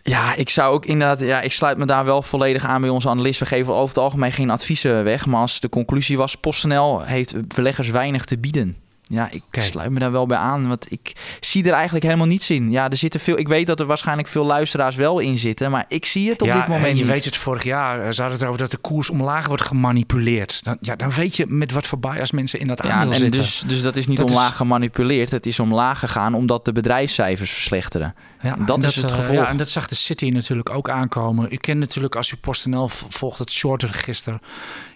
Ja, 0.02 0.34
ik 0.34 0.48
zou 0.48 0.74
ook 0.74 0.86
inderdaad, 0.86 1.20
ja, 1.20 1.40
ik 1.40 1.52
sluit 1.52 1.78
me 1.78 1.86
daar 1.86 2.04
wel 2.04 2.22
volledig 2.22 2.64
aan 2.64 2.80
bij 2.80 2.90
onze 2.90 3.08
analist. 3.08 3.40
We 3.40 3.46
geven 3.46 3.74
over 3.74 3.88
het 3.88 4.04
algemeen 4.04 4.32
geen 4.32 4.50
adviezen 4.50 5.04
weg. 5.04 5.26
Maar 5.26 5.40
als 5.40 5.60
de 5.60 5.68
conclusie 5.68 6.16
was, 6.16 6.34
PostNL 6.34 7.02
heeft 7.02 7.34
verleggers 7.48 7.90
weinig 7.90 8.24
te 8.24 8.38
bieden. 8.38 8.83
Ja, 9.08 9.28
ik 9.30 9.42
sluit 9.50 9.90
me 9.90 9.98
daar 9.98 10.12
wel 10.12 10.26
bij 10.26 10.38
aan. 10.38 10.68
Want 10.68 10.92
ik 10.92 11.12
zie 11.40 11.64
er 11.64 11.72
eigenlijk 11.72 12.04
helemaal 12.04 12.26
niets 12.26 12.50
in. 12.50 12.70
Ja, 12.70 12.90
er 12.90 12.96
zitten 12.96 13.20
veel. 13.20 13.38
Ik 13.38 13.48
weet 13.48 13.66
dat 13.66 13.80
er 13.80 13.86
waarschijnlijk 13.86 14.28
veel 14.28 14.44
luisteraars 14.44 14.96
wel 14.96 15.18
in 15.18 15.38
zitten. 15.38 15.70
Maar 15.70 15.84
ik 15.88 16.04
zie 16.04 16.30
het 16.30 16.42
op 16.42 16.52
dit 16.52 16.68
moment. 16.68 16.98
Je 16.98 17.04
weet 17.04 17.24
het 17.24 17.36
vorig 17.36 17.62
jaar. 17.62 18.00
Eh, 18.00 18.10
ze 18.10 18.20
hadden 18.20 18.38
het 18.38 18.48
over 18.48 18.60
dat 18.60 18.70
de 18.70 18.76
koers 18.76 19.10
omlaag 19.10 19.46
wordt 19.46 19.62
gemanipuleerd. 19.62 20.64
Dan, 20.64 20.76
ja, 20.80 20.96
dan 20.96 21.10
weet 21.10 21.36
je 21.36 21.46
met 21.46 21.72
wat 21.72 21.86
voor 21.86 21.98
bias 21.98 22.30
mensen 22.30 22.60
in 22.60 22.66
dat 22.66 22.80
aandeel 22.80 22.98
ja, 22.98 23.14
en 23.14 23.14
zitten. 23.14 23.40
Dus, 23.40 23.64
dus 23.66 23.82
dat 23.82 23.96
is 23.96 24.06
niet 24.06 24.22
omlaag 24.22 24.56
gemanipuleerd. 24.56 25.30
Het 25.30 25.46
is 25.46 25.60
omlaag 25.60 25.98
gegaan 25.98 26.34
omdat 26.34 26.64
de 26.64 26.72
bedrijfscijfers 26.72 27.50
verslechteren. 27.50 28.14
Ja, 28.40 28.56
dat 28.66 28.82
is 28.82 28.96
het 28.96 29.10
uh, 29.10 29.16
gevolg. 29.16 29.38
Ja, 29.38 29.48
en 29.48 29.56
dat 29.56 29.68
zag 29.68 29.86
de 29.86 29.94
City 29.94 30.28
natuurlijk 30.28 30.70
ook 30.70 30.88
aankomen. 30.88 31.48
U 31.50 31.56
kent 31.56 31.78
natuurlijk 31.78 32.16
als 32.16 32.30
u 32.30 32.36
PostNL 32.36 32.88
volgt 32.88 33.38
het 33.38 33.52
shortregister. 33.52 34.38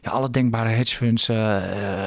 Ja, 0.09 0.15
alle 0.15 0.31
denkbare 0.31 0.69
hedgefunds 0.69 1.29
uh, 1.29 1.57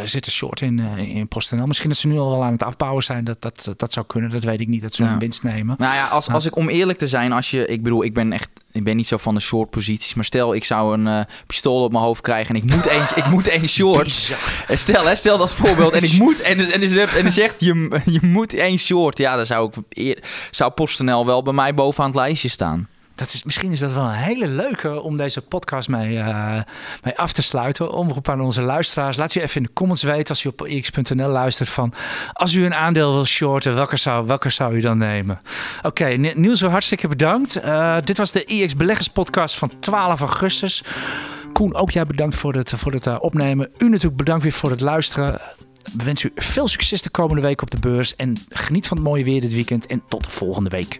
zitten 0.04 0.32
short 0.32 0.62
in, 0.62 0.80
in 0.98 1.28
PostNL. 1.28 1.66
Misschien 1.66 1.90
dat 1.90 1.98
ze 1.98 2.08
nu 2.08 2.18
al 2.18 2.30
wel 2.30 2.44
aan 2.44 2.52
het 2.52 2.64
afbouwen 2.64 3.04
zijn. 3.04 3.24
Dat, 3.24 3.42
dat, 3.42 3.74
dat 3.78 3.94
zou 3.94 4.06
kunnen. 4.06 4.30
Dat 4.30 4.44
weet 4.44 4.60
ik 4.60 4.68
niet. 4.68 4.82
Dat 4.82 4.96
ze 4.96 5.04
een 5.04 5.20
winst 5.20 5.44
nemen. 5.44 5.76
Nou 5.80 5.96
ja, 5.96 6.08
als, 6.08 6.30
als 6.30 6.46
ik 6.46 6.56
om 6.56 6.70
eerlijk 6.70 6.98
te 6.98 7.08
zijn, 7.08 7.32
als 7.32 7.52
je, 7.52 7.66
ik 7.66 7.84
bedoel, 7.84 8.04
ik 8.04 8.14
ben 8.14 8.34
echt, 8.34 8.50
ik 8.72 8.84
ben 8.84 8.96
niet 8.96 9.08
zo 9.08 9.18
van 9.18 9.34
de 9.34 9.40
short 9.40 9.70
posities. 9.70 10.14
Maar 10.14 10.26
stel, 10.26 10.56
ik 10.56 10.64
zou 10.64 10.94
een 10.94 11.08
uh, 11.08 11.22
pistool 11.48 11.84
op 11.84 11.92
mijn 11.92 12.04
hoofd 12.04 12.22
krijgen 12.22 12.56
en 12.56 12.62
ik 12.62 12.76
moet 12.76 12.88
één, 12.88 13.06
ik 13.16 13.26
moet 13.26 13.48
één 13.48 13.68
short. 13.68 14.34
En 14.68 14.78
stel, 14.78 15.08
hè, 15.08 15.16
stel 15.16 15.38
dat 15.38 15.54
voorbeeld 15.54 15.94
en 15.94 16.04
ik 16.04 16.18
moet 16.18 16.42
en 16.42 16.60
en, 16.60 16.82
en, 16.82 17.10
en 17.10 17.32
zegt 17.32 17.56
je, 17.60 18.02
je 18.06 18.20
moet 18.22 18.54
één 18.54 18.78
short. 18.78 19.18
Ja, 19.18 19.36
dan 19.36 19.46
zou 19.46 19.72
ik 19.90 20.24
zou 20.52 20.72
PostNL 20.72 21.26
wel 21.26 21.42
bij 21.42 21.54
mij 21.54 21.74
bovenaan 21.74 22.10
het 22.10 22.20
lijstje 22.20 22.50
staan 22.50 22.90
dat 23.16 23.34
is, 23.34 23.44
misschien 23.44 23.72
is 23.72 23.80
dat 23.80 23.94
wel 23.94 24.04
een 24.04 24.12
hele 24.12 24.48
leuke 24.48 25.02
om 25.02 25.18
deze 25.18 25.42
podcast 25.42 25.90
mee, 25.90 26.14
uh, 26.16 26.60
mee 27.04 27.18
af 27.18 27.34
te 27.34 27.42
sluiten. 27.42 27.94
Omroep 27.94 28.30
aan 28.30 28.42
onze 28.42 28.62
luisteraars. 28.62 29.18
Laat 29.18 29.34
je 29.34 29.42
even 29.42 29.56
in 29.56 29.64
de 29.64 29.74
comments 29.74 30.04
weten 30.04 30.30
als 30.30 30.44
je 30.44 30.50
op 30.50 30.68
x.nl 30.82 31.28
luistert 31.28 31.70
van... 31.70 31.94
als 32.34 32.54
u 32.54 32.66
een 32.66 32.74
aandeel 32.74 33.14
wil 33.14 33.26
shorten, 33.26 33.76
welke 33.76 33.98
zou, 33.98 34.28
welke 34.28 34.50
zou 34.50 34.76
u 34.76 34.80
dan 34.80 34.98
nemen? 34.98 35.42
Oké, 35.78 35.88
okay, 35.88 36.16
Niels, 36.16 36.62
hartstikke 36.62 37.08
bedankt. 37.08 37.64
Uh, 37.66 37.98
dit 38.04 38.18
was 38.18 38.32
de 38.32 38.44
IX 38.44 38.76
Beleggers 38.76 39.08
podcast 39.08 39.56
van 39.56 39.72
12 39.80 40.20
augustus. 40.20 40.84
Koen, 41.54 41.76
ook 41.76 41.92
jij 41.92 42.06
bedankt 42.06 42.36
voor 42.36 42.54
het, 42.54 42.74
voor 42.76 42.92
het 42.92 43.06
uh, 43.06 43.18
opnemen. 43.20 43.70
U 43.78 43.90
natuurlijk 43.90 44.18
bedankt 44.18 44.44
weer 44.44 44.52
voor 44.52 44.70
het 44.70 44.82
luisteren. 44.82 45.42
We 45.98 46.04
wensen 46.04 46.32
u 46.36 46.42
veel 46.42 46.68
succes 46.68 47.02
de 47.02 47.10
komende 47.10 47.42
week 47.42 47.62
op 47.62 47.72
de 47.72 47.80
beurs. 47.80 48.16
En 48.16 48.36
geniet 48.50 48.88
van 48.88 48.98
het 48.98 49.06
mooie 49.06 49.24
weer 49.24 49.42
dit 49.42 49.54
weekend. 49.54 49.86
En 49.86 50.04
tot 50.08 50.24
de 50.24 50.30
volgende 50.30 50.70
week. 50.70 51.00